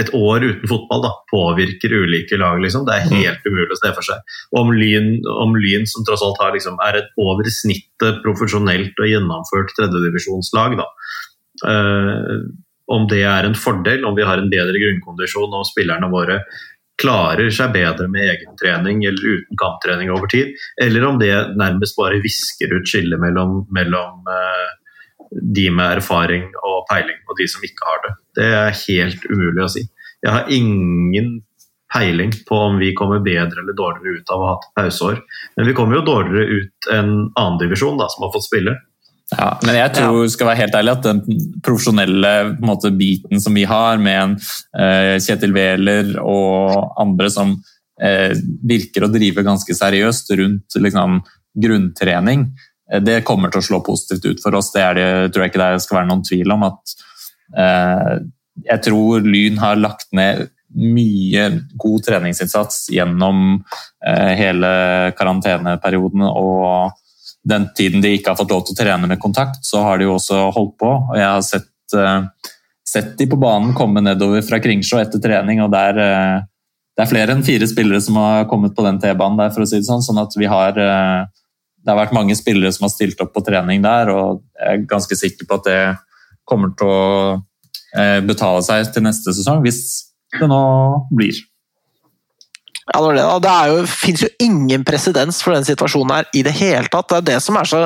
et 0.00 0.10
år 0.16 0.44
uten 0.44 0.68
fotball 0.70 1.04
da, 1.04 1.12
påvirker 1.32 1.92
ulike 1.92 2.38
lag. 2.40 2.60
Liksom. 2.62 2.86
Det 2.88 2.96
er 2.96 3.12
helt 3.12 3.46
umulig 3.48 3.74
å 3.74 3.80
se 3.80 3.92
for 3.92 4.06
seg. 4.06 4.34
Om 4.58 4.72
Lyn, 4.76 5.14
om 5.42 5.54
Lyn 5.58 5.86
som 5.90 6.06
tross 6.08 6.24
alt 6.24 6.40
har, 6.42 6.54
liksom, 6.56 6.78
er 6.86 7.02
et 7.02 7.20
over 7.20 7.48
snittet 7.52 8.22
profesjonelt 8.24 8.98
og 8.98 9.10
gjennomført 9.10 9.74
tredjedivisjonslag, 9.78 10.78
da. 10.80 10.88
Uh, 11.62 12.36
om 12.92 13.06
det 13.08 13.22
er 13.28 13.46
en 13.46 13.56
fordel, 13.56 14.04
om 14.08 14.16
vi 14.16 14.24
har 14.26 14.40
en 14.40 14.50
bedre 14.52 14.80
grunnkondisjon 14.80 15.52
og 15.54 15.68
spillerne 15.68 16.08
våre 16.12 16.40
klarer 17.00 17.48
seg 17.54 17.72
bedre 17.74 18.06
med 18.10 18.28
egentrening 18.28 19.00
eller 19.08 19.38
uten 19.38 19.58
kamptrening 19.58 20.10
over 20.12 20.28
tid, 20.30 20.52
eller 20.82 21.06
om 21.08 21.18
det 21.20 21.32
nærmest 21.58 21.96
bare 21.98 22.20
visker 22.22 22.74
ut 22.74 22.88
skillet 22.88 23.20
mellom, 23.22 23.62
mellom 23.74 24.28
uh, 24.28 24.68
de 25.32 25.68
med 25.72 25.98
erfaring 25.98 26.50
og 26.60 26.71
peiling 26.90 27.18
og 27.28 27.38
de 27.38 27.48
som 27.50 27.64
ikke 27.66 27.88
har 27.88 28.04
det. 28.04 28.12
Det 28.38 28.50
er 28.58 28.78
helt 28.82 29.26
umulig 29.30 29.64
å 29.64 29.72
si. 29.72 29.86
Jeg 30.22 30.34
har 30.36 30.52
ingen 30.54 31.40
peiling 31.92 32.32
på 32.48 32.56
om 32.68 32.78
vi 32.80 32.92
kommer 32.96 33.20
bedre 33.24 33.60
eller 33.60 33.76
dårligere 33.76 34.22
ut 34.22 34.32
av 34.32 34.40
å 34.40 34.46
ha 34.46 34.54
hatt 34.54 34.70
pauseår. 34.78 35.20
Men 35.58 35.68
vi 35.68 35.74
kommer 35.76 35.98
jo 35.98 36.06
dårligere 36.06 36.62
ut 36.62 36.90
enn 36.94 37.12
annendivisjon, 37.36 38.00
som 38.00 38.26
har 38.26 38.32
fått 38.34 38.48
spille. 38.48 38.78
Ja, 39.32 39.48
men 39.64 39.76
jeg 39.78 39.92
tror 39.96 40.26
skal 40.28 40.50
være 40.50 40.60
helt 40.60 40.74
ærlig, 40.76 40.94
at 40.96 41.06
den 41.06 41.44
profesjonelle 41.64 42.32
på 42.52 42.64
en 42.64 42.68
måte, 42.68 42.92
biten 42.96 43.40
som 43.40 43.56
vi 43.56 43.64
har, 43.68 44.00
med 44.02 44.18
en 44.18 44.34
uh, 44.36 45.14
Kjetil 45.22 45.54
Wæler 45.56 46.16
og 46.20 46.98
andre 47.00 47.30
som 47.32 47.54
uh, 47.56 48.32
virker 48.68 49.06
å 49.06 49.12
drive 49.12 49.44
ganske 49.46 49.76
seriøst 49.76 50.34
rundt 50.40 50.76
liksom, 50.84 51.22
grunntrening, 51.64 52.50
det 53.00 53.22
kommer 53.24 53.52
til 53.52 53.62
å 53.62 53.66
slå 53.66 53.80
positivt 53.86 54.26
ut 54.26 54.42
for 54.42 54.58
oss. 54.58 54.72
Det, 54.74 54.84
det 54.98 55.32
tror 55.32 55.46
jeg 55.46 55.52
ikke 55.52 55.62
det 55.62 55.84
skal 55.84 56.02
være 56.02 56.10
noen 56.10 56.24
tvil 56.26 56.52
om. 56.52 56.66
at 56.68 56.96
eh, 57.56 58.10
Jeg 58.68 58.84
tror 58.88 59.24
Lyn 59.24 59.60
har 59.62 59.80
lagt 59.80 60.10
ned 60.12 60.50
mye 60.72 61.46
god 61.76 62.04
treningsinnsats 62.04 62.86
gjennom 62.92 63.62
eh, 64.06 64.32
hele 64.38 64.72
karanteneperioden. 65.18 66.26
og 66.28 66.98
den 67.42 67.68
tiden 67.74 68.02
de 68.02 68.14
ikke 68.16 68.32
har 68.32 68.38
fått 68.38 68.52
lov 68.54 68.64
til 68.66 68.76
å 68.76 68.78
trene 68.78 69.08
med 69.10 69.20
kontakt, 69.20 69.64
så 69.66 69.82
har 69.82 69.98
de 69.98 70.06
jo 70.06 70.16
også 70.16 70.44
holdt 70.54 70.76
på. 70.78 70.90
Og 71.10 71.16
jeg 71.18 71.26
har 71.26 71.42
sett, 71.42 71.96
uh, 71.98 72.28
sett 72.86 73.16
de 73.18 73.26
på 73.26 73.38
banen 73.40 73.74
komme 73.74 74.02
nedover 74.04 74.44
fra 74.46 74.60
Kringsjå 74.62 75.00
etter 75.02 75.22
trening, 75.22 75.62
og 75.64 75.72
der, 75.74 75.98
uh, 75.98 76.44
det 76.94 77.04
er 77.04 77.10
flere 77.10 77.34
enn 77.34 77.42
fire 77.46 77.66
spillere 77.66 78.02
som 78.04 78.20
har 78.20 78.46
kommet 78.50 78.76
på 78.76 78.86
den 78.86 79.00
T-banen 79.02 79.40
der, 79.40 79.50
for 79.54 79.64
å 79.64 79.68
si 79.68 79.80
det 79.80 79.88
sånn. 79.88 80.04
Sånn 80.06 80.22
at 80.22 80.38
vi 80.38 80.50
har 80.50 80.78
uh, 80.78 81.26
Det 81.82 81.90
har 81.90 81.98
vært 81.98 82.14
mange 82.14 82.36
spillere 82.38 82.70
som 82.74 82.86
har 82.86 82.94
stilt 82.94 83.20
opp 83.24 83.32
på 83.34 83.42
trening 83.46 83.82
der, 83.84 84.12
og 84.14 84.42
jeg 84.56 84.82
er 84.82 84.88
ganske 84.90 85.18
sikker 85.18 85.48
på 85.48 85.58
at 85.60 85.68
det 85.68 85.80
kommer 86.48 86.72
til 86.78 86.88
å 86.88 87.40
betale 88.24 88.62
seg 88.64 88.88
til 88.94 89.04
neste 89.04 89.34
sesong, 89.36 89.60
hvis 89.66 89.82
det 90.40 90.48
nå 90.48 90.62
blir. 91.12 91.36
Ja, 92.90 93.00
det, 93.00 93.24
det. 93.44 93.52
Jo, 93.70 93.82
finnes 93.86 94.22
jo 94.24 94.30
ingen 94.42 94.82
presedens 94.84 95.38
for 95.44 95.54
den 95.54 95.66
situasjonen 95.66 96.16
her 96.16 96.30
i 96.34 96.42
det 96.42 96.54
hele 96.58 96.90
tatt. 96.90 97.08
Det 97.12 97.18
er 97.20 97.28
det 97.30 97.38
som 97.44 97.56
er 97.60 97.68
så 97.68 97.82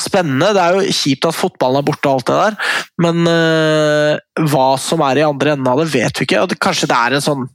spennende. 0.00 0.54
Det 0.56 0.62
er 0.62 0.78
jo 0.78 0.94
kjipt 0.96 1.28
at 1.28 1.36
fotballen 1.36 1.82
er 1.82 1.86
borte 1.86 2.08
og 2.08 2.16
alt 2.16 2.30
det 2.30 2.38
der, 2.38 2.70
men 3.04 3.28
øh, 3.28 4.46
hva 4.48 4.68
som 4.80 5.04
er 5.04 5.20
i 5.20 5.26
andre 5.26 5.52
enden 5.54 5.68
av 5.68 5.82
det, 5.82 5.90
vet 5.92 6.16
vi 6.16 6.26
ikke. 6.26 6.46
Det, 6.48 6.58
kanskje 6.62 6.88
det 6.92 7.00
er 7.00 7.18
en 7.18 7.28
sånn 7.30 7.50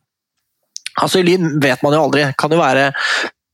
Altså, 0.98 1.20
I 1.20 1.28
Lyn 1.28 1.60
vet 1.62 1.84
man 1.86 1.94
jo 1.94 2.00
aldri. 2.08 2.24
Kan 2.42 2.50
jo 2.50 2.58
være 2.58 2.88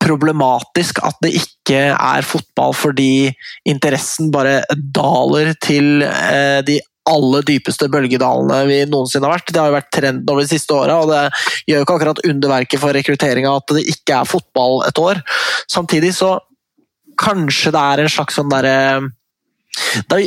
problematisk 0.04 1.00
at 1.06 1.20
det 1.24 1.34
ikke 1.40 1.82
er 1.94 2.26
fotball 2.28 2.76
fordi 2.76 3.32
interessen 3.70 4.32
bare 4.34 4.62
daler 4.74 5.54
til 5.64 6.04
eh, 6.06 6.60
de 6.68 6.80
aller 7.10 7.44
dypeste 7.48 7.90
bølgedalene 7.92 8.62
vi 8.70 8.78
noensinne 8.88 9.28
har 9.28 9.36
vært. 9.36 9.52
Det 9.52 9.60
har 9.60 9.72
jo 9.72 9.76
vært 9.76 9.92
trenden 9.92 10.30
over 10.32 10.46
de 10.46 10.52
siste 10.54 10.76
åra, 10.76 11.02
og 11.04 11.12
det 11.12 11.24
gjør 11.68 11.82
jo 11.82 11.86
ikke 11.88 11.98
akkurat 11.98 12.24
underverket 12.30 12.82
for 12.84 12.96
rekrutteringa 12.96 13.52
at 13.60 13.76
det 13.76 13.84
ikke 13.92 14.22
er 14.22 14.30
fotball 14.30 14.84
et 14.88 15.02
år. 15.02 15.20
Samtidig 15.72 16.14
så 16.16 16.38
kanskje 17.20 17.74
det 17.76 17.84
er 17.84 18.04
en 18.04 18.12
slags 18.12 18.40
sånn 18.40 18.50
derre 18.50 19.12
Det 20.10 20.18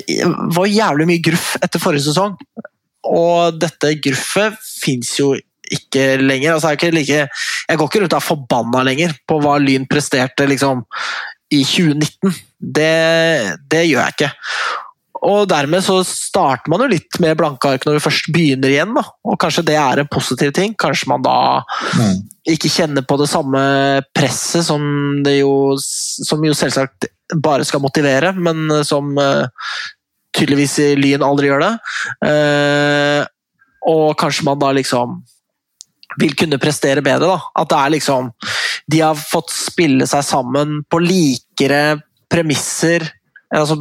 var 0.55 0.68
jævlig 0.68 1.07
mye 1.09 1.22
gruff 1.22 1.55
etter 1.62 1.83
forrige 1.83 2.09
sesong. 2.09 2.37
og 3.07 3.59
dette 3.62 3.93
gruffet 4.03 4.57
fins 4.66 5.12
jo 5.20 5.37
ikke 5.73 6.17
lenger. 6.23 6.55
Altså, 6.55 6.73
jeg, 6.73 6.77
er 6.77 6.81
ikke 6.81 6.97
like, 6.97 7.21
jeg 7.69 7.81
går 7.81 7.91
ikke 7.91 8.03
rundt 8.05 8.17
og 8.17 8.21
er 8.21 8.29
forbanna 8.31 8.83
lenger 8.87 9.14
på 9.29 9.41
hva 9.43 9.57
Lyn 9.62 9.87
presterte 9.91 10.49
liksom, 10.49 10.85
i 11.55 11.62
2019. 11.64 12.35
Det, 12.57 12.93
det 13.71 13.87
gjør 13.87 14.03
jeg 14.03 14.17
ikke. 14.17 14.33
Og 15.27 15.47
dermed 15.51 15.83
så 15.83 15.97
starter 16.07 16.71
man 16.71 16.85
jo 16.85 16.91
litt 16.93 17.19
med 17.23 17.37
blanke 17.39 17.71
ark 17.73 17.87
når 17.87 17.97
vi 17.97 18.05
først 18.05 18.29
begynner 18.35 18.73
igjen. 18.73 18.95
Da. 18.95 19.03
Og 19.27 19.39
kanskje 19.43 19.64
det 19.67 19.77
er 19.81 20.03
en 20.03 20.11
positiv 20.12 20.53
ting. 20.57 20.77
Kanskje 20.79 21.11
man 21.11 21.25
da 21.25 21.37
Mm. 21.97 22.23
ikke 22.47 22.71
kjenner 22.71 23.03
på 23.03 23.17
det 23.19 23.29
samme 23.31 23.61
presset 24.14 24.67
som, 24.67 24.83
det 25.25 25.39
jo, 25.41 25.77
som 25.81 26.45
jo 26.45 26.55
selvsagt 26.55 27.09
bare 27.43 27.64
skal 27.64 27.83
motivere, 27.83 28.33
men 28.37 28.85
som 28.85 29.17
uh, 29.19 29.49
tydeligvis 30.37 30.79
i 30.85 30.89
Lyn 30.99 31.25
aldri 31.27 31.49
gjør 31.51 31.64
det. 31.64 31.73
Uh, 32.23 33.23
og 33.87 34.17
kanskje 34.21 34.47
man 34.47 34.61
da 34.61 34.73
liksom 34.77 35.23
vil 36.21 36.35
kunne 36.39 36.61
prestere 36.62 37.05
bedre. 37.05 37.37
da. 37.37 37.39
At 37.62 37.71
det 37.73 37.79
er 37.79 37.95
liksom 37.97 38.33
De 38.91 39.03
har 39.03 39.19
fått 39.19 39.51
spille 39.51 40.07
seg 40.07 40.25
sammen 40.25 40.83
på 40.91 41.01
likere 41.03 41.99
premisser 42.31 43.07
altså, 43.55 43.77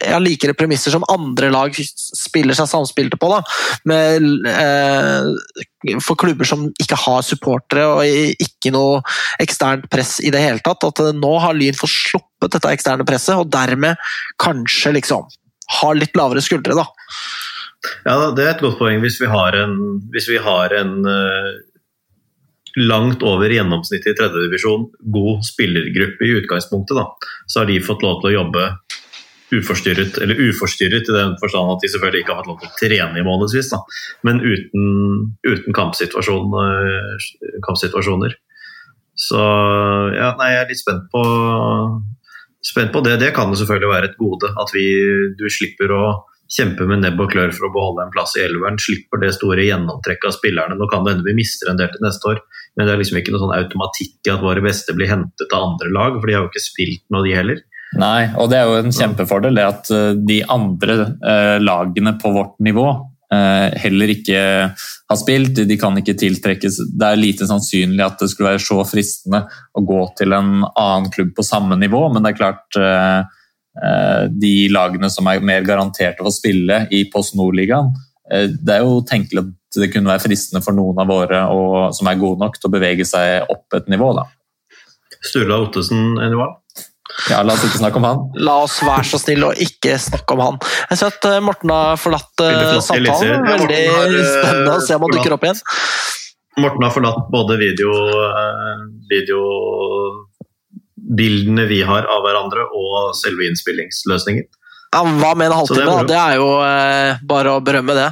ja, 0.00 0.18
likere 0.22 0.54
premisser 0.54 0.94
som 0.94 1.04
andre 1.10 1.50
lag 1.52 1.74
spiller 1.76 2.56
seg 2.56 2.70
samspilte 2.70 3.18
på. 3.20 3.30
Da. 3.32 3.40
Med, 3.88 4.26
eh, 4.48 5.98
for 6.04 6.18
klubber 6.20 6.48
som 6.48 6.68
ikke 6.80 6.98
har 7.04 7.22
supportere 7.26 7.86
og 7.88 8.42
ikke 8.42 8.72
noe 8.74 9.02
eksternt 9.42 9.88
press 9.92 10.18
i 10.22 10.32
det 10.34 10.42
hele 10.42 10.62
tatt. 10.64 10.84
At 10.88 11.02
eh, 11.02 11.14
nå 11.16 11.32
har 11.42 11.56
Lyn 11.58 11.78
fått 11.78 11.94
sluppet 11.94 12.56
dette 12.56 12.74
eksterne 12.74 13.06
presset, 13.08 13.38
og 13.38 13.50
dermed 13.52 13.98
kanskje 14.42 14.96
liksom 14.98 15.28
har 15.80 15.96
litt 15.98 16.16
lavere 16.18 16.42
skuldre. 16.44 16.76
da. 16.78 16.86
Ja, 18.04 18.30
Det 18.30 18.44
er 18.44 18.54
et 18.54 18.62
godt 18.62 18.78
poeng. 18.78 19.02
Hvis 19.02 19.20
vi 19.20 19.28
har 19.30 19.56
en, 19.58 19.76
vi 20.12 20.38
har 20.38 20.74
en 20.78 20.94
uh, 21.06 21.52
langt 22.78 23.22
over 23.26 23.52
gjennomsnittet 23.52 24.14
i 24.14 24.18
tredjedivisjon 24.18 24.88
god 25.14 25.42
spillergruppe 25.46 26.26
i 26.26 26.34
utgangspunktet, 26.40 26.96
da, 26.96 27.32
så 27.46 27.62
har 27.62 27.70
de 27.70 27.82
fått 27.84 28.04
lov 28.06 28.22
til 28.22 28.32
å 28.32 28.36
jobbe 28.38 28.68
uforstyrret, 29.52 30.16
eller 30.24 30.38
uforstyrret 30.48 31.10
i 31.10 31.16
den 31.16 31.34
forstand 31.40 31.74
at 31.74 31.82
de 31.82 31.90
selvfølgelig 31.92 32.22
ikke 32.22 32.32
har 32.32 32.40
fått 32.40 32.52
lov 32.52 32.62
til 32.62 32.70
å 32.70 32.78
trene 32.78 33.20
i 33.20 33.26
månedsvis, 33.26 33.68
da, 33.74 33.82
men 34.24 34.40
uten, 34.40 34.86
uten 35.44 35.76
kampsituasjon, 35.76 36.56
uh, 36.56 37.28
kampsituasjoner. 37.66 38.38
Så 39.12 39.38
ja, 40.16 40.32
nei, 40.38 40.54
jeg 40.54 40.62
er 40.62 40.70
litt 40.70 40.80
spent 40.80 41.04
på, 41.12 41.22
spent 42.64 42.94
på 42.94 43.02
det. 43.04 43.18
Det 43.20 43.34
kan 43.36 43.52
jo 43.52 43.58
selvfølgelig 43.60 43.90
være 43.90 44.08
et 44.08 44.16
gode. 44.16 44.48
At 44.56 44.72
vi, 44.72 44.86
du 45.36 45.44
slipper 45.52 45.92
å 45.92 46.04
kjempe 46.52 46.86
med 46.88 47.02
nebb 47.02 47.20
og 47.22 47.32
klør 47.32 47.52
for 47.56 47.68
å 47.68 47.72
beholde 47.74 48.06
en 48.06 48.12
plass 48.14 48.34
i 48.36 48.44
elveren. 48.44 48.80
Slipper 48.80 49.22
det 49.22 49.32
store 49.36 49.64
gjennomtrekket 49.66 50.28
av 50.28 50.36
spillerne. 50.36 50.76
Nå 50.78 50.88
kan 50.90 51.06
det 51.06 51.14
hende 51.14 51.28
vi 51.28 51.36
mister 51.38 51.70
en 51.72 51.80
del 51.80 51.92
til 51.92 52.04
neste 52.04 52.32
år, 52.34 52.42
men 52.76 52.88
det 52.88 52.94
er 52.94 53.02
liksom 53.02 53.20
ikke 53.20 53.34
noe 53.34 53.44
sånn 53.44 53.56
automatikk 53.56 54.28
i 54.28 54.34
at 54.34 54.44
våre 54.44 54.64
beste 54.64 54.96
blir 54.96 55.10
hentet 55.10 55.56
av 55.56 55.70
andre 55.70 55.92
lag, 55.94 56.18
for 56.18 56.28
de 56.28 56.36
har 56.36 56.44
jo 56.44 56.52
ikke 56.52 56.64
spilt 56.64 57.04
noe, 57.12 57.24
de 57.26 57.36
heller. 57.36 57.62
Nei, 58.00 58.30
og 58.40 58.48
det 58.48 58.58
er 58.58 58.68
jo 58.68 58.80
en 58.80 58.94
kjempefordel 58.94 59.58
det 59.58 59.64
at 59.68 59.90
eh, 59.92 60.12
de 60.16 60.38
andre 60.48 60.94
eh, 61.28 61.56
lagene 61.60 62.14
på 62.20 62.30
vårt 62.32 62.54
nivå 62.64 62.86
eh, 63.34 63.68
heller 63.82 64.14
ikke 64.14 64.38
har 64.72 65.18
spilt. 65.20 65.60
De 65.68 65.76
kan 65.80 65.98
ikke 66.00 66.16
tiltrekkes 66.20 66.78
Det 66.88 67.10
er 67.10 67.20
lite 67.20 67.48
sannsynlig 67.50 68.06
at 68.06 68.16
det 68.22 68.30
skulle 68.32 68.54
være 68.54 68.64
så 68.64 68.78
fristende 68.88 69.44
å 69.76 69.84
gå 69.84 70.00
til 70.16 70.32
en 70.32 70.62
annen 70.70 71.12
klubb 71.12 71.34
på 71.36 71.44
samme 71.44 71.76
nivå, 71.80 72.06
men 72.14 72.24
det 72.24 72.32
er 72.32 72.40
klart 72.40 72.80
de 74.28 74.68
lagene 74.68 75.08
som 75.10 75.28
er 75.30 75.40
mer 75.40 75.64
garanterte 75.64 76.20
for 76.20 76.28
å 76.28 76.34
spille 76.34 76.82
i 76.92 77.04
Post 77.12 77.36
Nord-ligaen, 77.38 77.92
eh, 78.30 78.50
det 78.52 78.78
er 78.78 78.84
jo 78.84 79.00
tenkelig 79.08 79.46
at 79.46 79.80
det 79.80 79.88
kunne 79.94 80.12
være 80.12 80.26
fristende 80.26 80.60
for 80.64 80.76
noen 80.76 80.98
av 81.00 81.08
våre 81.08 81.44
å, 81.48 81.62
som 81.96 82.10
er 82.10 82.20
gode 82.20 82.42
nok 82.44 82.58
til 82.60 82.68
å 82.68 82.74
bevege 82.74 83.06
seg 83.08 83.48
opp 83.52 83.78
et 83.78 83.88
nivå. 83.88 84.12
da. 84.18 84.26
Sturla 85.22 85.62
Ottesen, 85.64 86.18
Enival? 86.20 86.58
Ja, 87.28 87.42
La 87.44 87.54
oss 87.54 87.64
ikke 87.66 87.80
snakke 87.80 88.00
om 88.00 88.06
han. 88.08 88.20
La 88.40 88.54
oss 88.64 88.78
være 88.84 89.04
så 89.06 89.18
snill 89.20 89.44
og 89.44 89.58
ikke 89.60 89.98
snakke 90.00 90.36
om 90.36 90.42
han. 90.42 90.60
Jeg 90.90 91.00
ser 91.00 91.12
at 91.12 91.26
eh, 91.28 91.40
Morten 91.44 91.72
har 91.72 92.00
forlatt 92.00 92.44
eh, 92.44 92.78
samtalen. 92.84 93.44
Veldig 93.46 93.80
eh, 93.80 94.16
spennende 94.28 94.76
å 94.78 94.84
se 94.84 94.96
om 94.96 95.04
han 95.06 95.16
dukker 95.16 95.36
opp 95.36 95.44
igjen. 95.48 95.60
Morten 96.60 96.84
har 96.84 96.92
forlatt 96.92 97.28
både 97.32 97.56
video, 97.60 97.92
eh, 98.20 98.82
videobildene 101.12 101.66
vi 101.68 101.82
har 101.82 102.06
av 102.08 102.22
hverandre, 102.24 102.64
og 102.74 103.14
selve 103.16 103.46
innspillingsløsningen. 103.48 104.44
Ja, 104.92 105.02
Hva 105.04 105.34
med 105.36 105.46
en 105.50 105.56
halvtime? 105.56 106.00
det 106.02 106.08
det 106.12 106.18
er 106.20 106.34
jo 106.36 106.48
eh, 106.60 107.16
bare 107.24 107.54
å 107.56 107.60
berømme 107.64 107.94
det. 107.96 108.08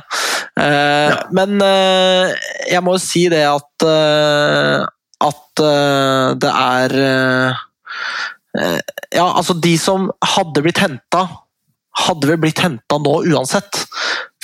Eh, 0.56 1.10
Ja. 1.10 1.18
Men 1.32 1.60
eh, 1.60 2.32
jeg 2.70 2.82
må 2.82 2.94
jo 2.96 2.98
si 3.02 3.28
det 3.28 3.44
at 3.48 3.84
eh, 3.84 4.86
at 5.20 5.60
eh, 5.60 6.34
det 6.40 6.50
er 6.50 6.94
eh, 6.96 7.52
Ja, 9.14 9.26
altså 9.36 9.54
de 9.54 9.76
som 9.78 10.10
hadde 10.24 10.62
blitt 10.64 10.78
henta, 10.80 11.26
hadde 12.06 12.26
vel 12.30 12.38
blitt 12.40 12.58
henta 12.58 12.98
nå 12.98 13.20
uansett. 13.30 13.84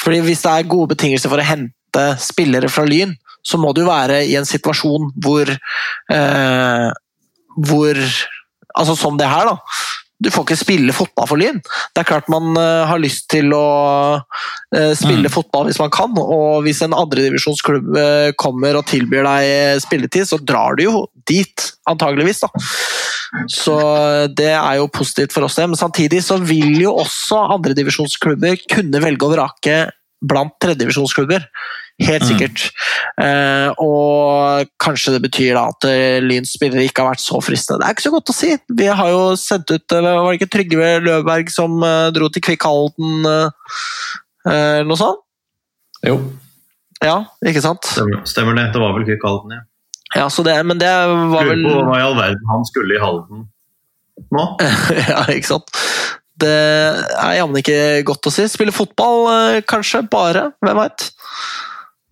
Fordi 0.03 0.21
hvis 0.27 0.43
det 0.45 0.53
er 0.53 0.69
gode 0.71 0.93
betingelser 0.95 1.33
for 1.33 1.41
å 1.41 1.47
hente 1.47 2.05
spillere 2.21 2.69
fra 2.69 2.85
Lyn, 2.87 3.17
så 3.47 3.59
må 3.59 3.73
du 3.73 3.81
jo 3.85 3.89
være 3.89 4.21
i 4.27 4.37
en 4.37 4.45
situasjon 4.47 5.11
hvor 5.25 5.49
eh, 5.49 6.89
hvor 7.57 7.97
Altså 8.77 8.97
som 8.99 9.19
det 9.19 9.29
her, 9.31 9.49
da. 9.49 9.57
Du 10.17 10.31
får 10.33 10.47
ikke 10.47 10.57
spille 10.57 10.95
fotball 10.97 11.27
for 11.29 11.37
Lyn. 11.37 11.59
Det 11.93 12.01
er 12.01 12.09
klart 12.09 12.31
man 12.33 12.57
eh, 12.57 12.87
har 12.89 13.01
lyst 13.03 13.27
til 13.29 13.53
å 13.53 13.67
eh, 14.73 14.95
spille 14.97 15.29
Mm. 15.29 15.33
fotball 15.35 15.67
hvis 15.69 15.81
man 15.83 15.93
kan, 15.93 16.15
og 16.17 16.63
hvis 16.65 16.81
en 16.87 16.97
andredivisjonsklubb 16.97 17.91
uh, 17.99 18.31
kommer 18.41 18.79
og 18.79 18.87
tilbyr 18.89 19.27
deg 19.27 19.83
spilletid, 19.85 20.25
så 20.29 20.39
drar 20.41 20.79
du 20.79 20.87
jo 20.87 21.05
dit, 21.29 21.67
antageligvis. 21.89 22.41
da. 22.47 22.49
Så 23.51 23.77
det 24.39 24.53
er 24.55 24.79
jo 24.79 24.89
positivt 24.89 25.35
for 25.35 25.45
oss, 25.45 25.59
det. 25.59 25.69
Men 25.69 25.77
samtidig 25.81 26.23
så 26.25 26.39
vil 26.41 26.79
jo 26.81 26.95
også 27.03 27.43
andredivisjonsklubber 27.59 28.57
kunne 28.73 29.03
velge 29.05 29.27
å 29.27 29.33
vrake 29.35 29.79
blant 30.25 30.55
tredjedivisjonsklubber. 30.63 31.45
Helt 32.01 32.23
Mm. 32.23 32.29
sikkert. 32.29 32.71
Eh, 33.23 33.69
og 33.81 34.67
kanskje 34.83 35.15
det 35.15 35.23
betyr 35.25 35.55
da 35.57 35.63
at 35.73 35.85
eh, 35.89 36.21
Lyns 36.21 36.53
spillere 36.53 36.85
ikke 36.85 37.03
har 37.05 37.15
vært 37.15 37.25
så 37.25 37.41
fristende. 37.41 37.81
Det 37.81 37.89
er 37.89 37.95
ikke 37.97 38.05
så 38.09 38.13
godt 38.13 38.33
å 38.33 38.37
si. 38.37 38.51
Vi 38.77 38.87
har 38.87 39.09
jo 39.09 39.23
sendt 39.41 39.71
ut 39.73 39.93
eh, 39.97 40.03
Var 40.05 40.29
det 40.29 40.41
ikke 40.41 40.53
Trygve 40.59 40.91
Løvberg 41.07 41.49
som 41.53 41.81
dro 42.13 42.29
til 42.29 42.45
Kvikkhalden, 42.45 43.25
Halden 43.25 43.49
eh, 44.47 44.53
eh, 44.53 44.83
noe 44.85 45.01
sånt? 45.01 45.23
Jo. 46.05 46.19
Ja, 47.05 47.17
ikke 47.45 47.65
sant? 47.65 47.85
Stemmer, 47.89 48.23
stemmer 48.29 48.57
det. 48.57 48.69
Det 48.77 48.81
var 48.83 48.93
vel 48.97 49.05
Kvikkhalden, 49.09 49.57
Halden, 49.57 49.57
ja. 49.57 49.65
Ja, 50.15 50.29
så 50.31 50.45
det, 50.47 50.55
men 50.65 50.79
det 50.79 50.89
var 51.33 51.49
vel 51.49 51.65
hva 51.67 51.97
i 51.99 52.05
all 52.05 52.15
verden 52.17 52.45
han 52.53 52.63
skulle 52.69 52.95
i 52.95 53.01
Halden 53.03 53.49
nå. 54.33 54.45
Ja, 55.11 55.25
ikke 55.33 55.49
sant? 55.49 55.73
Det 56.37 56.53
er 56.53 57.39
jammen 57.39 57.61
ikke 57.63 58.03
godt 58.09 58.29
å 58.29 58.33
si. 58.35 58.45
Spille 58.53 58.75
fotball, 58.75 59.23
eh, 59.33 59.61
kanskje. 59.69 60.03
Bare. 60.13 60.51
Hvem 60.65 60.81
veit? 60.83 61.09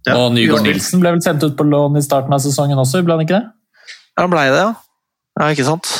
Ja, 0.06 0.16
og 0.20 0.32
Nygaard. 0.36 0.64
Nilsen 0.66 1.00
ble 1.00 1.14
vel 1.14 1.22
sendt 1.24 1.44
ut 1.44 1.56
på 1.56 1.64
lån 1.68 1.96
i 2.00 2.04
starten 2.04 2.32
av 2.32 2.42
sesongen 2.44 2.80
også, 2.80 3.02
ble 3.04 3.16
han 3.16 3.24
ikke 3.24 3.38
det? 3.38 3.46
Ja, 4.14 4.24
han 4.24 4.32
blei 4.32 4.46
det, 4.52 4.60
ja. 4.60 4.74
Ja, 5.40 5.48
ikke 5.50 5.66
sant. 5.66 5.90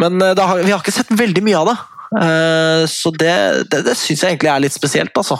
Men 0.00 0.20
eh, 0.22 0.34
det 0.36 0.46
har, 0.46 0.62
vi 0.64 0.72
har 0.74 0.82
ikke 0.82 0.94
sett 0.94 1.12
veldig 1.14 1.42
mye 1.46 1.60
av 1.60 1.70
det. 1.70 1.78
Eh, 2.20 2.82
Så 2.90 3.12
det, 3.14 3.34
det, 3.70 3.84
det 3.86 3.96
syns 3.98 4.24
jeg 4.24 4.34
egentlig 4.34 4.50
er 4.52 4.64
litt 4.66 4.74
spesielt, 4.74 5.14
altså. 5.16 5.38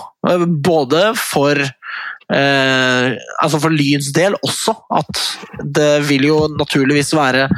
Både 0.63 1.11
for 1.19 1.59
eh, 1.59 3.07
altså 3.43 3.61
for 3.63 3.75
Lyns 3.75 4.13
del 4.17 4.37
også, 4.47 4.77
at 5.01 5.25
det 5.65 5.93
vil 6.07 6.29
jo 6.31 6.41
naturligvis 6.55 7.15
være 7.19 7.49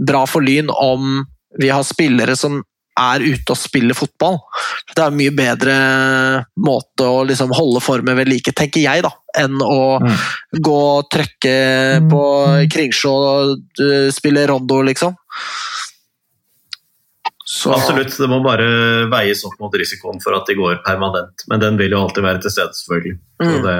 bra 0.00 0.24
for 0.30 0.46
Lyn 0.46 0.70
om 0.72 1.24
vi 1.60 1.68
har 1.68 1.82
spillere 1.84 2.36
som 2.38 2.60
er 3.00 3.24
ute 3.24 3.54
og 3.54 3.58
spiller 3.58 3.96
fotball. 3.96 4.36
Det 4.94 4.98
er 5.02 5.08
en 5.10 5.16
mye 5.18 5.32
bedre 5.34 5.76
måte 6.60 7.06
å 7.08 7.22
liksom 7.28 7.52
holde 7.56 7.80
formen 7.84 8.16
ved 8.20 8.28
like, 8.28 8.52
tenker 8.56 8.84
jeg, 8.84 9.02
da, 9.06 9.10
enn 9.40 9.56
å 9.64 9.80
Mm. 10.00 10.16
gå 10.60 10.76
og 10.98 11.08
trykke 11.12 11.54
på 12.10 12.22
Kringsjå 12.72 13.12
og 13.12 13.80
uh, 13.80 14.10
spille 14.12 14.46
rondo, 14.50 14.82
liksom. 14.86 15.16
Så, 17.50 17.72
Absolutt, 17.74 18.14
det 18.16 18.28
må 18.30 18.38
bare 18.44 18.66
veies 19.10 19.40
opp 19.48 19.56
mot 19.60 19.74
risikoen 19.74 20.20
for 20.22 20.36
at 20.38 20.46
de 20.46 20.54
går 20.58 20.82
permanent. 20.86 21.42
Men 21.50 21.58
den 21.62 21.78
vil 21.80 21.90
jo 21.96 22.04
alltid 22.04 22.22
være 22.22 22.42
til 22.44 22.52
stede, 22.54 22.76
selvfølgelig. 22.78 23.16
Så 23.42 23.56
Mm. 23.58 23.62
det, 23.66 23.78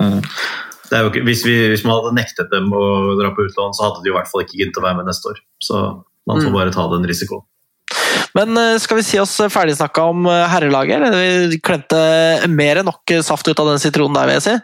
Mm. 0.00 0.20
det 0.90 0.92
er 0.98 1.02
jo 1.02 1.10
ikke, 1.10 1.24
hvis, 1.26 1.42
vi, 1.44 1.56
hvis 1.72 1.84
man 1.84 1.96
hadde 1.98 2.14
nektet 2.14 2.50
dem 2.52 2.70
å 2.70 3.18
dra 3.18 3.32
på 3.34 3.48
utlån, 3.48 3.74
så 3.74 3.88
hadde 3.90 4.04
de 4.04 4.10
i 4.10 4.14
hvert 4.14 4.28
fall 4.30 4.42
ikke 4.44 4.58
giddet 4.60 4.78
å 4.78 4.84
være 4.86 4.96
med 5.00 5.06
neste 5.06 5.26
år. 5.32 5.38
Så 5.60 6.04
man 6.26 6.38
får 6.40 6.50
Mm. 6.50 6.52
bare 6.54 6.70
ta 6.72 6.88
den 6.88 7.04
risikoen. 7.10 7.42
Men 8.34 8.56
eh, 8.58 8.76
skal 8.82 8.98
vi 8.98 9.06
si 9.06 9.18
oss 9.22 9.36
ferdigsnakka 9.52 10.04
om 10.10 10.26
eh, 10.30 10.44
herrelaget? 10.50 11.06
Vi 11.52 11.60
klemte 11.64 12.00
mer 12.50 12.80
enn 12.82 12.88
nok 12.90 13.14
saft 13.26 13.48
ut 13.48 13.60
av 13.62 13.72
den 13.72 13.82
sitronen 13.82 14.16
der, 14.18 14.30
vil 14.30 14.38
jeg 14.40 14.46
si. 14.48 14.56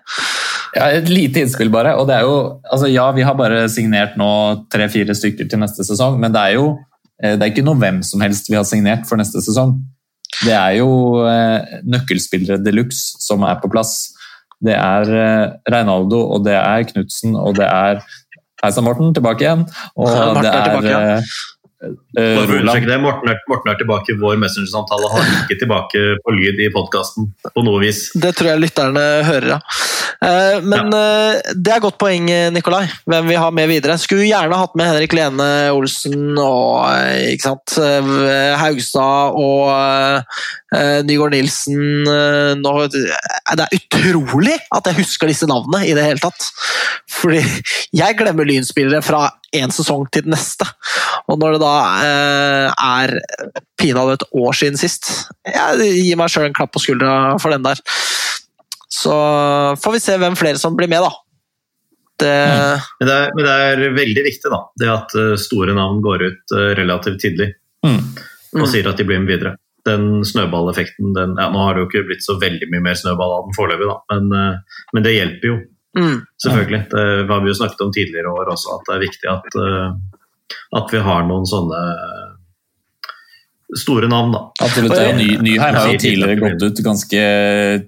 Ja, 0.76 0.90
Et 1.00 1.08
lite 1.10 1.42
innspill, 1.42 1.70
bare. 1.72 1.96
og 1.98 2.06
det 2.10 2.18
er 2.20 2.26
jo, 2.28 2.36
altså 2.70 2.90
Ja, 2.90 3.08
vi 3.16 3.24
har 3.26 3.34
bare 3.38 3.64
signert 3.72 4.16
nå 4.20 4.30
tre-fire 4.70 5.16
stykker 5.16 5.48
til 5.50 5.62
neste 5.62 5.86
sesong, 5.86 6.18
men 6.22 6.34
det 6.34 6.44
er 6.50 6.58
jo 6.60 6.68
eh, 7.22 7.34
det 7.34 7.42
er 7.42 7.50
ikke 7.52 7.66
noe 7.66 7.78
hvem 7.80 8.02
som 8.06 8.22
helst 8.22 8.50
vi 8.50 8.58
har 8.58 8.66
signert 8.68 9.08
for 9.08 9.20
neste 9.20 9.42
sesong. 9.42 9.76
Det 10.44 10.54
er 10.54 10.78
jo 10.78 10.90
eh, 11.26 11.80
nøkkelspillere 11.90 12.60
de 12.62 12.74
luxe 12.76 13.18
som 13.24 13.42
er 13.48 13.58
på 13.60 13.70
plass. 13.72 14.12
Det 14.62 14.76
er 14.76 15.10
eh, 15.10 15.46
Reinaldo, 15.72 16.20
og 16.36 16.44
det 16.46 16.54
er 16.58 16.86
Knutsen, 16.92 17.34
og 17.36 17.58
det 17.58 17.66
er 17.66 18.02
Heisan 18.62 18.84
Morten, 18.84 19.14
tilbake 19.16 19.46
igjen. 19.46 19.66
Og 19.96 20.08
Ja, 20.10 20.26
det 20.36 20.50
er 20.52 20.68
tilbake, 20.68 20.92
ja. 20.92 21.20
Understreke 21.80 22.88
det, 22.88 22.98
Morten 23.00 23.30
er, 23.32 23.38
Morten 23.48 23.72
er 23.72 23.78
tilbake 23.80 24.12
i 24.12 24.18
vår 24.20 24.36
messengersamtale. 24.42 25.08
Han 25.14 25.24
er 25.24 25.38
ikke 25.44 25.60
tilbake 25.62 26.02
på 26.24 26.34
lyd 26.36 26.60
i 26.60 26.68
podkasten 26.74 27.30
på 27.54 27.64
noe 27.64 27.80
vis. 27.82 28.08
Det 28.20 28.34
tror 28.36 28.52
jeg 28.52 28.64
lytterne 28.66 29.06
hører, 29.26 29.54
ja. 29.56 29.60
Eh, 30.18 30.58
Men 30.62 30.90
ja. 30.92 31.40
det 31.54 31.74
er 31.74 31.82
godt 31.84 31.98
poeng, 32.00 32.28
Nikolai. 32.54 32.84
Hvem 33.10 33.28
vi 33.30 33.38
har 33.38 33.54
med 33.54 33.70
videre. 33.70 33.98
Skulle 34.00 34.28
gjerne 34.28 34.58
hatt 34.60 34.74
med 34.78 34.90
Henrik 34.90 35.14
Lene 35.16 35.48
Olsen 35.74 36.38
og 36.40 36.86
eh, 36.90 37.32
ikke 37.34 37.48
sant, 37.50 37.76
eh, 37.84 38.54
Haugstad 38.60 39.38
og 39.40 39.70
eh, 39.70 41.00
Nygaard 41.06 41.34
Nilsen. 41.36 41.82
eh, 42.06 42.54
Nå, 42.60 42.74
det 42.90 43.66
er 43.66 43.76
utrolig 43.80 44.56
at 44.74 44.90
jeg 44.90 45.00
husker 45.02 45.30
disse 45.30 45.48
navnene 45.50 45.84
i 45.88 45.94
det 45.96 46.06
hele 46.06 46.22
tatt. 46.22 46.50
Fordi 47.20 47.42
jeg 47.96 48.18
glemmer 48.18 48.48
Lynspillere 48.48 49.02
fra 49.04 49.26
én 49.56 49.72
sesong 49.74 50.04
til 50.14 50.22
den 50.26 50.34
neste. 50.36 50.66
Og 51.30 51.40
når 51.40 51.56
det 51.56 51.62
da 51.64 51.74
eh, 52.06 52.66
er 52.70 53.16
pinadø 53.80 54.14
et 54.14 54.24
år 54.36 54.52
siden 54.56 54.76
sist 54.78 55.08
Jeg 55.48 55.78
gir 56.04 56.18
meg 56.20 56.30
sjøl 56.30 56.48
en 56.50 56.54
klapp 56.56 56.72
på 56.74 56.82
skuldra 56.82 57.36
for 57.40 57.52
den 57.54 57.64
der. 57.64 57.80
Så 58.90 59.14
får 59.82 59.92
vi 59.94 60.00
se 60.02 60.16
hvem 60.18 60.36
flere 60.38 60.58
som 60.58 60.74
blir 60.76 60.90
med, 60.90 61.04
da. 61.04 61.10
Det, 62.20 62.32
Men 63.00 63.08
det, 63.08 63.14
er, 63.16 63.30
men 63.36 63.46
det 63.46 63.52
er 63.64 63.94
veldig 63.96 64.22
viktig 64.26 64.50
da, 64.52 64.58
det 64.82 64.88
at 64.92 65.14
eh, 65.16 65.36
store 65.40 65.72
navn 65.78 66.02
går 66.04 66.24
ut 66.26 66.54
eh, 66.58 66.72
relativt 66.82 67.20
tidlig 67.22 67.52
Mm. 67.80 67.96
og 68.52 68.60
Mm. 68.60 68.66
sier 68.68 68.88
at 68.90 68.98
de 69.00 69.04
blir 69.08 69.20
med 69.22 69.30
videre. 69.30 69.54
Den 69.88 70.20
snøballeffekten 70.28 71.14
den, 71.16 71.30
ja, 71.40 71.46
Nå 71.48 71.62
har 71.64 71.72
det 71.78 71.80
jo 71.80 71.86
ikke 71.88 72.02
blitt 72.10 72.26
så 72.26 72.34
veldig 72.36 72.66
mye 72.68 72.82
mer 72.84 72.98
snøball 72.98 73.32
av 73.38 73.46
den 73.46 73.54
foreløpig, 73.56 73.86
da, 73.88 73.96
men, 74.12 74.26
eh, 74.36 74.82
men 74.92 75.06
det 75.06 75.14
hjelper 75.14 75.48
jo. 75.48 75.54
mm, 75.96 76.18
Selvfølgelig. 76.44 76.82
Det 76.92 77.06
har 77.30 77.40
vi 77.40 77.48
jo 77.48 77.56
snakket 77.56 77.80
om 77.86 77.92
tidligere 77.96 78.34
år 78.36 78.52
også, 78.52 78.74
at 78.76 78.84
det 78.90 78.96
er 78.98 79.06
viktig 79.06 79.30
at, 79.32 79.56
at 80.82 80.92
vi 80.92 81.00
har 81.08 81.24
noen 81.30 81.48
sånne 81.48 81.80
store 83.78 84.08
navn, 84.10 84.32
da. 84.34 84.40
Absolutt. 84.64 84.96
ja. 84.98 85.12
Ny, 85.16 85.28
Nyheim 85.44 85.76
har 85.76 85.88
jo 85.92 85.98
tidligere 86.00 86.38
gått 86.40 86.62
ut 86.62 86.82
ganske 86.84 87.22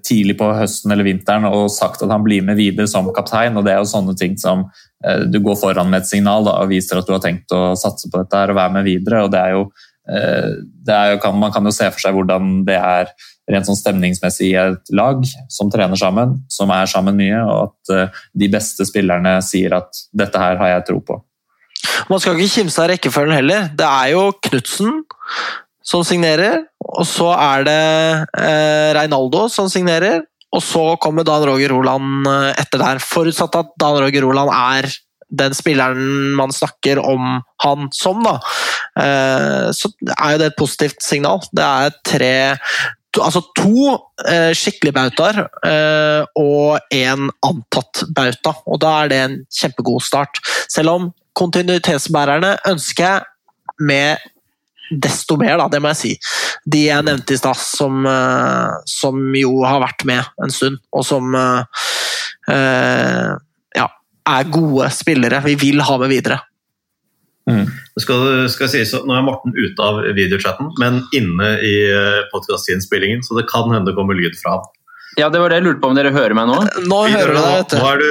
tidlig 0.05 0.37
på 0.39 0.49
høsten 0.55 0.93
eller 0.93 1.07
vinteren 1.07 1.47
og 1.49 1.67
sagt 1.73 2.03
at 2.05 2.11
han 2.13 2.23
blir 2.25 2.45
med 2.45 2.59
videre 2.59 2.87
som 2.89 3.09
kaptein. 3.15 3.57
og 3.57 3.65
Det 3.67 3.73
er 3.73 3.81
jo 3.81 3.89
sånne 3.91 4.15
ting 4.19 4.37
som 4.39 4.65
eh, 5.05 5.25
du 5.27 5.39
går 5.43 5.59
foran 5.59 5.91
med 5.91 6.03
et 6.03 6.11
signal 6.11 6.47
da, 6.47 6.59
og 6.63 6.71
viser 6.71 7.01
at 7.01 7.09
du 7.09 7.15
har 7.15 7.23
tenkt 7.23 7.51
å 7.55 7.73
satse 7.79 8.11
på 8.11 8.21
dette 8.21 8.39
her 8.39 8.53
og 8.53 8.59
være 8.61 8.77
med 8.79 8.87
videre. 8.87 9.25
og 9.25 9.33
det 9.33 9.41
er 9.41 9.57
jo, 9.57 9.67
eh, 10.07 10.49
det 10.87 10.97
er 10.97 11.13
jo 11.13 11.21
kan, 11.25 11.37
Man 11.39 11.55
kan 11.55 11.67
jo 11.67 11.75
se 11.75 11.91
for 11.91 12.05
seg 12.05 12.15
hvordan 12.15 12.63
det 12.69 12.79
er 12.79 13.11
rent 13.51 13.67
sånn 13.67 13.79
stemningsmessig 13.79 14.53
i 14.53 14.55
et 14.55 14.93
lag 14.95 15.19
som 15.51 15.71
trener 15.71 15.99
sammen, 15.99 16.37
som 16.47 16.71
er 16.71 16.87
sammen 16.87 17.17
mye, 17.19 17.43
og 17.43 17.67
at 17.67 17.93
eh, 17.95 18.23
de 18.39 18.51
beste 18.51 18.87
spillerne 18.87 19.35
sier 19.43 19.75
at 19.75 19.91
'dette 20.15 20.39
her 20.39 20.55
har 20.61 20.77
jeg 20.77 20.87
tro 20.93 20.99
på'. 21.03 21.19
Man 22.09 22.21
skal 22.21 22.39
ikke 22.39 22.61
kimse 22.61 22.79
av 22.79 22.89
rekkefølgen 22.93 23.35
heller. 23.35 23.67
Det 23.75 23.87
er 23.87 24.13
jo 24.13 24.31
Knutsen 24.47 25.03
som 25.83 26.03
signerer, 26.07 26.63
og 26.83 27.07
så 27.07 27.31
er 27.35 27.65
det 27.67 27.81
eh, 28.39 28.89
Reinaldo 28.95 29.47
som 29.51 29.69
signerer, 29.71 30.23
og 30.53 30.61
så 30.63 30.83
kommer 31.01 31.25
Dan 31.27 31.45
Roger 31.49 31.73
Roland 31.73 32.27
eh, 32.29 32.51
etter 32.61 32.81
der. 32.81 33.01
Forutsatt 33.03 33.57
at 33.59 33.73
Dan 33.81 33.99
Roger 34.03 34.25
Roland 34.27 34.53
er 34.53 34.89
den 35.33 35.55
spilleren 35.57 36.33
man 36.37 36.53
snakker 36.53 37.01
om 37.01 37.41
han 37.63 37.87
som, 37.95 38.21
da. 38.25 38.37
Eh, 38.99 39.71
så 39.73 39.89
er 40.13 40.35
jo 40.35 40.41
det 40.41 40.51
et 40.51 40.59
positivt 40.59 41.01
signal. 41.03 41.41
Det 41.51 41.65
er 41.65 41.97
tre 42.05 42.35
to, 43.13 43.21
Altså 43.23 43.43
to 43.57 43.93
eh, 44.27 44.53
skikkelige 44.57 44.95
bautaer 44.95 45.43
eh, 45.65 46.23
og 46.39 46.93
én 46.93 47.27
antatt 47.45 48.05
bauta, 48.15 48.55
og 48.65 48.81
da 48.81 48.93
er 49.03 49.11
det 49.11 49.21
en 49.23 49.37
kjempegod 49.53 50.05
start. 50.05 50.41
Selv 50.69 50.93
om 50.93 51.11
kontinuitetsbærerne 51.37 52.55
ønsker 52.69 53.05
jeg 53.05 53.21
med 53.81 54.21
desto 55.01 55.37
mer, 55.39 55.57
da, 55.61 55.67
det 55.71 55.81
må 55.83 55.91
jeg 55.93 55.99
si. 55.99 56.13
De 56.69 56.85
jeg 56.87 57.05
nevnte 57.07 57.35
i 57.35 57.39
stad, 57.39 57.59
som, 57.59 58.05
eh, 58.09 58.77
som 58.89 59.19
jo 59.37 59.59
har 59.65 59.81
vært 59.83 60.05
med 60.09 60.23
en 60.43 60.53
stund, 60.53 60.81
og 60.93 61.05
som 61.07 61.35
eh, 61.39 61.83
eh, 62.53 63.31
ja, 63.79 63.87
er 64.37 64.51
gode 64.53 64.89
spillere 64.95 65.43
vi 65.47 65.57
vil 65.59 65.83
ha 65.83 65.97
med 66.01 66.13
videre. 66.13 66.39
Mm. 67.49 67.65
Skal, 67.99 68.45
skal 68.47 68.69
sies 68.71 68.93
at 68.95 69.03
Nå 69.03 69.17
er 69.17 69.25
Morten 69.25 69.51
ute 69.57 69.83
av 69.83 69.97
videochatten, 70.15 70.69
men 70.79 71.01
inne 71.15 71.57
i 71.59 71.73
podkastinnspillingen, 72.31 73.25
så 73.25 73.35
det 73.35 73.49
kan 73.51 73.67
hende 73.67 73.91
det 73.91 73.97
kommer 73.97 74.15
lyd 74.15 74.37
fra 74.39 74.55
ham. 74.55 74.71
Ja, 75.19 75.29
det 75.29 75.41
var 75.41 75.51
det 75.51 75.59
jeg 75.59 75.67
lurte 75.67 75.81
på 75.83 75.91
om 75.91 75.97
dere 75.97 76.09
hører 76.13 76.33
meg 76.37 76.47
nå. 76.49 76.55
Nå 76.89 76.99
Vi 77.05 77.13
hører 77.13 77.35
du 77.35 77.37
deg, 77.37 77.57
vet 77.59 77.75
Nå 77.77 77.89
er 77.91 77.99
du, 78.01 78.07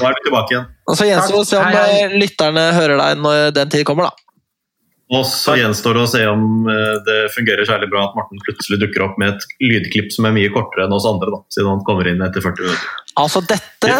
nå 0.00 0.08
er 0.08 0.16
du 0.16 0.26
tilbake 0.26 0.52
igjen. 0.52 0.66
Og 0.84 0.98
så 0.98 1.06
gjenstår 1.08 1.32
det 1.32 1.40
å 1.40 1.46
se 1.48 1.60
om 1.60 1.64
Hei, 1.64 1.78
hei. 1.78 2.02
eh, 2.02 2.16
lytterne 2.20 2.64
hører 2.76 3.00
deg 3.00 3.22
når 3.24 3.54
den 3.56 3.72
tid 3.72 3.86
kommer, 3.88 4.10
da. 4.10 4.33
Og 5.12 5.26
så 5.28 5.58
gjenstår 5.60 5.98
det 5.98 6.02
å 6.06 6.08
se 6.08 6.20
om 6.30 6.68
eh, 6.70 6.94
det 7.04 7.16
fungerer 7.34 7.66
særlig 7.68 7.90
bra 7.92 8.06
at 8.06 8.14
Morten 8.16 8.40
plutselig 8.46 8.78
dukker 8.80 9.04
opp 9.04 9.18
med 9.20 9.34
et 9.34 9.44
lydklipp 9.60 10.08
som 10.14 10.28
er 10.28 10.32
mye 10.36 10.52
kortere 10.54 10.86
enn 10.86 10.94
oss 10.96 11.04
andre, 11.08 11.28
da, 11.34 11.40
siden 11.52 11.68
han 11.74 11.82
kommer 11.84 12.08
inn 12.08 12.24
etter 12.24 12.44
40 12.44 12.64
minutter. 12.64 13.02
Altså, 13.20 13.42
dette 13.44 13.90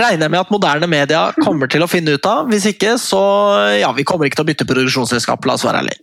regner 0.00 0.24
jeg 0.24 0.32
med 0.32 0.40
at 0.40 0.54
moderne 0.54 0.88
media 0.90 1.26
kommer 1.44 1.70
til 1.70 1.84
å 1.84 1.90
finne 1.90 2.16
ut 2.16 2.26
av. 2.30 2.48
Hvis 2.50 2.64
ikke, 2.72 2.96
så 2.98 3.20
ja, 3.76 3.92
vi 3.94 4.06
kommer 4.08 4.26
ikke 4.26 4.40
til 4.40 4.46
å 4.46 4.50
bytte 4.50 4.68
produksjonsselskap, 4.70 5.44
la 5.46 5.58
oss 5.58 5.66
være 5.68 5.84
ærlige. 5.84 6.00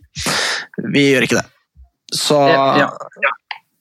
Vi 0.94 1.08
gjør 1.10 1.26
ikke 1.26 1.42
det. 1.42 1.48
Så 2.12 2.38
Ja, 2.46 2.88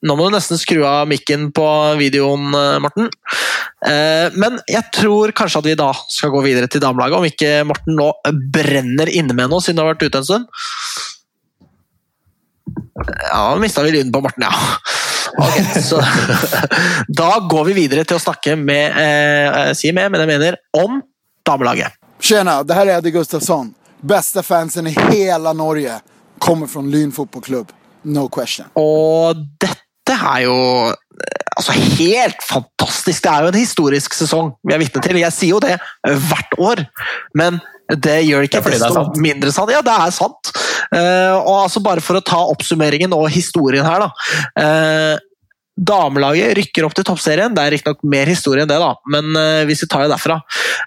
nå 0.02 0.16
må 0.18 0.28
du 0.30 0.36
nesten 0.36 0.58
skru 0.58 0.82
av 0.88 1.08
mikken 1.10 1.50
på 1.54 1.66
videoen, 2.00 2.48
eh, 2.58 2.80
Morten. 2.82 3.10
Eh, 3.86 4.30
Men 4.36 4.60
jeg 4.68 4.84
tror 4.94 5.32
kanskje 5.38 5.60
at 5.62 5.70
vi 5.70 5.76
da 5.78 5.92
skal 6.10 6.34
gå 6.34 6.42
videre 6.46 6.68
til 6.68 6.82
damelaget, 6.82 7.18
om 7.18 7.28
ikke 7.30 7.52
Morten 7.70 7.98
nå 7.98 8.12
brenner 8.54 9.10
inne 9.10 9.34
med 9.38 9.50
noe, 9.52 9.62
siden 9.62 9.78
du 9.78 9.84
har 9.86 9.94
vært 9.94 10.08
ute 10.10 10.18
en 10.22 10.28
stund. 10.28 10.46
Ja, 13.32 13.56
mista 13.62 13.84
vi 13.84 13.92
lyden 13.92 14.12
på 14.12 14.22
Morten, 14.22 14.44
ja. 14.46 14.54
Ok, 15.38 15.58
så 15.80 16.02
Da 17.22 17.30
går 17.50 17.66
vi 17.70 17.74
videre 17.78 18.04
til 18.04 18.18
å 18.18 18.22
snakke 18.22 18.58
med 18.60 18.98
eh, 19.00 19.70
Si 19.78 19.92
med, 19.96 20.12
men 20.12 20.24
jeg 20.24 20.32
mener 20.34 20.58
om 20.76 21.00
damelaget. 21.48 21.96
Tjena, 22.22 22.60
det 22.64 22.76
her 22.78 22.90
er 22.90 22.98
Eddie 23.00 23.14
Gustafsson. 23.16 23.72
Beste 24.02 24.44
fansen 24.46 24.90
i 24.90 24.96
hele 24.98 25.54
Norge 25.58 26.00
kommer 26.42 26.70
fra 26.70 26.82
Lyn 26.86 27.14
fotballklubb. 27.14 27.72
No 28.04 28.28
question. 28.34 28.68
Og 28.78 29.38
dette 29.62 29.78
er 30.16 30.46
jo 30.46 30.58
eh, 30.92 31.44
altså 31.58 31.76
helt 31.76 32.46
fantastisk. 32.48 33.24
Det 33.24 33.32
er 33.32 33.46
jo 33.46 33.52
en 33.54 33.60
historisk 33.60 34.18
sesong 34.18 34.54
vi 34.68 34.76
er 34.76 34.82
vitne 34.84 35.04
til. 35.04 35.22
Jeg 35.22 35.36
sier 35.36 35.56
jo 35.56 35.62
det 35.64 35.78
hvert 36.04 36.58
år, 36.60 36.84
men 37.38 37.60
det 37.92 38.22
gjør 38.24 38.46
ikke 38.48 38.62
det 38.64 38.78
desto 38.78 38.94
sant. 38.96 39.18
mindre 39.20 39.52
sant. 39.52 39.72
Ja, 39.74 39.82
det 39.84 39.96
er 39.96 40.14
sant. 40.16 40.54
Eh, 40.96 41.34
og 41.36 41.66
altså 41.66 41.82
Bare 41.84 42.04
for 42.04 42.20
å 42.20 42.24
ta 42.24 42.40
oppsummeringen 42.54 43.14
og 43.18 43.28
historien 43.34 43.88
her, 43.88 44.08
da. 44.08 45.20
Damelaget 45.82 46.54
rykker 46.60 46.86
opp 46.86 46.94
til 46.98 47.06
toppserien. 47.08 47.54
Det 47.58 47.64
er 47.64 47.74
riktignok 47.74 48.04
mer 48.06 48.30
historie 48.30 48.62
enn 48.66 48.70
det, 48.70 48.78
da, 48.82 48.92
men 49.10 49.32
uh, 49.34 49.64
hvis 49.66 49.82
vi 49.86 49.90
tar 49.92 50.06
det 50.08 50.14
derfra 50.16 50.42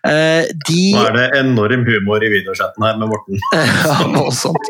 Uh, 0.04 0.44
De 0.68 0.80
Nå 0.92 1.00
er 1.08 1.14
det 1.16 1.22
enorm 1.38 1.84
humor 1.86 2.20
i 2.24 2.28
videochatten 2.28 2.84
her 2.84 2.98
med 3.00 3.08
Morten. 3.08 3.38
Ja, 3.54 4.24
sånt. 4.36 4.66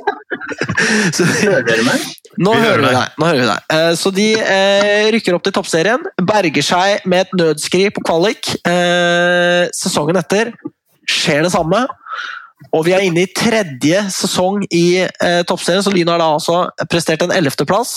Så, 1.17 1.27
Hører 1.27 1.65
dere 1.67 1.83
meg? 1.87 2.05
Nå 2.39 2.53
Vi 2.55 2.63
hører 2.63 2.83
vi 2.85 2.87
deg. 2.87 2.95
deg. 3.01 3.17
Nå 3.19 3.27
hører 3.29 3.41
vi 3.41 3.49
deg. 3.49 3.65
Eh, 3.75 3.91
Så 3.99 4.13
de 4.15 4.27
rykker 5.15 5.37
opp 5.37 5.45
til 5.47 5.55
toppserien, 5.57 6.07
berger 6.23 6.67
seg 6.67 7.07
med 7.11 7.25
et 7.27 7.35
nødskri 7.41 7.85
på 7.95 8.03
kvalik. 8.07 8.53
Sesongen 9.75 10.19
etter 10.21 10.53
skjer 11.11 11.45
det 11.47 11.53
samme. 11.55 11.85
Og 12.75 12.87
vi 12.87 12.95
er 12.97 13.05
inne 13.07 13.25
i 13.27 13.31
tredje 13.35 14.01
sesong 14.15 14.63
i 14.75 15.03
eh, 15.05 15.43
toppserien, 15.49 15.83
så 15.85 15.93
Lyn 15.95 16.11
har 16.11 16.23
da 16.23 16.31
altså 16.37 16.63
prestert 16.91 17.23
en 17.27 17.35
ellevteplass, 17.35 17.97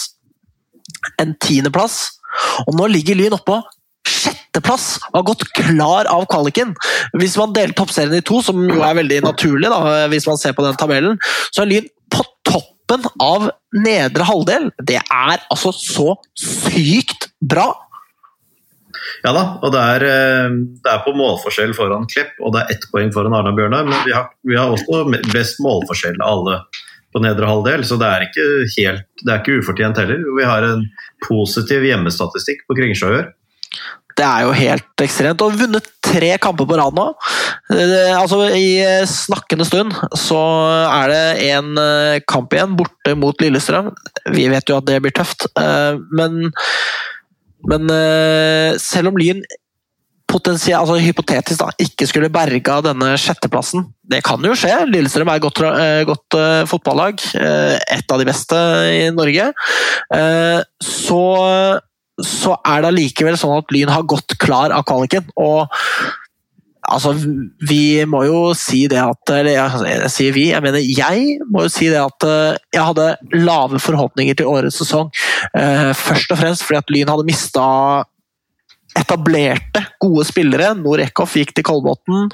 en 1.21 1.33
tiendeplass, 1.43 2.16
og 2.65 2.77
nå 2.77 2.87
ligger 2.93 3.19
Lyn 3.19 3.35
oppå 3.37 3.61
sjetteplass 4.07 4.97
og 5.11 5.19
har 5.19 5.27
gått 5.31 5.45
klar 5.57 6.09
av 6.11 6.25
kvaliken. 6.31 6.73
Hvis 7.17 7.37
man 7.39 7.53
deler 7.55 7.75
toppserien 7.77 8.17
i 8.17 8.25
to, 8.25 8.41
som 8.45 8.63
jo 8.69 8.83
er 8.85 8.97
veldig 8.97 9.21
naturlig 9.25 9.71
da, 9.71 10.07
hvis 10.11 10.27
man 10.29 10.39
ser 10.41 10.55
på 10.57 10.65
den 10.65 10.77
tabellen, 10.79 11.19
så 11.51 11.63
er 11.63 11.71
Lyn 11.73 11.89
på 12.13 12.23
toppen 12.47 13.03
av 13.23 13.49
nedre 13.75 14.27
halvdel. 14.27 14.71
Det 14.79 15.01
er 15.01 15.43
altså 15.51 15.73
så 15.75 16.15
sykt 16.39 17.29
bra! 17.41 17.73
Ja 19.23 19.31
da, 19.33 19.43
og 19.63 19.71
det 19.73 19.81
er, 19.95 20.03
eh, 20.07 20.55
det 20.83 20.91
er 20.91 21.03
på 21.05 21.13
målforskjell 21.15 21.71
foran 21.77 22.05
Klepp, 22.11 22.35
og 22.43 22.53
det 22.53 22.63
er 22.63 22.75
ett 22.75 22.85
poeng 22.91 23.09
foran 23.15 23.35
Arna 23.37 23.53
Bjørnar, 23.55 23.87
men 23.87 24.03
vi 24.05 24.13
har, 24.13 24.29
vi 24.45 24.57
har 24.57 24.73
også 24.73 25.05
best 25.33 25.61
målforskjell 25.63 26.19
av 26.21 26.41
alle 26.41 26.57
på 27.17 27.23
nedre 27.25 27.49
halvdel, 27.49 27.83
så 27.87 27.97
det 27.99 28.07
er 28.07 28.27
ikke 28.27 28.47
helt, 28.77 29.07
det 29.23 29.33
er 29.33 29.41
ikke 29.41 29.59
ufortjent 29.63 29.99
heller. 30.03 30.21
Vi 30.37 30.45
har 30.45 30.67
en 30.67 30.85
positiv 31.25 31.85
hjemmestatistikk 31.89 32.67
på 32.69 32.77
Kringsjøer. 32.77 33.31
Det 34.17 34.25
er 34.25 34.47
jo 34.47 34.53
helt 34.57 35.03
ekstremt. 35.05 35.43
Og 35.45 35.57
vunnet 35.59 35.89
tre 36.05 36.31
kamper 36.41 36.65
på 36.69 36.77
rad 36.79 36.95
nå. 36.97 37.05
Eh, 37.73 38.13
altså, 38.17 38.47
I 38.49 39.05
snakkende 39.09 39.67
stund 39.67 39.93
så 40.17 40.39
er 40.87 41.13
det 41.13 41.49
en 41.51 41.77
eh, 41.81 42.17
kamp 42.25 42.55
igjen, 42.55 42.73
borte 42.79 43.13
mot 43.19 43.43
Lillestrøm. 43.43 43.91
Vi 44.33 44.47
vet 44.53 44.71
jo 44.71 44.79
at 44.79 44.89
det 44.89 45.01
blir 45.05 45.13
tøft, 45.13 45.45
eh, 45.61 45.99
men, 46.17 46.49
men 47.69 47.93
selv 48.81 49.11
om 49.11 49.21
Lyn 49.21 49.45
potensielt, 50.27 50.81
altså 50.81 50.97
hypotetisk 51.01 51.61
da, 51.61 51.69
ikke 51.81 52.07
skulle 52.09 52.31
berga 52.33 52.79
denne 52.85 53.13
sjetteplassen. 53.21 53.87
Det 54.07 54.21
kan 54.27 54.43
jo 54.43 54.55
skje. 54.57 54.73
Lillestrøm 54.91 55.31
er 55.31 55.39
et 55.39 55.45
godt, 55.45 55.63
godt 56.09 56.37
uh, 56.37 56.61
fotballag. 56.69 57.23
Uh, 57.35 57.75
et 57.95 58.13
av 58.13 58.21
de 58.21 58.27
beste 58.27 58.61
i 58.91 59.07
Norge. 59.15 59.49
Så, 60.83 61.23
så 62.23 62.53
er 62.61 62.83
det 62.83 62.91
allikevel 62.93 63.35
sånn 63.39 63.57
at 63.57 63.73
Lyn 63.75 63.91
har 63.91 64.07
gått 64.07 64.37
klar 64.41 64.75
av 64.75 64.87
kvaliken. 64.87 65.27
og 65.35 65.67
Altså, 66.87 67.11
vi 67.67 68.05
må 68.07 68.21
jo 68.23 68.53
si 68.55 68.85
det 68.87 69.01
at 69.01 69.31
Eller 69.35 69.57
jeg, 69.57 69.79
jeg, 69.89 70.11
sier 70.13 70.35
vi, 70.37 70.45
jeg 70.53 70.63
mener 70.63 70.79
jeg 70.79 71.33
må 71.51 71.65
jo 71.65 71.71
si 71.73 71.89
det 71.91 71.99
at 71.99 72.27
jeg 72.71 72.79
hadde 72.79 73.09
lave 73.33 73.81
forhåpninger 73.83 74.37
til 74.39 74.47
årets 74.47 74.79
sesong. 74.79 75.09
Først 75.51 76.31
og 76.31 76.39
fremst 76.39 76.63
fordi 76.63 76.79
at 76.79 76.93
Lyn 76.95 77.11
hadde 77.11 77.27
mista 77.27 77.65
etablerte, 78.95 79.83
gode 80.01 80.25
spillere. 80.27 80.71
Nord 80.79 81.03
Eckhoff 81.03 81.35
gikk 81.37 81.53
til 81.57 81.65
Kolbotn. 81.67 82.29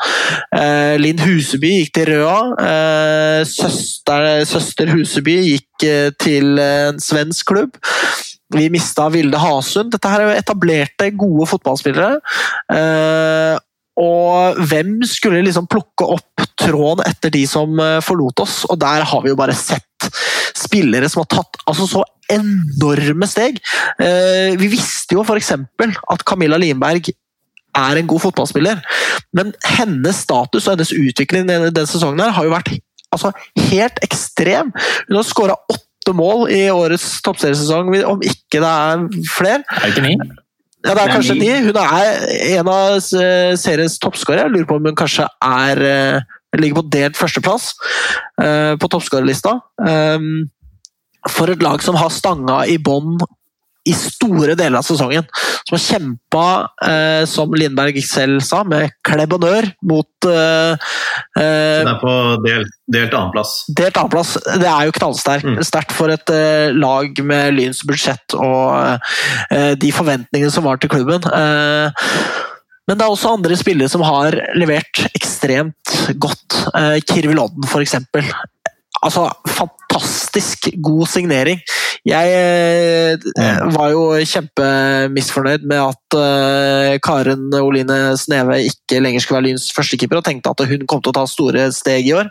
Eh, 0.56 0.96
Linn 1.02 1.22
Huseby 1.24 1.72
gikk 1.80 1.94
til 1.98 2.12
Røa. 2.12 2.38
Eh, 2.68 3.42
søster, 3.50 4.44
søster, 4.50 4.94
Huseby 4.94 5.38
gikk 5.50 5.88
eh, 5.88 6.10
til 6.22 6.60
en 6.62 7.02
svensk 7.02 7.50
klubb. 7.54 7.82
Vi 8.54 8.70
mista 8.70 9.10
Vilde 9.10 9.40
Hasund. 9.42 9.92
Dette 9.94 10.10
her 10.12 10.28
er 10.28 10.40
etablerte, 10.40 11.10
gode 11.18 11.50
fotballspillere. 11.50 12.20
Eh, 12.74 13.56
og 14.04 14.58
hvem 14.70 15.02
skulle 15.06 15.44
liksom 15.46 15.68
plukke 15.70 16.08
opp 16.16 16.46
tråden 16.58 17.06
etter 17.06 17.34
de 17.34 17.44
som 17.50 17.78
eh, 17.82 18.00
forlot 18.06 18.46
oss? 18.46 18.64
Og 18.70 18.80
der 18.82 19.06
har 19.10 19.26
vi 19.26 19.34
jo 19.34 19.40
bare 19.40 19.58
sett 19.58 20.10
spillere 20.58 21.10
som 21.10 21.24
har 21.24 21.30
tatt 21.32 21.62
altså 21.70 21.88
så 21.90 22.02
enorme 22.32 23.28
steg. 23.30 23.60
Eh, 24.02 24.54
vi 24.60 24.70
visste 24.72 25.18
jo 25.18 25.26
f.eks. 25.26 25.54
at 25.54 26.26
Camilla 26.28 26.60
Limberg 26.62 27.12
er 27.74 27.98
en 27.98 28.10
god 28.10 28.22
fotballspiller, 28.28 28.84
men 29.34 29.50
hennes 29.66 30.20
status 30.26 30.68
og 30.68 30.76
hennes 30.76 30.94
utvikling 30.94 31.48
denne, 31.50 31.72
denne 31.74 31.90
sesongen 31.90 32.22
her 32.22 32.36
har 32.36 32.46
jo 32.46 32.54
vært 32.54 32.70
altså, 33.14 33.34
helt 33.72 33.98
ekstrem. 34.06 34.70
Hun 35.08 35.18
har 35.18 35.26
skåra 35.26 35.58
åtte 35.74 36.14
mål 36.14 36.52
i 36.54 36.68
årets 36.70 37.18
toppseriesesong, 37.26 37.90
om 38.06 38.24
ikke 38.26 38.62
det 38.62 38.70
er 38.70 39.04
flere. 39.34 39.64
Er 39.80 39.88
det 39.88 39.94
ikke 39.96 40.06
ni? 40.06 40.16
Ja, 40.84 40.94
det 40.94 41.02
er 41.02 41.14
kanskje 41.16 41.38
ni. 41.40 41.50
Hun 41.64 41.78
er 41.80 42.24
en 42.60 42.70
av 42.70 42.98
seriens 43.00 43.96
toppskårere. 44.04 44.52
Lurer 44.52 44.68
på 44.68 44.78
om 44.78 44.90
hun 44.90 44.98
kanskje 45.00 45.30
er 45.48 45.84
eh, 45.88 46.34
ligger 46.60 46.82
på 46.82 46.90
delt 46.94 47.18
førsteplass 47.18 47.72
på 48.78 48.90
toppskårerlista. 48.92 49.56
Um, 49.82 50.44
for 51.32 51.52
et 51.54 51.64
lag 51.64 51.84
som 51.84 51.98
har 52.00 52.12
stanga 52.14 52.64
i 52.68 52.80
bånn 52.82 53.18
i 53.84 53.94
store 53.98 54.56
deler 54.56 54.80
av 54.80 54.86
sesongen. 54.88 55.26
Som 55.68 55.76
har 55.76 55.82
kjempa, 55.84 56.46
eh, 56.88 57.26
som 57.28 57.52
Lindberg 57.56 58.00
selv 58.06 58.44
sa, 58.46 58.62
med 58.64 58.94
klebb 59.04 59.36
og 59.36 59.44
nør 59.44 59.68
mot 59.84 60.28
eh, 60.30 60.86
eh, 61.40 61.82
Den 61.84 61.92
er 61.92 62.00
på 62.00 62.14
delt, 62.46 62.78
delt 62.96 63.18
annenplass. 63.18 63.58
Delt 63.76 64.00
annenplass. 64.00 64.38
Det 64.62 64.70
er 64.70 64.88
jo 64.88 64.96
knallsterkt 65.00 65.50
mm. 65.50 65.60
Sterkt 65.68 65.96
for 65.96 66.14
et 66.16 66.34
eh, 66.34 66.72
lag 66.72 67.20
med 67.28 67.58
Lyns 67.58 67.84
budsjett 67.88 68.38
og 68.38 69.04
eh, 69.52 69.74
de 69.80 69.92
forventningene 69.96 70.54
som 70.54 70.68
var 70.68 70.80
til 70.80 70.92
klubben. 70.94 71.28
Eh, 71.28 72.08
men 72.88 73.00
det 73.00 73.06
er 73.06 73.12
også 73.12 73.36
andre 73.38 73.56
spillere 73.60 73.92
som 73.92 74.04
har 74.04 74.36
levert 74.60 75.06
ekstremt 75.16 75.94
godt. 76.20 76.58
Eh, 76.76 76.98
Kirvi 77.08 77.36
Lodden, 77.36 77.68
f.eks. 77.68 78.00
Altså, 79.04 79.28
fantastisk 79.48 80.70
god 80.84 81.08
signering. 81.12 81.60
Jeg 82.04 82.32
eh, 82.36 83.60
var 83.72 83.94
jo 83.94 84.02
kjempemisfornøyd 84.28 85.64
med 85.70 85.80
at 85.80 86.18
uh, 86.20 86.96
Karen 87.04 87.46
Oline 87.56 88.18
Sneve 88.20 88.58
ikke 88.68 89.00
lenger 89.00 89.24
skulle 89.24 89.40
være 89.40 89.48
Lyns 89.54 89.70
førstekeeper, 89.76 90.20
og 90.20 90.28
tenkte 90.28 90.52
at 90.52 90.66
hun 90.68 90.84
kom 90.90 91.00
til 91.00 91.14
å 91.14 91.16
ta 91.16 91.24
store 91.30 91.70
steg 91.76 92.10
i 92.10 92.16
år. 92.18 92.28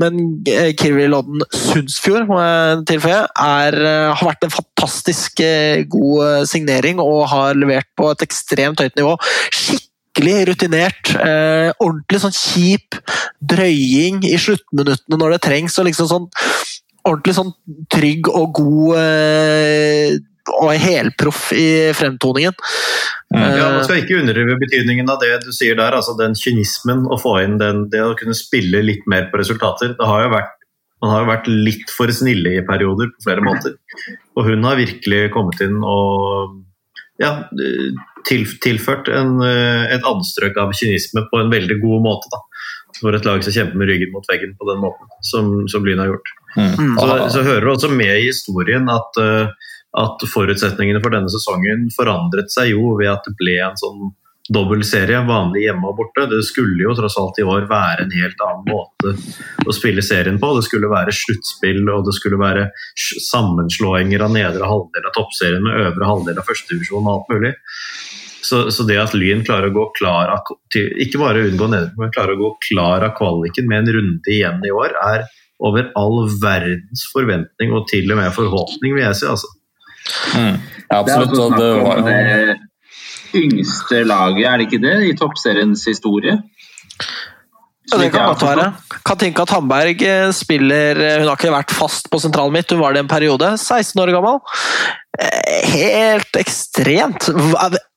Men 0.00 0.20
uh, 0.48 0.70
Kirvi 0.80 1.10
Lodden 1.12 1.44
Sundsfjord 1.52 2.28
må 2.30 2.40
jeg 2.40 2.82
tilføye, 2.94 3.20
er, 3.28 3.78
har 4.16 4.26
vært 4.30 4.48
en 4.48 4.56
fantastisk 4.56 5.44
god 5.92 6.48
signering 6.48 7.00
og 7.02 7.26
har 7.32 7.58
levert 7.58 7.88
på 7.98 8.08
et 8.14 8.24
ekstremt 8.24 8.80
høyt 8.80 8.96
nivå. 8.96 9.18
Skikkelig 9.52 9.91
skikkelig 10.12 10.48
rutinert. 10.48 11.14
Eh, 11.16 11.72
ordentlig 11.80 12.20
sånn 12.20 12.34
kjip 12.36 12.98
drøying 13.40 14.22
i 14.24 14.36
sluttminuttene 14.36 15.18
når 15.18 15.36
det 15.36 15.42
trengs. 15.42 15.78
og 15.78 15.86
liksom 15.86 16.08
sånn 16.08 16.28
Ordentlig 17.02 17.34
sånn 17.34 17.50
trygg 17.90 18.28
og 18.30 18.52
god 18.54 18.96
eh, 19.00 20.12
og 20.62 20.70
helproff 20.78 21.48
i 21.50 21.90
fremtoningen. 21.98 22.54
Mm. 23.34 23.56
Ja, 23.58 23.72
Man 23.72 23.82
skal 23.82 24.04
ikke 24.04 24.20
underdrive 24.20 24.54
betydningen 24.60 25.10
av 25.10 25.18
det 25.18 25.40
du 25.42 25.50
sier 25.50 25.74
der. 25.74 25.96
altså 25.98 26.14
Den 26.14 26.36
kynismen 26.38 27.08
å 27.10 27.18
få 27.18 27.40
inn 27.42 27.58
den, 27.58 27.88
det 27.90 28.04
å 28.06 28.14
kunne 28.14 28.36
spille 28.38 28.84
litt 28.86 29.02
mer 29.10 29.26
på 29.32 29.40
resultater. 29.42 29.96
Det 29.98 30.06
har 30.06 30.28
jo 30.28 30.30
vært 30.36 30.54
man 31.02 31.10
har 31.10 31.24
jo 31.24 31.30
vært 31.32 31.48
litt 31.50 31.90
for 31.90 32.06
snille 32.14 32.52
i 32.54 32.62
perioder 32.62 33.08
på 33.10 33.24
flere 33.24 33.42
måter. 33.42 33.74
Og 34.38 34.46
hun 34.46 34.62
har 34.62 34.78
virkelig 34.78 35.32
kommet 35.34 35.58
inn 35.64 35.80
og 35.82 36.62
ja, 37.20 37.32
til, 38.28 38.46
tilført 38.64 39.10
en, 39.12 39.36
eh, 39.44 39.90
et 39.96 40.06
anstrøk 40.08 40.56
av 40.60 40.72
kynisme 40.76 41.26
på 41.30 41.42
en 41.42 41.52
veldig 41.52 41.78
god 41.82 42.06
måte. 42.06 42.30
Da. 42.32 42.40
For 43.00 43.16
et 43.16 43.26
lag 43.26 43.42
som 43.44 43.54
kjemper 43.54 43.80
med 43.80 43.90
ryggen 43.90 44.12
mot 44.14 44.26
veggen 44.30 44.54
på 44.58 44.68
den 44.68 44.80
måten, 44.82 45.10
som, 45.26 45.52
som 45.72 45.84
Lyn 45.84 46.00
har 46.02 46.12
gjort. 46.12 46.32
Mm. 46.56 46.96
Så, 46.98 47.12
så, 47.34 47.44
hører 47.46 47.64
du 47.64 47.70
også 47.72 47.92
med 47.92 48.12
i 48.18 48.28
historien 48.28 48.88
at, 48.92 49.20
eh, 49.20 49.70
at, 50.00 50.26
forutsetningene 50.34 51.00
for 51.04 51.14
denne 51.14 51.32
sesongen 51.32 51.88
forandret 51.96 52.52
seg 52.52 52.74
jo 52.74 52.96
ved 53.00 53.12
at 53.12 53.24
det 53.28 53.36
ble 53.40 53.56
en 53.64 53.78
sånn 53.80 54.12
dobbeltserie, 54.50 55.20
vanlig 55.26 55.66
hjemme 55.66 55.90
og 55.90 55.98
borte. 56.00 56.26
Det 56.30 56.40
skulle 56.46 56.82
jo 56.82 56.94
tross 56.98 57.16
alt 57.20 57.38
i 57.38 57.46
år 57.46 57.68
være 57.70 58.06
en 58.06 58.14
helt 58.16 58.40
annen 58.46 58.64
måte 58.72 59.12
å 59.66 59.74
spille 59.74 60.02
serien 60.02 60.40
på. 60.42 60.50
Det 60.56 60.64
skulle 60.66 60.90
være 60.90 61.14
sluttspill 61.14 61.84
og 61.92 62.08
det 62.08 62.16
skulle 62.18 62.40
være 62.40 62.66
sammenslåinger 63.28 64.24
av 64.26 64.34
nedre 64.34 64.70
halvdel 64.70 65.06
av 65.06 65.14
toppserien 65.18 65.62
med 65.62 65.86
øvre 65.86 66.10
halvdel 66.10 66.42
av 66.42 66.48
førstedivisjon 66.48 67.06
og 67.06 67.12
alt 67.14 67.30
mulig. 67.36 67.54
Så, 68.42 68.64
så, 68.74 68.82
det 68.82 68.98
at 68.98 69.14
Lyn 69.14 69.44
klarer 69.46 69.70
å 69.70 69.76
gå 69.76 69.84
klar 70.00 70.32
av, 70.34 70.50
ikke 70.74 71.20
bare 71.20 71.44
unngå 71.46 71.68
nedrykk, 71.70 71.94
men 72.00 72.10
klarer 72.12 72.34
å 72.34 72.40
gå 72.40 72.50
klar 72.66 73.06
av 73.06 73.14
kvaliken 73.14 73.68
med 73.70 73.84
en 73.84 73.94
runde 73.96 74.34
igjen 74.34 74.58
i 74.66 74.72
år, 74.74 74.96
er 74.98 75.22
over 75.62 75.92
all 75.94 76.26
verdens 76.42 77.06
forventning 77.14 77.70
og 77.70 77.86
til 77.92 78.10
og 78.10 78.18
med 78.18 78.34
forhåpning, 78.34 78.96
vil 78.98 79.06
jeg 79.06 79.20
si. 79.20 79.30
altså. 79.30 79.52
Mm. 80.34 80.58
Ja, 80.90 80.98
absolutt. 80.98 81.38
Og 81.38 81.54
det 81.54 81.70
var 81.78 82.02
jo 82.02 82.56
yngste 83.38 84.02
laget, 84.08 84.46
er 84.48 84.58
det 84.58 84.68
ikke 84.68 84.82
det, 84.82 84.96
i 85.08 85.16
toppseriens 85.18 85.84
historie? 85.88 86.38
Ja, 87.90 87.98
det 87.98 88.12
kan 88.14 88.30
godt 88.30 88.44
være. 88.46 88.66
Katinka 89.04 89.44
Tandberg 89.48 90.02
eh, 90.06 90.30
spiller 90.32 90.96
eh, 90.96 91.16
Hun 91.20 91.28
har 91.28 91.36
ikke 91.36 91.52
vært 91.52 91.74
fast 91.74 92.08
på 92.12 92.20
sentralen 92.22 92.54
mitt, 92.54 92.70
hun 92.72 92.80
var 92.80 92.94
det 92.94 93.02
en 93.02 93.10
periode. 93.10 93.50
16 93.58 94.00
år 94.00 94.12
gammel. 94.14 94.38
Eh, 95.18 95.72
helt 95.74 96.38
ekstremt. 96.40 97.28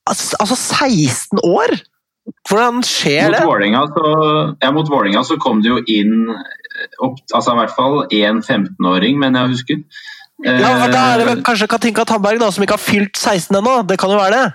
Altså, 0.05 0.57
16 0.57 1.43
år! 1.45 1.77
Hvordan 2.49 2.81
skjer 2.85 3.29
mot 3.29 3.37
det? 3.37 3.45
Vålinga 3.45 3.83
så, 3.93 4.11
ja, 4.63 4.71
mot 4.73 4.89
Vålinga 4.89 5.21
så 5.27 5.37
kom 5.41 5.61
det 5.61 5.69
jo 5.69 5.77
inn 5.85 6.25
opp, 6.97 7.19
altså 7.29 7.53
i 7.53 7.59
hvert 7.59 7.75
fall 7.77 7.99
én 8.09 8.41
15-åring, 8.41 9.19
men 9.21 9.37
jeg 9.37 9.53
husker. 9.53 9.83
Ja, 10.43 10.73
Da 10.91 11.03
er 11.13 11.21
det 11.21 11.27
vel 11.29 11.43
kanskje 11.45 11.69
Katinka 11.71 12.03
Tandberg 12.09 12.41
da, 12.41 12.49
som 12.51 12.65
ikke 12.65 12.75
har 12.75 12.83
fylt 12.83 13.15
16 13.15 13.55
ennå? 13.61 13.77
Det 13.87 13.99
kan 14.01 14.11
jo 14.11 14.17
være 14.19 14.41
det? 14.41 14.47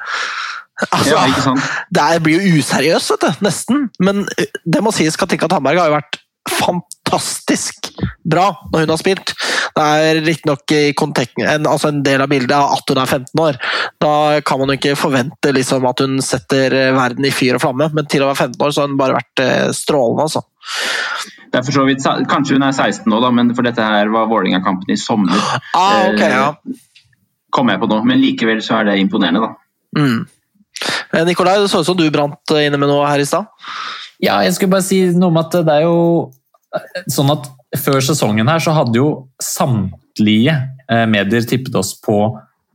Altså, 0.89 1.13
ja, 1.13 1.27
ikke 1.29 1.45
sant? 1.45 1.69
Det 1.93 2.09
blir 2.25 2.41
jo 2.41 2.61
useriøst, 2.61 3.15
vet 3.15 3.27
du. 3.27 3.45
Nesten. 3.47 3.87
Men 4.03 4.25
eh, 4.39 4.51
det 4.65 4.83
må 4.85 4.93
sies, 4.95 5.19
Katinka 5.21 5.51
Tandberg 5.51 5.83
har 5.83 5.91
jo 5.91 5.99
vært 5.99 6.21
fantastisk 6.51 7.91
bra 8.25 8.47
når 8.73 8.85
hun 8.85 8.93
har 8.95 9.01
spilt. 9.01 9.33
Det 9.77 9.85
er 9.85 10.21
riktignok 10.25 10.73
en, 10.75 11.67
altså 11.69 11.91
en 11.91 12.03
del 12.05 12.25
av 12.25 12.31
bildet 12.31 12.55
av 12.57 12.75
at 12.77 12.93
hun 12.93 13.01
er 13.03 13.11
15 13.19 13.43
år. 13.45 13.59
Da 14.03 14.15
kan 14.47 14.61
man 14.61 14.73
jo 14.73 14.79
ikke 14.79 14.97
forvente 14.99 15.53
liksom, 15.55 15.87
at 15.91 16.03
hun 16.05 16.19
setter 16.25 16.75
eh, 16.77 16.95
verden 16.97 17.27
i 17.29 17.35
fyr 17.35 17.59
og 17.59 17.65
flamme, 17.65 17.91
men 17.95 18.09
til 18.11 18.25
å 18.25 18.31
være 18.31 18.51
15 18.51 18.67
år 18.67 18.75
så 18.75 18.83
har 18.83 18.91
hun 18.91 18.99
bare 19.01 19.19
vært 19.21 19.45
eh, 19.45 19.69
strålende. 19.77 20.27
altså. 20.27 20.45
Vidt, 21.51 22.05
Kanskje 22.31 22.59
hun 22.59 22.67
er 22.67 22.75
16 22.75 23.09
nå, 23.11 23.23
da, 23.23 23.33
men 23.35 23.55
for 23.57 23.67
dette 23.67 23.85
her 23.85 24.11
var 24.13 24.29
Vålerenga-kampen 24.31 24.95
i 24.95 24.99
sommer. 25.01 25.39
Ah, 25.75 26.11
okay, 26.11 26.31
ja. 26.31 26.53
Kommer 27.51 27.75
jeg 27.75 27.83
på 27.83 27.91
nå, 27.91 28.03
men 28.07 28.23
likevel 28.23 28.63
så 28.63 28.81
er 28.81 28.93
det 28.93 29.01
imponerende, 29.03 29.49
da. 29.49 29.57
Mm. 29.99 30.21
Eh, 31.15 31.25
Nikolai, 31.27 31.59
det 31.61 31.71
så 31.73 31.83
ut 31.83 31.89
som 31.89 31.99
du 31.99 32.07
brant 32.13 32.55
inne 32.57 32.79
med 32.81 32.91
noe 32.91 33.09
her 33.09 33.23
i 33.23 33.29
stad? 33.29 33.49
Ja, 34.21 34.41
jeg 34.45 34.57
skulle 34.57 34.77
bare 34.77 34.87
si 34.87 35.03
noe 35.17 35.33
om 35.33 35.41
at 35.41 35.55
det 35.57 35.81
er 35.81 35.87
jo 35.89 36.31
sånn 37.11 37.33
at 37.33 37.49
før 37.81 38.03
sesongen 38.03 38.51
her 38.51 38.63
så 38.63 38.75
hadde 38.75 38.99
jo 38.99 39.11
samtlige 39.43 40.55
eh, 40.91 41.07
medier 41.11 41.47
tippet 41.47 41.77
oss 41.79 41.95
på 42.03 42.19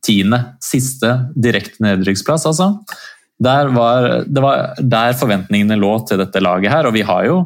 tiende, 0.05 0.39
siste 0.63 1.11
direkte 1.33 1.83
nedrykksplass, 1.83 2.45
altså. 2.49 2.75
Der 3.41 3.67
var, 3.75 4.23
det 4.23 4.41
var 4.43 4.77
der 4.79 5.15
forventningene 5.19 5.75
lå 5.75 5.97
til 6.07 6.21
dette 6.21 6.39
laget 6.43 6.71
her, 6.71 6.87
og 6.87 6.95
vi 6.95 7.03
har 7.03 7.25
jo 7.27 7.39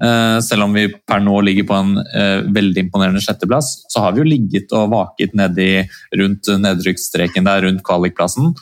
eh, 0.00 0.38
selv 0.44 0.64
om 0.64 0.76
vi 0.76 0.86
per 1.04 1.20
nå 1.20 1.36
ligger 1.44 1.66
på 1.68 1.76
en 1.76 1.98
eh, 2.00 2.46
veldig 2.54 2.86
imponerende 2.86 3.20
sjetteplass, 3.24 3.74
så 3.92 4.06
har 4.06 4.14
vi 4.14 4.22
jo 4.22 4.30
ligget 4.30 4.72
og 4.78 4.94
vaket 4.94 5.36
nedi 5.36 5.68
rundt 6.16 6.48
nedrykksstreken 6.64 7.44
der, 7.50 7.66
rundt 7.66 7.84
kvalikplassen. 7.84 8.54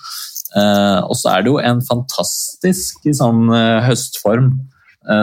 Eh, 0.57 1.01
og 1.03 1.17
så 1.19 1.33
er 1.33 1.45
det 1.45 1.53
jo 1.53 1.59
en 1.63 1.83
fantastisk 1.87 3.09
sånn, 3.17 3.49
høstform 3.87 4.53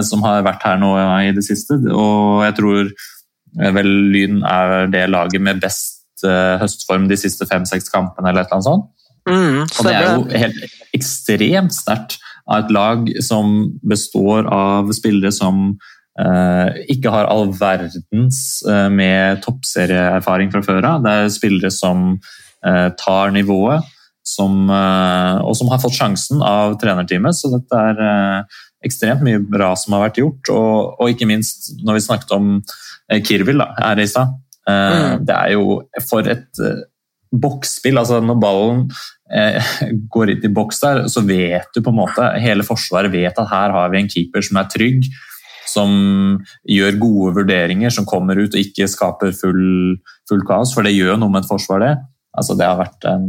som 0.04 0.20
har 0.26 0.42
vært 0.44 0.64
her 0.68 0.76
nå 0.76 0.90
i 1.24 1.30
det 1.32 1.46
siste. 1.46 1.78
Og 1.88 2.42
jeg 2.44 2.56
tror 2.58 2.90
vel 3.78 3.92
Lyn 4.12 4.42
er 4.44 4.90
det 4.92 5.06
laget 5.08 5.40
med 5.40 5.62
best 5.64 6.26
høstform 6.60 7.06
de 7.08 7.16
siste 7.16 7.48
fem-seks 7.48 7.88
kampene, 7.94 8.28
eller 8.28 8.44
et 8.44 8.50
eller 8.50 8.58
annet 8.58 8.68
sånt. 8.68 8.90
Mm, 9.30 9.62
og 9.64 9.86
det 9.86 9.94
er 9.94 10.10
jo 10.10 10.42
helt 10.42 10.98
ekstremt 10.98 11.76
sterkt 11.76 12.18
av 12.50 12.64
et 12.64 12.74
lag 12.74 13.10
som 13.24 13.70
består 13.86 14.48
av 14.52 14.90
spillere 14.96 15.32
som 15.36 15.78
eh, 16.20 16.80
ikke 16.96 17.14
har 17.14 17.30
all 17.30 17.52
verdens 17.58 18.42
eh, 18.68 18.88
med 18.94 19.44
toppserieerfaring 19.46 20.52
fra 20.54 20.64
før 20.66 20.88
av. 20.96 21.06
Det 21.06 21.16
er 21.16 21.34
spillere 21.34 21.72
som 21.74 22.12
eh, 22.66 22.88
tar 23.00 23.36
nivået, 23.36 23.86
som, 24.26 24.70
eh, 24.70 25.38
og 25.44 25.56
som 25.58 25.70
har 25.72 25.82
fått 25.82 25.98
sjansen 25.98 26.44
av 26.46 26.78
trenerteamet. 26.82 27.38
Så 27.38 27.52
dette 27.54 27.82
er 27.92 28.04
eh, 28.06 28.60
ekstremt 28.86 29.24
mye 29.26 29.42
bra 29.42 29.74
som 29.80 29.96
har 29.96 30.08
vært 30.08 30.22
gjort. 30.22 30.52
Og, 30.54 31.00
og 31.00 31.14
ikke 31.14 31.30
minst 31.30 31.72
når 31.84 32.00
vi 32.00 32.06
snakket 32.06 32.36
om 32.38 32.54
eh, 32.60 33.22
Kirvil 33.26 33.64
da, 33.64 33.72
her 33.80 34.04
i 34.04 34.08
stad. 34.10 34.38
Mm. 34.70 35.24
Det 35.26 35.34
er 35.34 35.54
jo 35.56 35.80
for 36.06 36.28
et 36.30 36.60
boksspill. 37.34 37.98
altså 37.98 38.20
Når 38.22 38.36
ballen 38.38 38.84
går 40.14 40.36
inn 40.36 40.46
i 40.46 40.52
boks 40.54 40.84
der, 40.84 41.02
så 41.10 41.24
vet 41.26 41.72
du 41.74 41.82
på 41.82 41.90
en 41.90 41.98
måte 41.98 42.28
Hele 42.44 42.66
Forsvaret 42.68 43.10
vet 43.10 43.34
at 43.34 43.50
her 43.50 43.74
har 43.74 43.90
vi 43.90 43.98
en 44.04 44.12
keeper 44.12 44.46
som 44.46 44.60
er 44.62 44.70
trygg, 44.70 45.08
som 45.70 45.90
gjør 46.70 47.00
gode 47.02 47.34
vurderinger, 47.40 47.90
som 47.94 48.06
kommer 48.10 48.38
ut 48.38 48.54
og 48.54 48.62
ikke 48.62 48.86
skaper 48.94 49.34
full, 49.34 49.98
full 50.30 50.46
kaos. 50.46 50.76
For 50.76 50.86
det 50.86 50.94
gjør 50.94 51.18
noe 51.18 51.34
med 51.34 51.48
et 51.48 51.50
forsvar, 51.50 51.82
det. 51.82 51.96
Altså, 52.38 52.54
det 52.60 52.70
har 52.70 52.78
vært 52.78 53.10
en 53.10 53.26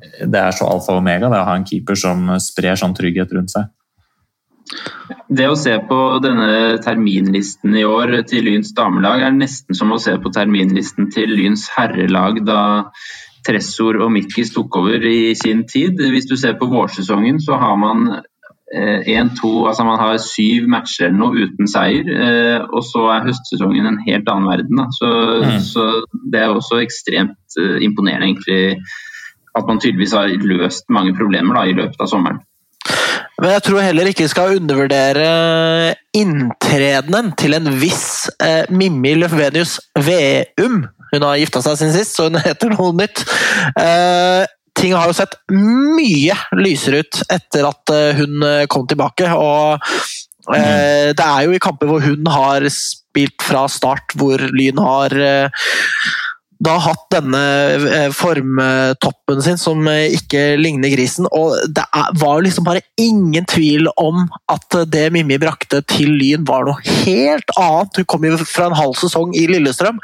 Det 0.00 0.40
er 0.40 0.54
så 0.56 0.68
alfa 0.70 0.94
og 0.94 1.02
omega 1.02 1.28
det 1.28 1.40
å 1.42 1.48
ha 1.48 1.56
en 1.58 1.68
keeper 1.68 1.98
som 1.98 2.24
sprer 2.40 2.78
sånn 2.80 2.96
trygghet 2.96 3.32
rundt 3.36 3.52
seg. 3.52 3.70
Det 5.28 5.48
å 5.50 5.56
se 5.58 5.74
på 5.88 5.98
denne 6.24 6.78
terminlisten 6.84 7.74
i 7.76 7.84
år 7.84 8.14
til 8.28 8.46
Lyns 8.46 8.72
damelag 8.76 9.24
er 9.26 9.34
nesten 9.34 9.76
som 9.76 9.92
å 9.92 10.00
se 10.00 10.14
på 10.22 10.32
terminlisten 10.32 11.10
til 11.12 11.34
Lyns 11.34 11.66
herrelag 11.74 12.40
da 12.46 12.62
Tressor 13.46 13.98
og 14.04 14.12
Mikkis 14.14 14.52
tok 14.54 14.76
over 14.78 15.04
i 15.08 15.34
sin 15.38 15.64
tid. 15.68 16.00
Hvis 16.12 16.28
du 16.30 16.36
ser 16.38 16.54
på 16.60 16.70
vårsesongen, 16.70 17.40
så 17.42 17.58
har 17.58 17.74
man 17.80 18.04
eh, 18.72 19.32
to 19.40 19.52
Altså 19.66 19.84
man 19.84 19.98
har 20.00 20.18
syv 20.22 20.68
matcher 20.70 21.08
eller 21.08 21.18
noe 21.18 21.46
uten 21.46 21.70
seier. 21.70 22.06
Eh, 22.06 22.60
og 22.70 22.84
så 22.86 23.08
er 23.16 23.26
høstsesongen 23.28 23.88
en 23.88 24.02
helt 24.06 24.28
annen 24.30 24.50
verden. 24.50 24.84
Så, 24.98 25.10
mm. 25.42 25.58
så, 25.66 25.88
det 26.32 26.44
er 26.44 26.54
også 26.54 26.80
ekstremt 26.84 27.58
eh, 27.58 27.82
imponerende, 27.82 28.30
egentlig, 28.30 28.78
at 29.58 29.68
man 29.68 29.80
tydeligvis 29.82 30.14
har 30.16 30.32
løst 30.48 30.88
mange 30.92 31.14
problemer 31.16 31.58
da, 31.58 31.66
i 31.68 31.76
løpet 31.76 32.00
av 32.00 32.10
sommeren. 32.10 32.40
Men 33.42 33.56
jeg 33.56 33.64
tror 33.66 33.82
heller 33.82 34.08
ikke 34.10 34.26
vi 34.26 34.30
skal 34.30 34.56
undervurdere 34.60 35.28
inntredenen 36.14 37.32
til 37.40 37.56
en 37.56 37.70
viss 37.80 38.28
eh, 38.42 38.68
Mimmi 38.70 39.16
Løfvenius 39.18 39.78
Veum. 39.98 40.84
Hun 41.12 41.26
har 41.26 41.40
gifta 41.40 41.62
seg 41.64 41.78
siden 41.80 41.94
sist, 41.96 42.16
så 42.16 42.28
hun 42.28 42.40
heter 42.46 42.74
noe 42.74 42.92
nytt. 42.96 43.24
Eh, 43.80 44.44
ting 44.78 44.94
har 44.96 45.10
jo 45.10 45.16
sett 45.16 45.36
mye 45.52 46.36
lysere 46.58 47.02
ut 47.02 47.22
etter 47.32 47.68
at 47.68 47.94
eh, 47.94 48.20
hun 48.20 48.46
eh, 48.46 48.66
kom 48.70 48.86
tilbake. 48.88 49.28
og 49.34 49.82
eh, 50.54 51.10
Det 51.10 51.26
er 51.26 51.48
jo 51.48 51.56
i 51.56 51.62
kamper 51.62 51.90
hvor 51.90 52.04
hun 52.04 52.30
har 52.32 52.68
spilt 52.72 53.42
fra 53.44 53.66
start, 53.68 54.14
hvor 54.16 54.40
Lyn 54.54 54.80
har 54.80 55.16
eh, 55.18 55.66
da 56.62 56.76
hatt 56.82 57.06
denne 57.10 57.40
eh, 57.90 58.08
formtoppen 58.14 59.42
sin 59.42 59.58
som 59.58 59.82
eh, 59.90 60.14
ikke 60.14 60.54
ligner 60.60 60.92
grisen. 60.92 61.26
Og 61.34 61.56
det 61.74 61.84
var 62.20 62.42
liksom 62.44 62.66
bare 62.66 62.84
ingen 63.00 63.46
tvil 63.50 63.88
om 64.00 64.24
at 64.52 64.78
det 64.92 65.08
Mimmi 65.14 65.40
brakte 65.42 65.82
til 65.90 66.12
Lyn 66.20 66.46
var 66.48 66.68
noe 66.68 66.78
helt 67.02 67.54
annet. 67.56 67.98
Hun 67.98 68.08
kom 68.10 68.28
jo 68.28 68.38
fra 68.44 68.68
en 68.70 68.78
halv 68.78 68.94
sesong 69.00 69.34
i 69.38 69.48
Lillestrøm. 69.50 69.98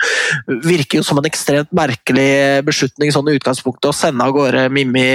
Virker 0.67 1.01
jo 1.01 1.07
som 1.07 1.21
en 1.21 1.29
ekstremt 1.31 1.71
merkelig 1.77 2.65
beslutning 2.67 3.15
sånn 3.15 3.31
i 3.31 3.39
utgangspunktet 3.39 3.93
å 3.93 3.97
sende 3.97 4.27
av 4.27 4.35
gårde 4.37 4.67
Mimmi 4.75 5.09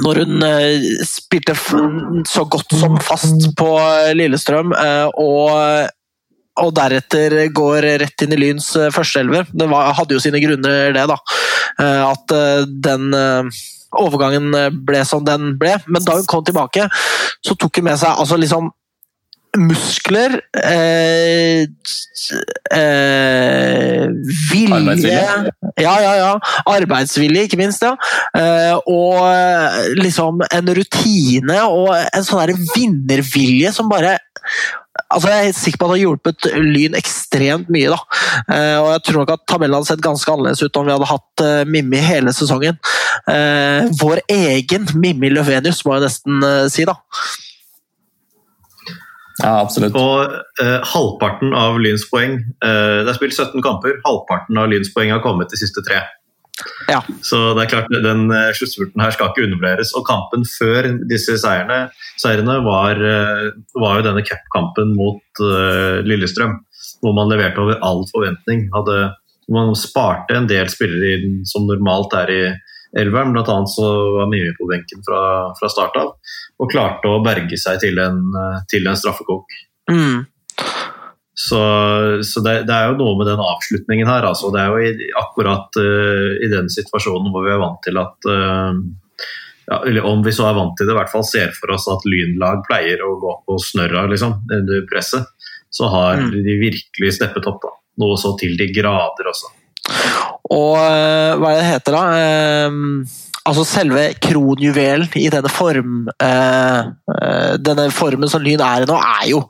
når 0.00 0.22
hun 0.22 0.44
eh, 0.46 0.90
spilte 1.04 1.52
så 2.30 2.46
godt 2.48 2.72
som 2.78 2.96
fast 3.04 3.50
på 3.58 3.72
Lillestrøm 4.16 4.72
og 4.72 5.90
og 6.60 6.74
deretter 6.76 7.36
går 7.56 7.88
rett 8.04 8.24
inn 8.24 8.34
i 8.36 8.40
Lyns 8.40 8.72
eh, 8.78 8.90
førsteelver. 8.94 9.48
Det 9.52 9.68
var, 9.70 9.92
hadde 9.98 10.16
jo 10.16 10.22
sine 10.22 10.42
grunner, 10.42 10.90
det, 10.96 11.06
da. 11.10 11.18
Eh, 11.80 12.02
at 12.06 12.36
eh, 12.36 12.66
den 12.88 13.10
overgangen 14.00 14.52
ble 14.86 15.04
som 15.08 15.24
den 15.26 15.54
ble. 15.60 15.76
Men 15.90 16.04
da 16.06 16.18
hun 16.20 16.28
kom 16.30 16.44
tilbake, 16.46 16.86
så 17.42 17.56
tok 17.58 17.80
hun 17.80 17.90
med 17.90 17.98
seg 18.00 18.20
altså 18.22 18.38
liksom 18.40 18.70
muskler 19.58 20.36
eh, 20.62 21.66
eh, 22.70 24.06
Vilje 24.52 25.22
Ja, 25.80 25.94
ja, 26.04 26.12
ja. 26.14 26.32
Arbeidsvilje, 26.70 27.48
ikke 27.48 27.58
minst. 27.58 27.82
ja. 27.82 27.96
Eh, 28.36 28.76
og 28.86 29.96
liksom 29.98 30.42
en 30.50 30.74
rutine 30.76 31.60
og 31.66 31.94
en 31.98 32.26
sånn 32.26 32.54
vinnervilje 32.76 33.72
som 33.74 33.90
bare 33.90 34.18
Altså, 35.10 35.30
jeg 35.30 35.48
er 35.48 35.54
sikker 35.54 35.78
på 35.78 35.86
at 35.86 35.92
det 35.92 35.96
har 35.96 36.02
hjulpet 36.02 36.46
Lyn 36.64 36.96
ekstremt 36.98 37.68
mye. 37.70 37.92
da. 37.92 37.98
Eh, 38.50 38.78
og 38.80 38.88
Jeg 38.92 39.02
tror 39.06 39.20
nok 39.20 39.34
at 39.36 39.44
tabellen 39.48 39.78
hadde 39.78 39.90
sett 39.90 40.02
ganske 40.02 40.32
annerledes 40.32 40.62
ut 40.62 40.76
om 40.76 40.86
vi 40.86 40.94
hadde 40.94 41.10
hatt 41.10 41.44
uh, 41.44 41.62
Mimmi 41.66 42.00
hele 42.02 42.34
sesongen. 42.34 42.78
Uh, 43.28 43.86
vår 44.00 44.22
egen 44.28 44.88
Mimmi 44.94 45.30
Løvenius, 45.30 45.84
må 45.86 45.96
jeg 45.96 46.08
nesten 46.08 46.42
si. 46.74 46.86
da. 46.88 46.96
Ja, 49.40 49.54
absolutt. 49.62 49.94
Og 49.96 50.34
halvparten 50.90 51.54
av 51.56 51.78
Lyns 51.80 52.02
poeng 52.10 52.34
Det 52.60 53.08
er 53.08 53.16
spilt 53.16 53.32
17 53.32 53.62
kamper. 53.64 53.94
Halvparten 54.04 54.58
av 54.60 54.68
Lyns 54.68 54.90
poeng 54.92 55.14
har 55.14 55.22
kommet 55.24 55.48
de 55.54 55.56
siste 55.56 55.80
tre. 55.86 56.02
Ja. 56.90 57.00
Så 57.24 57.38
det 57.56 57.64
er 57.64 57.70
klart, 57.72 57.92
den 58.04 58.26
eh, 58.34 58.50
sluttspurten 58.56 59.02
her 59.02 59.14
skal 59.14 59.30
ikke 59.30 59.44
undervurderes. 59.46 59.92
Og 59.98 60.06
kampen 60.08 60.46
før 60.48 60.88
disse 61.10 61.36
seierne, 61.40 61.82
seirene 62.20 62.58
var, 62.66 63.00
eh, 63.00 63.46
var 63.80 64.00
jo 64.00 64.06
denne 64.08 64.24
cupkampen 64.26 64.94
mot 64.98 65.44
uh, 65.44 66.00
Lillestrøm. 66.06 66.58
Hvor 67.00 67.14
man 67.16 67.30
leverte 67.32 67.62
over 67.62 67.80
all 67.86 68.02
forventning. 68.10 68.66
Hadde, 68.74 68.98
man 69.52 69.72
sparte 69.78 70.36
en 70.36 70.48
del 70.50 70.68
spillere 70.72 71.16
inn, 71.16 71.40
som 71.48 71.68
normalt 71.68 72.16
er 72.18 72.34
i 72.34 72.42
elveren. 73.00 73.32
Blant 73.36 73.48
annet 73.52 73.72
så 73.72 73.88
var 74.18 74.28
Mimi 74.28 74.52
på 74.58 74.68
benken 74.68 75.04
fra, 75.06 75.22
fra 75.56 75.70
start 75.72 75.96
av. 76.00 76.12
Og 76.60 76.72
klarte 76.72 77.08
å 77.08 77.22
berge 77.24 77.56
seg 77.60 77.80
til 77.84 78.00
en, 78.02 78.20
til 78.68 78.88
en 78.90 78.98
straffekok. 79.00 79.56
Mm. 79.90 80.26
Så, 81.34 81.60
så 82.26 82.40
det, 82.44 82.54
det, 82.68 82.74
er 82.74 82.90
jo 82.90 82.98
noe 82.98 83.18
med 83.18 83.28
den 83.30 83.42
avslutningen 83.42 84.08
her. 84.08 84.26
Altså. 84.28 84.50
Det 84.52 84.62
er 84.62 84.72
jo 84.72 84.80
i, 84.82 85.10
akkurat 85.20 85.78
uh, 85.80 86.32
i 86.42 86.50
den 86.52 86.70
situasjonen 86.72 87.30
hvor 87.32 87.46
vi 87.46 87.54
er 87.54 87.62
vant 87.62 87.80
til 87.86 88.00
at 88.00 88.28
uh, 88.28 88.74
ja, 89.70 89.78
eller 89.86 90.06
Om 90.08 90.24
vi 90.26 90.34
så 90.34 90.48
er 90.48 90.56
vant 90.56 90.74
til 90.74 90.88
det, 90.88 90.96
i 90.96 90.98
hvert 90.98 91.12
fall 91.12 91.22
ser 91.22 91.52
for 91.54 91.70
oss 91.76 91.86
at 91.92 92.06
lynlag 92.08 92.64
pleier 92.66 93.04
å 93.06 93.14
gå 93.22 93.36
på 93.46 93.58
snørra 93.62 94.02
liksom, 94.10 94.40
under 94.50 94.82
presset, 94.90 95.28
så 95.70 95.86
har 95.92 96.18
mm. 96.18 96.32
de 96.42 96.56
virkelig 96.58 97.12
steppet 97.20 97.46
opp. 97.46 97.60
da. 97.62 97.70
Noe 98.02 98.16
så 98.18 98.34
til 98.40 98.56
de 98.58 98.66
grader 98.74 99.30
også. 99.30 99.52
Og 100.50 100.74
uh, 100.74 101.38
hva 101.38 101.52
er 101.52 101.60
det 101.60 101.68
heter, 101.68 101.94
da? 101.94 102.72
altså 103.46 103.62
Selve 103.64 104.02
kronjuvelen 104.20 105.06
i 105.16 105.30
denne 105.32 105.48
form 105.50 106.02
denne 107.64 107.86
formen 107.94 108.28
som 108.30 108.42
Lyn 108.44 108.60
er 108.62 108.84
i 108.84 108.90
nå, 108.90 108.98
er 108.98 109.30
jo 109.30 109.40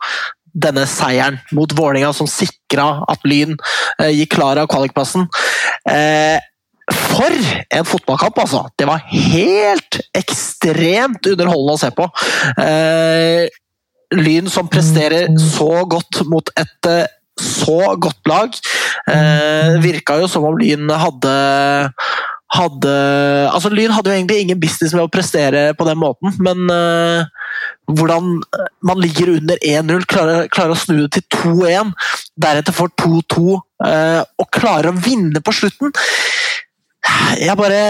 denne 0.53 0.87
seieren 0.89 1.39
mot 1.57 1.73
Vålinga 1.77 2.13
som 2.17 2.29
sikra 2.31 3.05
at 3.11 3.27
Lyn 3.29 3.57
eh, 4.01 4.13
gikk 4.15 4.35
klar 4.37 4.61
av 4.61 4.71
kvalikplassen. 4.71 5.29
Eh, 5.89 6.39
for 6.91 7.37
en 7.71 7.87
fotballkamp, 7.87 8.39
altså! 8.43 8.65
Det 8.79 8.87
var 8.89 9.05
helt 9.13 10.01
ekstremt 10.17 11.27
underholdende 11.31 11.77
å 11.77 11.81
se 11.81 11.91
på. 11.95 12.09
Eh, 12.59 13.47
Lyn 14.19 14.51
som 14.51 14.69
presterer 14.71 15.31
så 15.39 15.85
godt 15.91 16.25
mot 16.31 16.51
et 16.59 16.91
eh, 16.91 17.07
så 17.41 17.95
godt 17.97 18.27
lag. 18.29 18.57
Eh, 19.09 19.79
virka 19.81 20.19
jo 20.21 20.29
som 20.29 20.45
om 20.49 20.59
Lyn 20.61 20.91
hadde 20.91 21.37
hadde 22.51 22.93
altså 23.47 23.71
Lyn 23.71 23.93
hadde 23.95 24.11
jo 24.11 24.17
egentlig 24.19 24.41
ingen 24.43 24.61
business 24.61 24.95
med 24.97 25.05
å 25.05 25.13
prestere 25.13 25.71
på 25.79 25.87
den 25.87 26.01
måten, 26.01 26.35
men 26.43 26.65
uh, 26.67 27.23
hvordan 27.91 28.37
man 28.87 29.01
ligger 29.03 29.35
under 29.37 29.59
1-0, 29.59 30.07
klarer, 30.11 30.49
klarer, 30.53 30.75
å 30.75 30.79
snu 30.79 31.03
det 31.03 31.11
til 31.17 31.27
2-1, 31.65 31.93
deretter 32.41 32.77
får 32.77 32.93
2-2 33.03 33.45
uh, 33.47 33.61
eh, 33.89 34.21
og 34.41 34.51
klarer 34.55 34.93
å 34.93 35.01
vinne 35.01 35.43
på 35.45 35.55
slutten 35.57 35.95
jeg 37.41 37.57
bare 37.57 37.81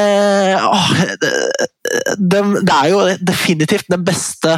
åh, 0.71 0.91
det, 2.19 2.43
det 2.63 2.77
er 2.77 2.91
jo 2.93 3.01
definitivt 3.27 3.91
den 3.91 4.05
beste 4.07 4.55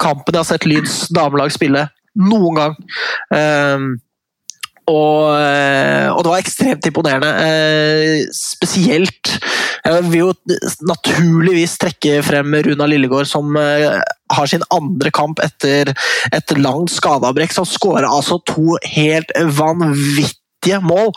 kampen 0.00 0.32
jeg 0.32 0.40
har 0.40 0.48
sett 0.48 0.66
Lyns 0.66 0.96
damelag 1.14 1.52
spille 1.54 1.84
noen 2.16 2.56
gang. 2.56 2.76
Um, 3.30 3.88
og, 4.86 5.34
eh, 5.34 6.06
og, 6.12 6.22
det 6.22 6.30
var 6.30 6.42
ekstremt 6.42 6.86
imponerende. 6.86 7.30
Eh, 7.42 8.26
spesielt 8.34 9.32
Jeg 9.86 10.02
vil 10.10 10.18
jo 10.18 10.32
naturligvis 10.86 11.76
trekke 11.78 12.22
frem 12.26 12.54
Runa 12.66 12.88
Lillegård, 12.90 13.28
som 13.30 13.54
eh, 13.58 14.00
har 14.34 14.50
sin 14.50 14.64
andre 14.74 15.12
kamp 15.14 15.42
etter 15.44 15.92
et 16.34 16.56
langt 16.58 16.90
skadeavbrekk, 16.94 17.54
som 17.54 17.68
skårer 17.68 18.08
altså 18.08 18.40
to 18.50 18.78
helt 18.96 19.30
vanvittige 19.58 20.45
viktige 20.66 20.80
mål. 20.82 21.12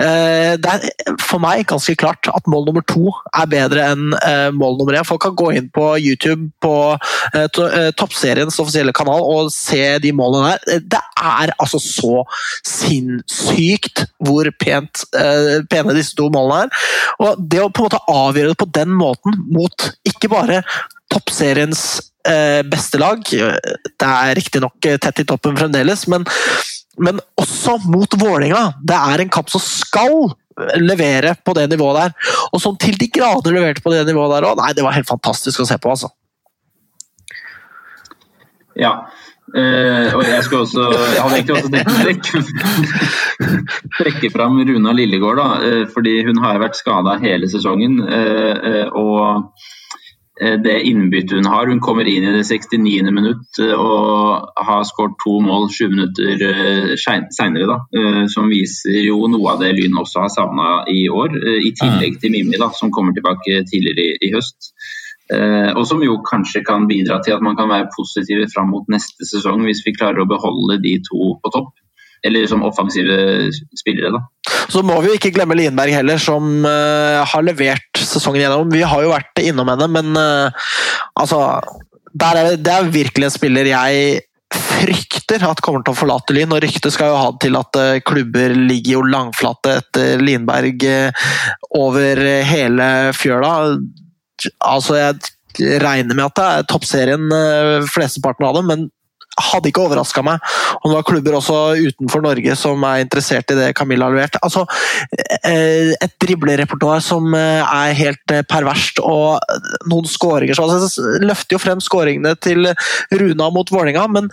Eh, 0.00 0.56
det 0.58 0.70
er 0.70 1.16
for 1.20 1.42
meg 1.42 1.66
ganske 1.68 1.94
klart 1.96 2.28
at 2.28 2.46
mål 2.48 2.66
nummer 2.68 2.84
to 2.88 3.12
er 3.34 3.48
bedre 3.50 3.84
enn 3.92 4.14
eh, 4.24 4.50
mål 4.54 4.78
nummer 4.78 4.96
én. 4.96 5.06
Folk 5.06 5.22
kan 5.22 5.36
gå 5.36 5.52
inn 5.54 5.68
på 5.74 5.96
YouTube 5.98 6.50
på 6.60 6.96
eh, 7.34 7.90
Toppseriens 7.96 8.58
offisielle 8.58 8.92
kanal 8.92 9.22
og 9.22 9.52
se 9.52 9.98
de 10.00 10.12
målene 10.12 10.54
der. 10.54 10.80
Det 10.94 11.02
er 11.20 11.52
altså 11.58 11.80
så 11.80 12.24
sinnssykt 12.66 14.06
hvor 14.24 14.48
pent, 14.60 15.04
pene 15.70 15.94
disse 15.96 16.16
to 16.16 16.30
målene 16.32 16.66
er. 16.66 16.88
Og 17.20 17.44
det 17.50 17.62
å 17.62 17.70
på 17.70 17.84
en 17.84 17.88
måte 17.88 18.02
avgjøre 18.10 18.52
det 18.52 18.60
på 18.60 18.72
den 18.74 18.92
måten 18.96 19.38
mot 19.52 19.88
ikke 20.08 20.30
bare 20.32 20.62
toppseriens 21.12 21.84
beste 22.70 22.98
lag. 23.00 23.20
Det 23.24 24.08
er 24.08 24.36
riktignok 24.38 24.80
tett 24.80 25.20
i 25.20 25.26
toppen 25.28 25.58
fremdeles, 25.58 26.06
men 26.08 26.24
men 26.98 27.20
også 27.40 27.78
mot 27.90 28.16
Vålerenga. 28.20 28.66
Det 28.82 28.96
er 28.96 29.24
en 29.24 29.32
kamp 29.32 29.50
som 29.52 29.62
skal 29.62 30.34
levere 30.78 31.34
på 31.44 31.54
det 31.56 31.66
nivået 31.72 32.00
der. 32.00 32.32
Og 32.52 32.62
som 32.62 32.76
til 32.80 32.98
de 33.00 33.10
grader 33.10 33.54
leverte 33.54 33.82
på 33.82 33.92
det 33.94 34.04
nivået 34.06 34.36
der 34.36 34.48
òg. 34.50 34.60
Nei, 34.60 34.72
det 34.76 34.86
var 34.86 34.96
helt 34.96 35.10
fantastisk 35.10 35.64
å 35.64 35.68
se 35.68 35.78
på, 35.82 35.94
altså. 35.94 36.12
Ja. 38.78 38.96
Uh, 39.54 40.08
og 40.16 40.24
jeg 40.24 40.40
også 40.56 40.84
Jeg 40.90 41.20
hadde 41.22 41.36
egentlig 41.36 41.54
også 41.54 41.68
tenkt 41.70 41.90
å 41.92 41.98
trekke, 42.00 42.40
trekke 44.00 44.30
fram 44.34 44.56
Runa 44.66 44.94
Lillegård, 44.96 45.38
da, 45.38 45.48
uh, 45.62 45.84
fordi 45.94 46.16
hun 46.26 46.40
har 46.42 46.58
vært 46.62 46.80
skada 46.80 47.18
hele 47.22 47.50
sesongen. 47.52 48.00
Og 48.02 49.20
Eh, 49.22 49.82
det 50.40 50.80
innbyttet 50.82 51.36
hun 51.38 51.46
har. 51.46 51.66
Hun 51.66 51.80
kommer 51.80 52.08
inn 52.10 52.24
i 52.24 52.32
det 52.34 52.42
69. 52.44 53.10
minutt 53.14 53.60
eh, 53.62 53.74
og 53.74 54.50
har 54.66 54.82
skåret 54.88 55.14
to 55.22 55.36
mål 55.44 55.68
sju 55.70 55.86
minutter 55.92 56.42
eh, 56.48 56.90
seinere, 56.98 57.78
som 58.32 58.50
viser 58.50 58.98
jo 59.04 59.28
noe 59.30 59.54
av 59.54 59.62
det 59.62 59.72
Lyn 59.76 59.94
også 60.00 60.24
har 60.24 60.34
savna 60.34 60.68
i 60.90 61.06
år. 61.08 61.38
I 61.38 61.70
tillegg 61.78 62.18
til 62.22 62.34
Mimmi, 62.34 62.58
da, 62.58 62.72
som 62.74 62.92
kommer 62.94 63.14
tilbake 63.14 63.62
tidligere 63.70 64.10
i, 64.10 64.18
i 64.28 64.32
høst. 64.34 64.74
Og 65.78 65.86
som 65.88 66.02
jo 66.04 66.18
kanskje 66.26 66.60
kan 66.66 66.84
bidra 66.90 67.16
til 67.24 67.32
at 67.36 67.44
man 67.44 67.56
kan 67.56 67.70
være 67.70 67.88
positive 67.94 68.50
fram 68.52 68.68
mot 68.74 68.90
neste 68.92 69.24
sesong, 69.24 69.62
hvis 69.64 69.80
vi 69.86 69.94
klarer 69.96 70.24
å 70.24 70.28
beholde 70.28 70.76
de 70.82 70.98
to 71.06 71.30
på 71.40 71.52
topp 71.54 71.72
eller 72.24 72.46
som 72.46 72.64
offensive 72.64 73.52
spillere. 73.78 74.10
da. 74.14 74.22
Så 74.72 74.82
må 74.86 74.96
vi 75.02 75.10
jo 75.10 75.16
ikke 75.18 75.32
glemme 75.34 75.56
Linberg 75.58 75.92
heller, 75.92 76.20
som 76.20 76.64
uh, 76.64 77.20
har 77.28 77.44
levert 77.44 78.00
sesongen 78.00 78.44
gjennom. 78.44 78.70
Vi 78.72 78.84
har 78.84 79.04
jo 79.04 79.12
vært 79.12 79.42
innom 79.44 79.68
henne, 79.72 79.88
men 79.92 80.14
uh, 80.16 80.70
altså 81.20 81.42
er, 82.14 82.54
Det 82.56 82.72
er 82.72 82.94
virkelig 82.94 83.28
en 83.28 83.34
spiller 83.34 83.68
jeg 83.68 84.22
frykter 84.54 85.42
at 85.48 85.60
kommer 85.64 85.82
til 85.82 85.94
å 85.94 85.98
forlate 85.98 86.34
Lyn. 86.36 86.52
og 86.54 86.62
Ryktet 86.62 86.94
skal 86.94 87.10
jo 87.10 87.18
ha 87.18 87.30
det 87.34 87.42
til 87.44 87.58
at 87.58 87.80
uh, 87.80 88.00
klubber 88.06 88.56
ligger 88.56 89.00
jo 89.00 89.06
langflate 89.10 89.78
etter 89.82 90.22
Linberg 90.22 90.86
over 91.74 92.24
hele 92.48 92.88
fjøla. 93.18 93.54
Altså, 94.64 94.96
jeg 95.00 95.80
regner 95.82 96.16
med 96.16 96.28
at 96.28 96.38
det 96.38 96.46
er 96.50 96.68
toppserien 96.70 97.28
flesteparten 97.90 98.46
av 98.46 98.56
dem, 98.58 98.70
men 98.70 98.88
hadde 99.40 99.70
ikke 99.70 99.82
overraska 99.84 100.22
meg 100.24 100.42
om 100.80 100.90
det 100.90 100.96
var 100.96 101.06
klubber 101.08 101.38
også 101.38 101.58
utenfor 101.80 102.22
Norge 102.24 102.56
som 102.58 102.84
er 102.86 103.02
interessert 103.04 103.50
i 103.50 103.58
det 103.58 103.70
Camilla 103.78 104.08
har 104.08 104.14
levert. 104.14 104.38
Altså, 104.44 104.64
eh, 105.42 105.94
et 105.94 106.16
driblerepertoar 106.22 107.02
som 107.04 107.34
eh, 107.38 107.62
er 107.62 107.96
helt 107.98 108.34
eh, 108.34 108.44
perverst, 108.48 109.00
og 109.02 109.40
noen 109.90 110.08
skåringer 110.08 110.58
som 110.58 110.70
altså, 110.70 111.14
Løfter 111.24 111.56
jo 111.56 111.62
frem 111.62 111.82
skåringene 111.82 112.34
til 112.42 112.68
Runa 113.14 113.50
mot 113.54 113.70
Vålerenga, 113.72 114.06
men 114.12 114.30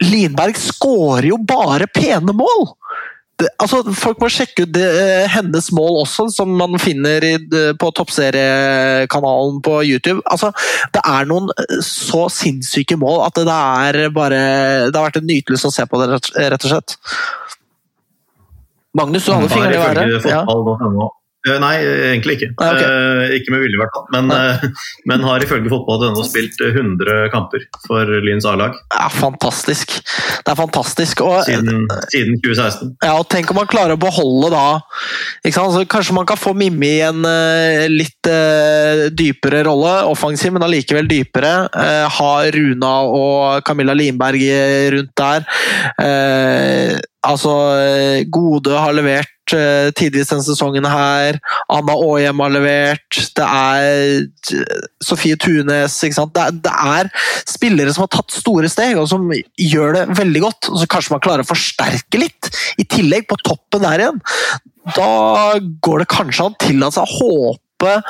Linberg 0.00 0.58
skårer 0.60 1.30
jo 1.32 1.40
bare 1.44 1.90
pene 1.92 2.34
mål! 2.36 2.70
Altså, 3.62 3.82
Folk 3.96 4.20
må 4.22 4.30
sjekke 4.32 4.66
ut 4.66 4.72
det, 4.74 4.86
eh, 4.86 5.28
hennes 5.30 5.70
mål 5.76 6.00
også, 6.04 6.28
som 6.34 6.52
man 6.58 6.78
finner 6.82 7.24
i, 7.26 7.34
på 7.80 7.90
toppseriekanalen 7.96 9.60
på 9.66 9.80
YouTube. 9.88 10.20
Altså, 10.30 10.52
Det 10.94 11.02
er 11.04 11.28
noen 11.30 11.50
eh, 11.56 11.78
så 11.84 12.26
sinnssyke 12.32 12.98
mål 13.00 13.24
at 13.28 13.38
det 13.40 13.54
er 13.54 14.10
bare 14.14 14.42
Det 14.90 14.96
har 14.96 15.08
vært 15.10 15.22
en 15.22 15.30
nytelse 15.30 15.68
å 15.68 15.74
se 15.74 15.86
på 15.86 16.00
det, 16.02 16.20
rett 16.50 16.66
og 16.66 16.70
slett. 16.74 16.98
Magnus, 18.96 19.24
du 19.24 19.32
hadde 19.32 19.48
fingeren 19.52 19.74
i 19.74 19.82
været. 19.84 20.30
Ja. 20.30 20.44
Eh, 21.48 21.56
nei, 21.56 21.76
egentlig 21.80 22.34
ikke. 22.36 22.50
Nei, 22.58 22.68
okay. 22.74 22.84
Eh, 22.84 23.34
ikke 23.38 23.54
med 23.54 23.62
vilje, 23.64 23.78
i 23.78 23.80
hvert 23.80 23.94
fall. 23.94 24.04
Men, 24.12 24.28
eh, 24.34 24.64
men, 25.08 25.22
har 25.24 25.40
ifølge 25.40 25.72
fotball.no 25.72 26.24
spilt 26.28 26.60
100 26.60 27.30
kamper 27.32 27.64
for 27.86 28.10
Lyns 28.26 28.44
A-lag. 28.48 28.76
Ja, 28.92 29.06
fantastisk. 29.14 29.96
Det 30.04 30.52
er 30.52 30.58
fantastisk. 30.58 31.22
Og, 31.24 31.40
siden, 31.48 31.86
siden, 32.12 32.36
2016. 32.44 32.92
Ja, 33.06 33.14
og 33.16 33.28
Tenk 33.32 33.52
om 33.54 33.60
man 33.62 33.70
klarer 33.70 33.96
å 33.96 34.00
beholde 34.00 34.50
da 34.50 34.64
altså, 35.46 35.84
Kanskje 35.88 36.16
man 36.16 36.26
kan 36.28 36.38
få 36.40 36.52
Mimmi 36.56 36.88
i 36.98 37.02
en 37.06 37.22
uh, 37.22 37.86
litt 37.88 38.26
uh, 38.28 39.06
dypere 39.14 39.62
rolle, 39.68 39.92
offensiv, 40.10 40.52
men 40.52 40.64
allikevel 40.66 41.08
dypere. 41.08 41.52
Uh, 41.72 42.04
ha 42.10 42.30
Runa 42.52 42.92
og 43.06 43.64
Camilla 43.64 43.94
Limberg 43.96 44.44
rundt 44.92 45.14
der. 45.16 45.46
altså, 47.24 47.54
Gode 48.32 48.76
har 48.76 48.96
levert 48.96 49.32
uh, 49.38 49.39
tidvis 49.96 50.30
denne 50.30 50.44
sesongen 50.46 50.86
her. 50.88 51.38
Anna 51.72 51.96
Aahjem 51.96 52.42
har 52.44 52.54
levert. 52.54 53.20
Det 53.36 53.46
er 53.46 54.24
uh, 54.56 54.88
Sofie 55.04 55.38
Tunes. 55.40 55.98
Det 56.00 56.12
er, 56.20 56.56
det, 56.56 56.74
er, 56.74 57.10
spillere 57.48 57.94
som 57.94 58.06
har 58.06 58.12
tatt 58.14 58.34
store 58.34 58.70
steg, 58.72 58.98
og 59.00 59.08
som 59.10 59.28
gjør 59.30 59.96
det 59.98 60.04
veldig 60.20 60.44
godt. 60.46 60.70
Og 60.72 60.82
så 60.82 60.90
kanskje 60.90 61.16
man 61.16 61.24
klarer 61.24 61.46
å 61.46 61.50
forsterke 61.50 62.20
litt, 62.20 62.50
i 62.80 62.86
tillegg, 62.88 63.28
på 63.30 63.38
toppen 63.44 63.86
der 63.86 64.06
igjen. 64.06 64.22
Da 64.96 65.10
går 65.84 66.02
det 66.02 66.10
kanskje 66.10 66.50
an 66.50 66.86
seg 66.90 67.04
å 67.04 67.10
håpe 67.18 68.00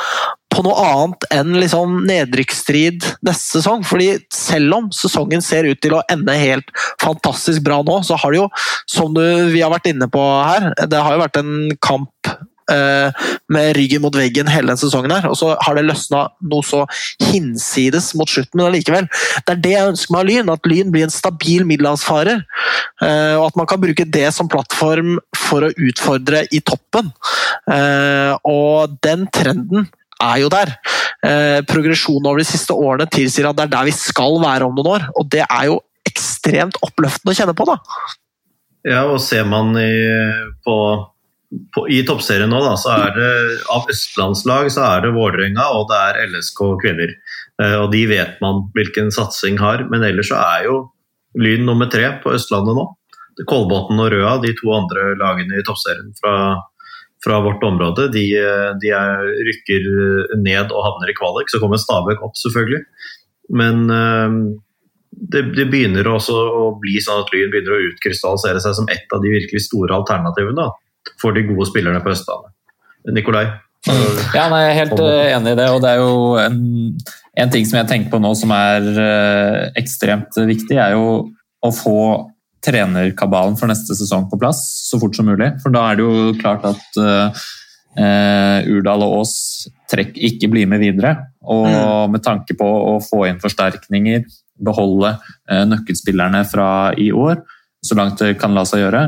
på 0.51 0.65
noe 0.67 0.83
annet 0.83 1.27
enn 1.35 1.55
liksom 1.61 2.01
nedrykksstrid 2.09 3.07
neste 3.27 3.61
sesong. 3.61 3.85
fordi 3.87 4.13
selv 4.35 4.77
om 4.81 4.91
sesongen 4.95 5.43
ser 5.45 5.69
ut 5.71 5.81
til 5.83 5.97
å 5.97 6.05
ende 6.11 6.37
helt 6.37 6.71
fantastisk 7.03 7.65
bra 7.67 7.81
nå, 7.87 8.01
så 8.07 8.19
har 8.21 8.35
det 8.35 8.43
jo, 8.43 8.49
som 8.91 9.15
du, 9.15 9.25
vi 9.55 9.63
har 9.63 9.73
vært 9.73 9.91
inne 9.93 10.11
på 10.11 10.21
her, 10.21 10.73
det 10.87 11.01
har 11.01 11.17
jo 11.17 11.25
vært 11.25 11.41
en 11.41 11.53
kamp 11.83 12.33
eh, 12.71 13.29
med 13.53 13.77
ryggen 13.77 14.03
mot 14.05 14.15
veggen 14.15 14.51
hele 14.51 14.73
den 14.73 14.81
sesongen 14.81 15.15
her, 15.15 15.29
og 15.31 15.39
så 15.39 15.53
har 15.65 15.79
det 15.79 15.87
løsna 15.87 16.27
noe 16.51 16.67
så 16.67 16.85
hinsides 17.31 18.13
mot 18.19 18.31
slutten, 18.31 18.59
men 18.59 18.71
allikevel. 18.71 19.09
Det 19.47 19.55
er 19.55 19.63
det 19.65 19.75
jeg 19.77 19.93
ønsker 19.93 20.15
meg 20.15 20.23
av 20.23 20.31
Lyn, 20.31 20.53
at 20.55 20.71
Lyn 20.71 20.95
blir 20.95 21.07
en 21.07 21.15
stabil 21.15 21.67
middelhavsfarer. 21.69 22.43
Eh, 23.03 23.37
og 23.39 23.47
at 23.49 23.61
man 23.61 23.71
kan 23.71 23.83
bruke 23.83 24.09
det 24.19 24.29
som 24.37 24.51
plattform 24.51 25.19
for 25.37 25.67
å 25.67 25.73
utfordre 25.89 26.45
i 26.55 26.63
toppen. 26.65 27.13
Eh, 27.71 28.35
og 28.47 28.99
den 29.05 29.27
trenden 29.35 29.89
er 30.23 30.41
jo 30.43 30.51
der. 30.53 30.73
Eh, 31.27 31.61
progresjonen 31.69 32.29
over 32.31 32.41
de 32.41 32.49
siste 32.49 32.77
årene 32.77 33.09
tilsier 33.13 33.51
at 33.51 33.59
det 33.59 33.67
er 33.69 33.75
der 33.75 33.89
vi 33.91 33.95
skal 33.97 34.39
være 34.43 34.69
om 34.69 34.77
noen 34.77 34.93
år. 34.97 35.07
Og 35.21 35.29
det 35.33 35.45
er 35.47 35.71
jo 35.71 35.81
ekstremt 36.09 36.79
oppløftende 36.85 37.35
å 37.35 37.39
kjenne 37.39 37.57
på, 37.57 37.69
da. 37.69 37.79
Ja, 38.89 39.03
og 39.05 39.21
ser 39.21 39.45
man 39.49 39.75
i, 39.77 39.91
på, 40.65 40.77
på, 41.75 41.85
i 41.93 42.01
toppserien 42.09 42.49
nå, 42.49 42.63
da, 42.65 42.77
så 42.81 42.95
er 42.95 43.19
det 43.19 43.33
av 43.73 43.91
østlandslag 43.93 44.71
så 44.73 44.87
er 44.87 45.05
det 45.05 45.13
Vålerenga 45.17 45.67
og 45.77 45.91
det 45.91 45.99
er 46.07 46.23
LSK 46.31 46.63
kvinner. 46.81 47.13
Eh, 47.61 47.77
og 47.83 47.91
de 47.93 48.07
vet 48.11 48.41
man 48.45 48.65
hvilken 48.77 49.13
satsing 49.15 49.61
har, 49.61 49.85
men 49.93 50.07
ellers 50.07 50.33
så 50.33 50.41
er 50.41 50.71
jo 50.71 50.81
Lyn 51.39 51.63
nummer 51.63 51.87
tre 51.87 52.09
på 52.25 52.33
Østlandet 52.35 52.75
nå. 52.75 52.89
Kolbotn 53.47 54.01
og 54.03 54.09
Røa, 54.11 54.33
de 54.43 54.51
to 54.59 54.73
andre 54.75 55.13
lagene 55.21 55.61
i 55.61 55.63
toppserien 55.67 56.11
fra 56.19 56.33
fra 57.25 57.41
vårt 57.45 57.63
område. 57.65 58.09
De, 58.15 58.25
de 58.83 58.93
er, 58.97 59.31
rykker 59.49 59.89
ned 60.41 60.73
og 60.73 60.85
havner 60.87 61.13
i 61.13 61.17
kvalik. 61.19 61.51
Så 61.53 61.61
kommer 61.63 61.81
Stabæk 61.81 62.23
opp, 62.25 62.37
selvfølgelig. 62.41 62.83
Men 63.61 63.83
uh, 63.91 64.37
det, 65.11 65.43
det, 65.57 65.67
begynner 65.73 66.09
også 66.09 66.37
å 66.37 66.67
bli 66.81 67.01
sånn 67.03 67.25
at 67.25 67.33
Lyn 67.35 67.51
begynner 67.53 67.77
å 67.77 67.83
utkrystallisere 67.91 68.63
seg 68.63 68.77
som 68.79 68.89
et 68.93 69.11
av 69.15 69.25
de 69.25 69.33
virkelig 69.33 69.67
store 69.67 69.97
alternativene 69.97 70.57
da, 70.59 70.71
for 71.21 71.37
de 71.37 71.45
gode 71.49 71.69
spillerne 71.69 72.03
på 72.05 72.15
Østlandet. 72.15 72.55
Nikolai? 73.11 73.47
Ja, 74.37 74.45
nei, 74.53 74.61
Jeg 74.67 74.71
er 74.71 74.79
helt 74.79 74.99
enig 75.01 75.53
i 75.55 75.57
det. 75.57 75.67
og 75.73 75.79
det 75.81 75.93
er 75.95 76.03
jo 76.03 76.17
en, 76.37 76.59
en, 77.33 77.53
ting 77.53 77.65
som 77.65 77.79
jeg 77.79 77.89
tenker 77.89 78.13
på 78.13 78.21
nå 78.21 78.35
som 78.37 78.53
er 78.53 78.91
ekstremt 79.81 80.37
viktig, 80.37 80.77
er 80.77 80.99
jo 80.99 81.31
å 81.65 81.71
få 81.73 82.01
trenerkabalen 82.65 83.57
for 83.59 83.71
neste 83.71 83.97
sesong 83.97 84.29
på 84.31 84.39
plass 84.41 84.61
så 84.91 85.01
fort 85.01 85.17
som 85.17 85.29
mulig. 85.31 85.53
For 85.63 85.73
da 85.73 85.87
er 85.89 85.99
det 85.99 86.07
jo 86.07 86.35
klart 86.41 86.67
at 86.69 87.01
uh, 87.01 87.47
Urdal 88.71 89.05
og 89.07 89.21
Aas 89.21 89.33
trekk 89.91 90.19
ikke 90.31 90.51
blir 90.53 90.69
med 90.71 90.83
videre. 90.83 91.17
Og 91.51 92.13
med 92.13 92.23
tanke 92.25 92.57
på 92.59 92.69
å 92.69 92.99
få 93.05 93.25
inn 93.31 93.41
forsterkninger, 93.43 94.27
beholde 94.61 95.15
uh, 95.17 95.65
nøkkelspillerne 95.71 96.45
fra 96.49 96.69
i 97.01 97.11
år, 97.17 97.41
så 97.81 97.97
langt 97.97 98.21
det 98.21 98.37
kan 98.41 98.53
la 98.55 98.67
seg 98.69 98.85
gjøre, 98.85 99.07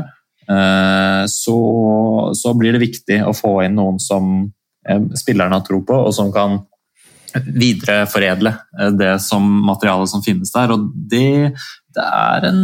uh, 0.49 1.23
så, 1.29 1.57
så 2.33 2.53
blir 2.57 2.73
det 2.73 2.85
viktig 2.87 3.21
å 3.27 3.35
få 3.37 3.59
inn 3.67 3.77
noen 3.79 4.01
som 4.01 4.49
spillerne 5.15 5.55
har 5.55 5.63
tro 5.63 5.77
på, 5.87 5.95
og 5.95 6.11
som 6.11 6.27
kan 6.35 6.57
videreforedle 7.33 8.51
det 8.99 9.13
som 9.23 9.45
materialet 9.63 10.11
som 10.11 10.23
finnes 10.25 10.51
der. 10.51 10.73
Og 10.75 10.89
det, 10.91 11.53
det 11.95 12.03
er 12.03 12.49
en 12.49 12.59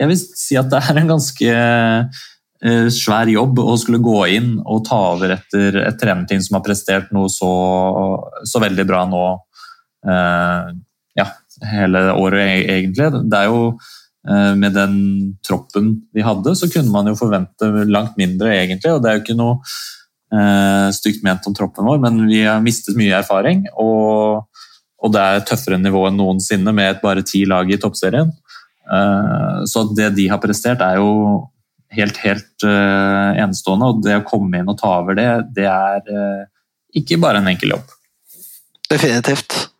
Jeg 0.00 0.10
vil 0.10 0.18
si 0.18 0.56
at 0.56 0.70
det 0.72 0.80
er 0.80 1.00
en 1.00 1.14
ganske 1.14 1.54
svær 2.92 3.28
jobb 3.32 3.60
å 3.62 3.74
skulle 3.80 4.02
gå 4.04 4.18
inn 4.36 4.48
og 4.68 4.82
ta 4.84 4.98
over 5.14 5.32
etter 5.32 5.78
et 5.80 5.96
trenerteam 5.96 6.42
som 6.44 6.58
har 6.58 6.64
prestert 6.66 7.06
noe 7.16 7.30
så, 7.32 7.48
så 8.44 8.60
veldig 8.60 8.84
bra 8.84 9.06
nå 9.08 9.22
ja, 11.16 11.24
hele 11.70 12.02
året, 12.12 12.42
e-, 12.44 12.66
egentlig. 12.74 13.08
Det 13.32 13.38
er 13.38 13.48
jo 13.48 13.62
Eh, 14.28 14.56
med 14.56 14.74
den 14.76 14.96
troppen 15.48 15.94
vi 16.12 16.20
hadde, 16.20 16.52
så 16.56 16.68
kunne 16.68 16.92
man 16.92 17.08
jo 17.08 17.16
forvente 17.16 17.70
langt 17.88 18.18
mindre, 18.20 18.52
egentlig. 18.52 18.92
Og 18.92 19.02
det 19.02 19.10
er 19.10 19.16
jo 19.16 19.22
ikke 19.24 19.38
noe 19.38 19.56
uh, 20.34 20.88
stygt 20.92 21.24
ment 21.26 21.46
om 21.48 21.56
troppen 21.56 21.88
vår, 21.88 22.02
men 22.02 22.26
vi 22.28 22.42
har 22.44 22.60
mistet 22.64 22.98
mye 23.00 23.16
erfaring. 23.22 23.64
Og, 23.80 24.44
og 25.00 25.14
det 25.14 25.24
er 25.24 25.46
tøffere 25.48 25.80
nivå 25.80 26.04
enn 26.08 26.20
noensinne 26.20 26.74
med 26.76 26.92
et 26.92 27.02
bare 27.04 27.24
ti 27.26 27.46
lag 27.48 27.70
i 27.72 27.80
toppserien. 27.80 28.32
Uh, 28.90 29.62
så 29.70 29.86
det 29.94 30.10
de 30.18 30.28
har 30.30 30.42
prestert, 30.42 30.82
er 30.82 30.98
jo 31.00 31.46
helt, 31.94 32.20
helt 32.24 32.66
uh, 32.66 33.32
enestående. 33.38 33.90
Og 33.90 34.04
det 34.04 34.20
å 34.20 34.26
komme 34.26 34.60
inn 34.60 34.70
og 34.70 34.78
ta 34.80 34.96
over 35.00 35.18
det, 35.18 35.28
det 35.56 35.68
er 35.70 36.46
ikke 36.96 37.20
bare 37.22 37.42
en 37.42 37.50
enkel 37.50 37.76
jobb. 37.76 37.96
Definitivt. 38.90 39.70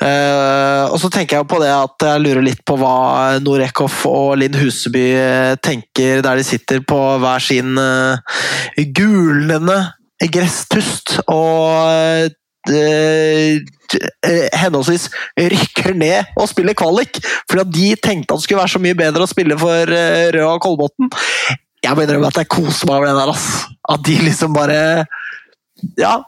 Uh, 0.00 0.88
og 0.88 0.96
så 1.02 1.10
tenker 1.12 1.36
jeg 1.36 1.48
på 1.50 1.58
det 1.60 1.68
at 1.74 2.04
jeg 2.06 2.22
lurer 2.24 2.44
litt 2.44 2.62
på 2.64 2.78
hva 2.80 3.36
Norekoff 3.44 3.98
og 4.08 4.38
Linn 4.40 4.56
Huseby 4.56 5.02
eh, 5.12 5.56
tenker 5.60 6.22
der 6.24 6.40
de 6.40 6.44
sitter 6.46 6.80
på 6.80 6.96
hver 7.20 7.44
sin 7.44 7.76
uh, 7.76 8.16
gulnende 8.96 9.76
gresstust 10.32 11.18
og 11.26 12.32
henholdsvis 14.60 15.08
rykker 15.38 15.94
ned 15.98 16.36
og 16.36 16.50
spiller 16.50 16.76
kvalik. 16.78 17.20
Fordi 17.48 17.62
at 17.64 17.72
de 17.74 17.88
tenkte 17.96 18.34
at 18.34 18.38
det 18.38 18.46
skulle 18.46 18.60
være 18.62 18.74
så 18.76 18.82
mye 18.82 18.98
bedre 18.98 19.24
å 19.26 19.30
spille 19.30 19.58
for 19.60 19.94
Røa 20.36 20.52
og 20.52 20.62
Kolbotn. 20.64 21.10
Jeg 21.80 21.96
mener 21.96 22.28
at 22.28 22.42
jeg 22.42 22.50
koser 22.52 22.90
meg 22.90 22.98
over 22.98 23.08
det 23.08 23.16
der. 23.16 23.32
Ass. 23.32 23.46
At 23.90 24.04
de 24.06 24.16
liksom 24.26 24.52
bare 24.56 24.80
ja, 25.96 26.18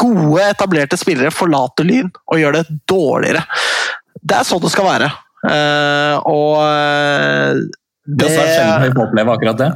gode, 0.00 0.46
etablerte 0.46 0.96
spillere 1.00 1.32
forlater 1.34 1.86
Lyn 1.86 2.08
og 2.08 2.40
gjør 2.40 2.58
det 2.60 2.64
dårligere. 2.88 3.44
Det 4.22 4.38
er 4.38 4.48
sånn 4.48 4.62
det 4.62 4.72
skal 4.72 4.88
være. 4.88 5.10
Og 6.30 6.56
det, 8.02 8.18
det 8.18 8.28
er 8.28 8.34
svært 8.36 8.54
sjelden 8.56 8.86
vi 8.86 8.94
får 8.94 9.04
oppleve 9.08 9.36
akkurat 9.36 9.60
det. 9.60 9.70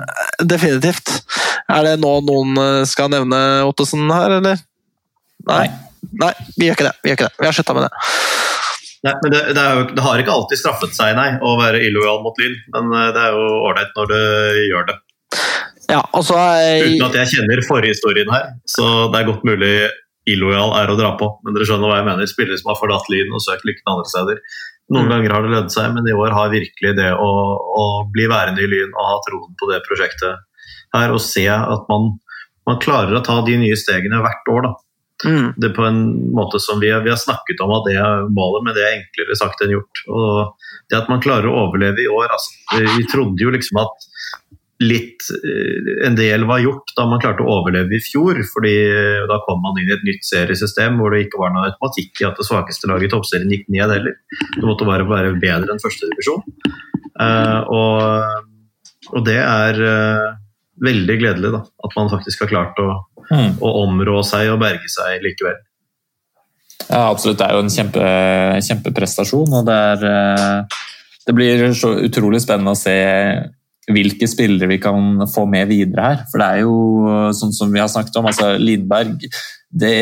Definitivt. 0.55 1.13
Er 1.67 1.83
det 1.87 1.97
nå 2.03 2.13
noen 2.23 2.59
eh, 2.63 2.87
skal 2.87 3.11
nevne 3.11 3.39
Ottesen 3.67 4.07
her, 4.13 4.39
eller? 4.39 4.61
Nei. 5.51 5.67
Nei, 6.23 6.33
vi 6.57 6.69
gjør 6.69 6.79
ikke 6.79 6.87
det. 6.87 6.95
Vi, 7.03 7.11
gjør 7.11 7.19
ikke 7.19 7.29
det. 7.29 7.41
vi 7.41 7.49
har 7.49 7.57
slutta 7.57 7.77
med 7.77 7.87
det. 7.87 7.91
Nei, 9.07 9.13
men 9.23 9.33
det, 9.33 9.43
det, 9.55 9.65
jo, 9.65 9.83
det, 9.93 10.05
har 10.07 10.23
ikke 10.23 10.35
alltid 10.35 10.61
straffet 10.61 10.97
seg 10.97 11.13
nei, 11.19 11.29
å 11.45 11.57
være 11.61 11.83
illojal 11.87 12.23
mot 12.25 12.39
Lyn, 12.41 12.57
men 12.75 12.95
eh, 12.97 13.11
det 13.15 13.23
er 13.23 13.37
jo 13.37 13.45
ålreit 13.69 13.93
når 13.99 14.09
du 14.11 14.21
gjør 14.67 14.89
det. 14.89 14.97
Ja, 15.87 16.01
altså, 16.17 16.39
jeg... 16.59 16.97
Uten 16.97 17.07
at 17.07 17.19
jeg 17.21 17.33
kjenner 17.37 17.63
forhistorien 17.69 18.33
her, 18.35 18.49
så 18.67 19.07
det 19.13 19.21
er 19.21 19.29
godt 19.29 19.47
mulig 19.47 19.75
illojal 20.27 20.75
er 20.81 20.91
å 20.91 20.97
dra 20.99 21.13
på. 21.21 21.29
Men 21.45 21.55
dere 21.55 21.69
skjønner 21.69 21.91
hva 21.91 22.01
jeg 22.01 22.09
mener. 22.09 22.31
Spillere 22.31 22.59
som 22.59 22.73
har 22.73 22.81
forlatt 22.81 23.07
Lyn 23.13 23.35
og 23.37 23.45
søkt 23.45 23.67
lykken 23.69 23.93
andre 23.93 24.11
steder. 24.11 24.41
Noen 24.95 25.07
mm. 25.07 25.13
ganger 25.13 25.35
har 25.35 25.47
det 25.47 25.53
lønt 25.53 25.75
seg, 25.75 25.93
men 25.95 26.09
i 26.11 26.15
år 26.15 26.35
har 26.35 26.53
virkelig 26.53 26.93
det 26.99 27.13
å, 27.15 27.31
å, 27.83 27.87
bli 28.15 28.27
værende 28.31 28.63
i 28.63 28.71
Lyn 28.71 28.93
og 28.95 29.09
ha 29.13 29.17
troen 29.27 29.55
på 29.59 29.71
det 29.71 29.81
prosjektet 29.87 30.43
her, 30.95 31.15
og 31.15 31.23
se 31.23 31.47
at 31.51 31.89
man, 31.91 32.13
man 32.69 32.79
klarer 32.83 33.19
å 33.19 33.23
ta 33.27 33.41
de 33.47 33.57
nye 33.61 33.79
stegene 33.79 34.23
hvert 34.23 34.53
år. 34.53 34.69
da. 34.69 34.75
Mm. 35.25 35.55
Det 35.57 35.71
på 35.77 35.85
en 35.87 36.01
måte 36.37 36.61
som 36.61 36.81
vi 36.81 36.91
vi 36.91 37.11
har, 37.11 37.17
snakket 37.17 37.61
om 37.65 37.73
at 37.79 37.87
det 37.89 37.97
er 37.97 38.27
målet, 38.29 38.67
men 38.67 38.77
det 38.77 38.85
er 38.85 38.99
enklere 38.99 39.39
sagt 39.39 39.63
enn 39.65 39.73
gjort. 39.73 40.03
Og 40.13 40.67
det 40.91 40.99
at 40.99 41.09
man 41.13 41.23
klarer 41.25 41.49
å 41.49 41.57
overleve 41.67 42.05
i 42.05 42.11
år 42.11 42.29
altså, 42.29 42.83
Vi 42.99 43.07
trodde 43.11 43.43
jo 43.43 43.55
liksom 43.55 43.81
at 43.81 44.07
litt 44.85 45.25
eh, 45.33 46.07
En 46.07 46.19
del 46.19 46.45
var 46.45 46.61
gjort 46.61 46.93
da 46.99 47.07
man 47.09 47.21
klarte 47.23 47.45
å 47.45 47.55
overleve 47.59 47.97
i 47.97 48.03
fjor. 48.05 48.43
fordi 48.53 48.75
eh, 48.85 49.25
Da 49.31 49.41
kom 49.47 49.63
man 49.65 49.81
inn 49.81 49.91
i 49.91 49.97
et 49.97 50.07
nytt 50.07 50.27
seriesystem 50.29 51.01
hvor 51.01 51.15
det 51.15 51.27
ikke 51.27 51.41
var 51.41 51.55
noe 51.55 51.71
automatikk 51.71 52.23
i 52.23 52.29
at 52.29 52.37
det 52.39 52.49
svakeste 52.49 52.91
laget 52.91 53.09
i 53.09 53.15
toppserien 53.15 53.53
gikk 53.57 53.71
ned 53.73 53.97
heller. 53.97 54.19
Det 54.53 54.67
måtte 54.67 54.89
bare 54.89 55.09
være 55.09 55.37
bedre 55.41 55.73
enn 55.73 55.83
førstedivisjon. 55.83 56.45
Uh, 57.17 57.63
og, 57.73 58.43
og 59.17 59.23
det 59.25 59.39
er 59.41 59.79
uh, 59.81 60.35
veldig 60.83 61.17
gledelig 61.21 61.53
da, 61.55 61.63
at 61.65 61.97
man 61.97 62.11
faktisk 62.13 62.45
har 62.45 62.51
klart 62.53 62.81
å, 62.83 62.91
mm. 63.31 63.59
å 63.65 63.73
områ 63.85 64.21
seg 64.27 64.53
og 64.53 64.61
berge 64.63 64.91
seg 64.93 65.25
likevel. 65.25 65.59
Ja, 66.87 67.09
absolutt. 67.09 67.39
Det 67.41 67.47
er 67.47 67.57
jo 67.57 67.65
en 67.65 67.73
kjempe, 67.73 68.09
kjempeprestasjon. 68.69 69.55
og 69.59 69.67
det, 69.67 69.77
er, 69.97 70.83
det 71.27 71.35
blir 71.35 71.65
så 71.75 71.95
utrolig 72.07 72.43
spennende 72.45 72.77
å 72.77 72.79
se 72.79 72.97
hvilke 73.93 74.27
spillere 74.29 74.69
vi 74.71 74.81
kan 74.83 75.27
få 75.31 75.47
med 75.51 75.69
videre 75.71 76.11
her. 76.11 76.25
For 76.31 76.43
det 76.43 76.47
er 76.47 76.65
jo 76.65 77.33
sånn 77.39 77.55
som 77.55 77.73
vi 77.75 77.83
har 77.83 77.91
snakket 77.91 78.19
om, 78.21 78.29
altså 78.31 78.55
Lindberg 78.59 79.27
det, 79.71 79.97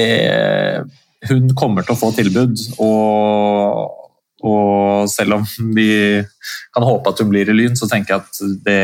Hun 1.29 1.53
kommer 1.57 1.85
til 1.85 1.95
å 1.95 2.01
få 2.01 2.11
tilbud. 2.16 2.59
Og, 2.85 3.95
og, 4.45 5.09
selv 5.12 5.39
om 5.39 5.47
vi 5.77 5.89
kan 6.75 6.85
håpe 6.85 7.12
at 7.12 7.22
hun 7.22 7.33
blir 7.33 7.49
i 7.49 7.57
Lyn, 7.57 7.77
så 7.77 7.89
tenker 7.89 8.16
jeg 8.16 8.25
at 8.25 8.61
det 8.66 8.83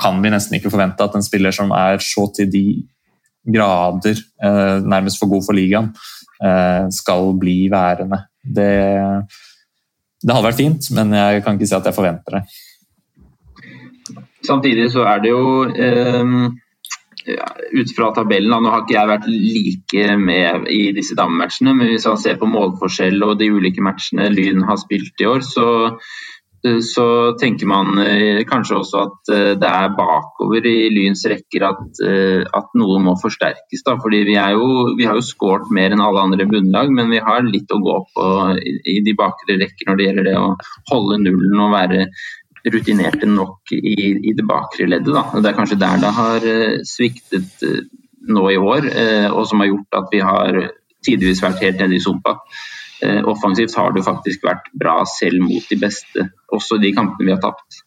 kan 0.00 0.18
vi 0.22 0.32
nesten 0.32 0.58
ikke 0.58 0.72
forvente 0.72 1.06
at 1.06 1.14
en 1.14 1.24
spiller 1.24 1.54
som 1.54 1.72
er 1.74 2.02
så 2.02 2.26
til 2.34 2.50
de 2.50 2.64
grader 3.44 4.16
eh, 4.16 4.76
nærmest 4.82 5.20
for 5.20 5.30
god 5.30 5.44
for 5.46 5.56
ligaen, 5.56 5.90
eh, 6.42 6.86
skal 6.90 7.34
bli 7.40 7.68
værende. 7.72 8.24
Det, 8.44 8.72
det 10.22 10.32
hadde 10.32 10.48
vært 10.48 10.60
fint, 10.60 10.90
men 10.96 11.12
jeg 11.16 11.44
kan 11.44 11.58
ikke 11.58 11.68
si 11.68 11.76
at 11.76 11.90
jeg 11.90 11.96
forventer 11.96 12.38
det. 12.38 12.44
Samtidig 14.44 14.90
så 14.92 15.06
er 15.08 15.22
det 15.24 15.32
jo 15.32 15.44
eh, 15.72 16.34
ut 17.80 17.94
fra 17.96 18.10
tabellen, 18.16 18.52
Nå 18.52 18.72
har 18.72 18.84
ikke 18.84 18.96
jeg 18.98 19.12
vært 19.12 19.28
like 19.30 20.16
med 20.20 20.68
i 20.72 20.82
disse 20.96 21.16
damematchene, 21.16 21.72
men 21.76 21.92
hvis 21.92 22.06
man 22.08 22.20
ser 22.20 22.40
på 22.40 22.50
målforskjell 22.50 23.24
og 23.24 23.38
de 23.40 23.48
ulike 23.52 23.84
matchene 23.84 24.28
Lyn 24.32 24.64
har 24.68 24.80
spilt 24.80 25.20
i 25.20 25.28
år, 25.28 25.44
så, 25.46 25.66
så 26.80 27.06
tenker 27.40 27.68
man 27.68 27.98
eh, 28.00 28.40
kanskje 28.48 28.78
også 28.78 29.00
at 29.02 29.32
eh, 29.34 29.50
det 29.60 29.68
er 29.68 29.96
bakover 29.98 30.64
i 30.64 30.88
Lyns 30.92 31.26
rekker 31.28 31.66
at, 31.68 32.00
eh, 32.06 32.40
at 32.40 32.70
noe 32.80 33.02
må 33.04 33.16
forsterkes. 33.20 33.82
Da. 33.84 33.98
Fordi 34.00 34.22
vi, 34.24 34.38
jo, 34.38 34.70
vi 34.96 35.08
har 35.08 35.18
jo 35.18 35.26
skåret 35.26 35.68
mer 35.74 35.92
enn 35.92 36.04
alle 36.04 36.22
andre 36.24 36.46
bunnlag, 36.48 36.92
men 36.94 37.12
vi 37.12 37.20
har 37.24 37.44
litt 37.44 37.74
å 37.74 37.82
gå 37.84 37.98
på 38.14 38.30
i, 38.56 38.96
de 39.04 39.16
bakre 39.18 39.58
rekker 39.60 39.90
når 39.90 40.00
det 40.00 40.08
gjelder 40.08 40.30
det 40.30 40.38
å 40.40 40.48
holde 40.92 41.20
nullen 41.26 41.66
og 41.66 41.76
være 41.76 42.08
rutinerte 42.72 43.28
nok 43.28 43.72
i, 43.76 43.94
i 44.30 44.32
det 44.32 44.46
bakre 44.48 44.88
leddet. 44.88 45.12
Da. 45.12 45.26
Det 45.36 45.50
er 45.50 45.58
kanskje 45.58 45.80
der 45.80 46.00
det 46.00 46.12
har 46.16 46.46
eh, 46.48 46.78
sviktet 46.88 47.66
eh, 47.66 47.82
nå 48.24 48.46
i 48.50 48.56
år, 48.56 48.88
eh, 48.88 49.28
og 49.28 49.44
som 49.48 49.60
har 49.60 49.68
gjort 49.68 50.00
at 50.00 50.08
vi 50.12 50.22
har 50.24 50.62
tidvis 51.04 51.44
vært 51.44 51.60
helt 51.60 51.82
nede 51.82 51.98
i 51.98 52.00
sumpa. 52.00 52.38
Offensivt 53.30 53.76
har 53.78 53.94
det 53.94 54.04
faktisk 54.06 54.44
vært 54.46 54.68
bra 54.80 55.00
selv 55.08 55.44
mot 55.44 55.70
de 55.70 55.78
beste, 55.80 56.28
også 56.54 56.78
de 56.82 56.92
kampene 56.96 57.28
vi 57.28 57.34
har 57.34 57.42
tapt. 57.42 57.82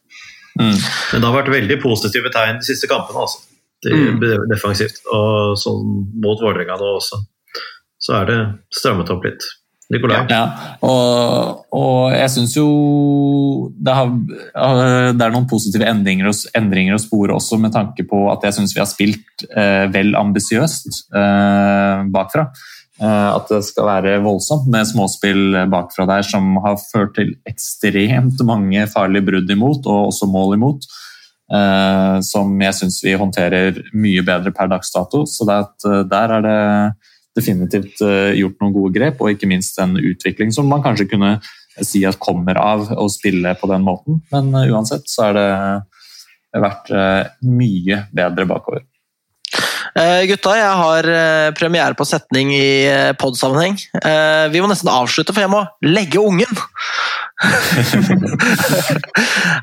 Mm. 0.58 0.74
Men 0.74 1.22
det 1.22 1.28
har 1.28 1.38
vært 1.38 1.54
veldig 1.54 1.78
positive 1.84 2.32
tegn 2.34 2.62
de 2.62 2.68
siste 2.68 2.90
kampene, 2.90 3.28
altså. 3.28 3.44
Mm. 3.86 4.24
defensivt. 4.50 5.04
Og 5.14 5.54
sånn 5.62 5.86
mot 6.18 6.40
Vålerenga 6.42 6.80
nå 6.80 6.96
også. 6.98 7.22
Så 8.02 8.20
er 8.20 8.30
det 8.30 8.42
strammet 8.74 9.12
opp 9.14 9.26
litt. 9.28 9.46
Nikolai? 9.88 10.26
Ja, 10.28 10.42
og, 10.84 11.62
og, 11.72 12.10
jeg 12.12 12.28
syns 12.34 12.58
jo 12.58 12.68
det, 13.72 13.94
har, 13.96 14.10
det, 14.12 15.24
er 15.24 15.32
noen 15.32 15.48
positive 15.48 15.88
endringer, 15.88 16.28
endringer 16.60 16.98
å 16.98 17.00
spore 17.00 17.38
også, 17.38 17.60
med 17.64 17.72
tanke 17.76 18.04
på 18.10 18.26
at 18.34 18.44
jeg 18.44 18.58
syns 18.58 18.76
vi 18.76 18.84
har 18.84 18.90
spilt 18.90 19.46
eh, 19.48 19.86
vel 19.94 20.12
ambisiøst 20.20 20.90
eh, 21.16 22.04
bakfra. 22.12 22.50
Eh, 22.98 23.30
at 23.30 23.52
det 23.52 23.60
skal 23.68 23.86
være 23.86 24.16
voldsomt 24.26 24.66
med 24.74 24.88
småspill 24.90 25.60
bakfra 25.70 26.08
der 26.10 26.24
som 26.26 26.56
har 26.64 26.80
ført 26.82 27.14
til 27.18 27.36
ekstremt 27.50 28.42
mange 28.48 28.88
farlige 28.90 29.28
brudd 29.28 29.54
imot, 29.54 29.86
og 29.86 30.10
også 30.10 30.30
mål 30.32 30.56
imot. 30.58 30.88
Eh, 31.54 32.16
som 32.26 32.58
jeg 32.60 32.76
syns 32.76 32.98
vi 33.06 33.14
håndterer 33.20 33.78
mye 33.96 34.24
bedre 34.26 34.52
per 34.56 34.72
dags 34.72 34.90
dato. 34.96 35.26
Så 35.30 35.46
eh, 35.46 36.02
der 36.10 36.36
er 36.40 36.48
det 36.48 36.58
definitivt 37.38 38.00
gjort 38.02 38.64
noen 38.64 38.74
gode 38.74 38.96
grep, 38.96 39.20
og 39.22 39.30
ikke 39.30 39.46
minst 39.46 39.78
en 39.78 39.94
utvikling 39.94 40.50
som 40.50 40.66
man 40.66 40.82
kanskje 40.82 41.06
kunne 41.12 41.36
si 41.86 42.02
at 42.10 42.18
kommer 42.18 42.58
av 42.58 42.88
å 42.98 43.06
spille 43.14 43.52
på 43.62 43.70
den 43.70 43.86
måten. 43.86 44.24
Men 44.34 44.50
uansett 44.58 45.06
så 45.06 45.28
er 45.28 45.38
det 45.38 46.64
vært 46.66 46.90
mye 47.46 48.00
bedre 48.10 48.48
bakover. 48.50 48.82
Eh, 49.98 50.24
gutta, 50.30 50.54
jeg 50.60 50.74
har 50.82 51.10
uh, 51.10 51.50
premiere 51.58 51.98
på 51.98 52.06
setning 52.06 52.54
i 52.54 52.86
uh, 52.86 53.14
pod-sammenheng. 53.18 53.80
Uh, 53.98 54.46
vi 54.54 54.62
må 54.62 54.70
nesten 54.70 54.94
avslutte, 54.94 55.34
for 55.34 55.42
jeg 55.42 55.54
må 55.54 55.64
legge 55.86 56.22
ungen! 56.22 56.54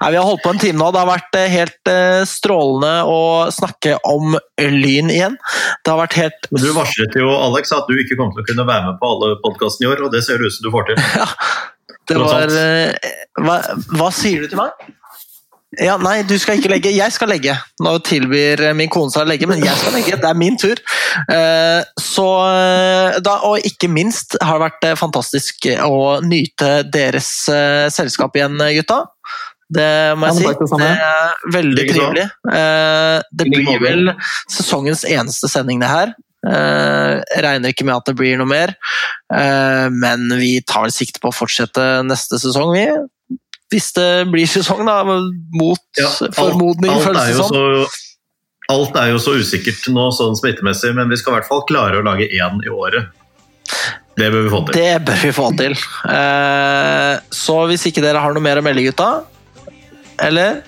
Nei, 0.01 0.11
vi 0.11 0.17
har 0.17 0.23
holdt 0.23 0.43
på 0.45 0.51
en 0.53 0.59
time 0.63 0.79
nå. 0.79 0.93
Det 0.95 1.01
har 1.01 1.09
vært 1.09 1.37
eh, 1.39 1.49
helt 1.51 1.89
eh, 1.91 2.23
strålende 2.29 3.03
å 3.11 3.51
snakke 3.55 3.97
om 4.07 4.37
Lyn 4.61 5.11
igjen. 5.11 5.37
Det 5.83 5.91
har 5.91 5.99
vært 6.05 6.15
helt 6.21 6.47
Men 6.53 6.63
Du 6.63 6.73
varslet 6.77 7.17
jo 7.19 7.31
Alex 7.35 7.73
at 7.75 7.89
du 7.91 7.95
ikke 7.99 8.17
kom 8.21 8.31
til 8.35 8.43
å 8.45 8.47
kunne 8.47 8.67
være 8.69 8.93
med 8.93 8.99
på 9.01 9.11
alle 9.11 9.39
podkastene 9.43 9.89
i 9.89 9.91
år, 9.91 9.99
og 10.07 10.13
det 10.15 10.23
ser 10.27 10.39
ut 10.43 10.55
som 10.55 10.65
du 10.67 10.71
får 10.75 10.85
til. 10.93 10.99
Det 12.05 12.21
var 12.21 12.51
eh, 12.53 12.93
hva, 13.41 13.57
hva 13.97 14.11
sier 14.13 14.45
du 14.45 14.49
til 14.53 14.59
meg? 14.61 14.69
Ja, 15.83 15.97
nei, 16.01 16.23
du 16.29 16.35
skal 16.39 16.59
ikke 16.61 16.71
legge. 16.73 16.91
Jeg 16.95 17.13
skal 17.15 17.31
legge. 17.33 17.55
Nå 17.83 17.95
tilbyr 18.07 18.63
min 18.77 18.91
kone 18.93 19.11
seg 19.15 19.25
å 19.25 19.29
legge, 19.31 19.49
men 19.51 19.63
jeg 19.65 19.75
skal 19.81 19.95
legge. 19.97 20.19
Det 20.21 20.29
er 20.31 20.39
min 20.39 20.59
tur. 20.61 20.81
Eh, 21.31 21.81
Så 22.01 22.27
eh, 22.51 23.19
da, 23.25 23.39
Og 23.49 23.65
ikke 23.67 23.89
minst 23.93 24.37
har 24.43 24.59
det 24.59 24.67
vært 24.69 24.89
eh, 24.91 24.97
fantastisk 25.01 25.69
å 25.87 26.21
nyte 26.25 26.83
deres 26.93 27.31
eh, 27.53 27.87
selskap 27.95 28.37
igjen, 28.39 28.59
gutta. 28.79 29.05
Det 29.75 29.89
må 30.21 30.29
jeg 30.29 30.43
si. 30.43 30.77
det 30.79 30.91
er 30.93 31.33
veldig 31.55 31.87
trivelig. 31.89 32.27
Eh, 32.53 33.23
Det 33.33 33.49
blir 33.51 33.81
vel 33.83 34.13
sesongens 34.53 35.07
eneste 35.09 35.49
sending, 35.51 35.81
det 35.83 35.89
her. 35.91 36.13
Eh, 36.45 37.23
regner 37.41 37.73
ikke 37.73 37.87
med 37.89 37.97
at 37.97 38.05
det 38.11 38.17
blir 38.19 38.37
noe 38.37 38.47
mer. 38.51 38.75
Eh, 39.33 39.89
Men 39.91 40.29
vi 40.37 40.59
tar 40.69 40.91
sikte 40.93 41.23
på 41.23 41.33
å 41.33 41.35
fortsette 41.35 42.05
neste 42.05 42.39
sesong, 42.43 42.75
vi. 42.77 42.85
Hvis 43.75 43.91
det 43.97 44.09
blir 44.31 44.47
sesong, 44.47 44.85
da. 44.87 45.01
Mot 45.05 45.83
Ja, 45.99 46.07
alt, 46.09 46.37
formodning, 46.39 46.93
alt, 46.95 47.05
føles 47.09 47.23
er 47.23 47.33
det 47.33 47.35
jo 47.35 47.43
som. 47.43 47.51
så, 47.51 48.75
alt 48.75 48.97
er 49.03 49.11
jo 49.11 49.19
så 49.21 49.35
usikkert 49.41 49.89
nå 49.93 50.07
sånn 50.15 50.39
smittemessig, 50.39 50.93
men 50.97 51.11
vi 51.11 51.19
skal 51.21 51.35
i 51.35 51.37
hvert 51.41 51.49
fall 51.51 51.65
klare 51.69 51.99
å 52.01 52.07
lage 52.07 52.29
én 52.31 52.63
i 52.65 52.71
året. 52.73 53.11
Det 54.15 54.29
bør 54.31 54.45
vi 54.47 54.51
få 54.53 54.61
til. 54.69 54.77
Det 54.79 54.93
bør 55.09 55.19
vi 55.25 55.33
få 55.35 55.49
til. 55.59 55.75
Eh, 56.15 57.15
Så 57.35 57.57
hvis 57.67 57.83
ikke 57.91 58.05
dere 58.05 58.23
har 58.23 58.37
noe 58.37 58.45
mer 58.45 58.61
å 58.61 58.63
melde, 58.63 58.85
gutta 58.87 59.09
Eller? 60.23 60.63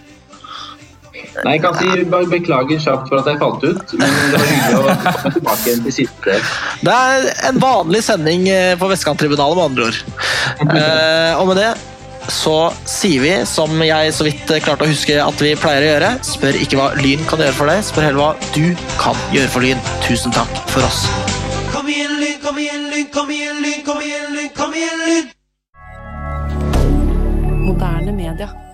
Nei, 1.44 1.52
jeg 1.56 1.62
kan 1.62 1.74
si 1.78 2.04
bare 2.10 2.26
beklager 2.28 2.78
kjapt 2.80 3.08
for 3.10 3.20
at 3.20 3.26
jeg 3.28 3.38
falt 3.40 3.62
ut, 3.64 3.92
men 4.00 4.14
det 4.32 4.38
var 4.40 4.46
hyggelig 4.50 4.76
å 4.76 4.94
komme 5.12 5.32
tilbake 5.36 5.66
igjen 5.68 5.82
til 5.84 5.94
siste 5.98 6.30
del. 6.30 6.46
Det 6.88 6.94
er 6.96 7.26
en 7.50 7.60
vanlig 7.62 8.00
sending 8.06 8.46
eh, 8.52 8.72
på 8.80 8.88
Vestkanttribunalet, 8.90 9.56
med 9.56 9.68
andre 9.70 9.90
ord. 9.90 9.98
Eh, 10.76 11.32
og 11.40 11.48
med 11.50 11.58
det 11.60 11.70
så 12.32 12.72
sier 12.88 13.22
vi, 13.22 13.32
som 13.48 13.70
jeg 13.82 14.12
så 14.14 14.26
vidt 14.26 14.50
klarte 14.64 14.86
å 14.86 14.90
huske 14.90 15.16
at 15.22 15.42
vi 15.42 15.54
pleier 15.58 15.84
å 15.84 15.90
gjøre, 15.92 16.10
spør 16.26 16.58
ikke 16.62 16.80
hva 16.80 16.88
Lyn 16.98 17.24
kan 17.30 17.42
gjøre 17.42 17.56
for 17.56 17.70
deg, 17.70 17.84
spør 17.86 18.08
heller 18.08 18.22
hva 18.22 18.50
du 18.56 18.66
kan 19.00 19.16
gjøre 19.34 19.52
for 19.54 19.66
Lyn. 19.66 19.80
Tusen 20.06 20.34
takk 20.34 20.60
for 20.72 20.86
oss. 20.86 21.06
Kom 21.74 21.88
igjen, 21.92 22.18
Lyn, 22.20 22.38
kom 22.42 22.60
igjen, 22.60 22.90
Lyn, 22.92 23.08
kom 23.14 23.32
igjen, 23.32 23.62
Lyn, 23.62 23.80
kom 23.86 24.04
igjen, 24.04 24.30
Lyn, 24.36 24.52
kom 24.56 24.76
igjen, 24.76 25.02
Lyn! 25.06 25.34
Moderne 27.66 28.12
media. 28.14 28.65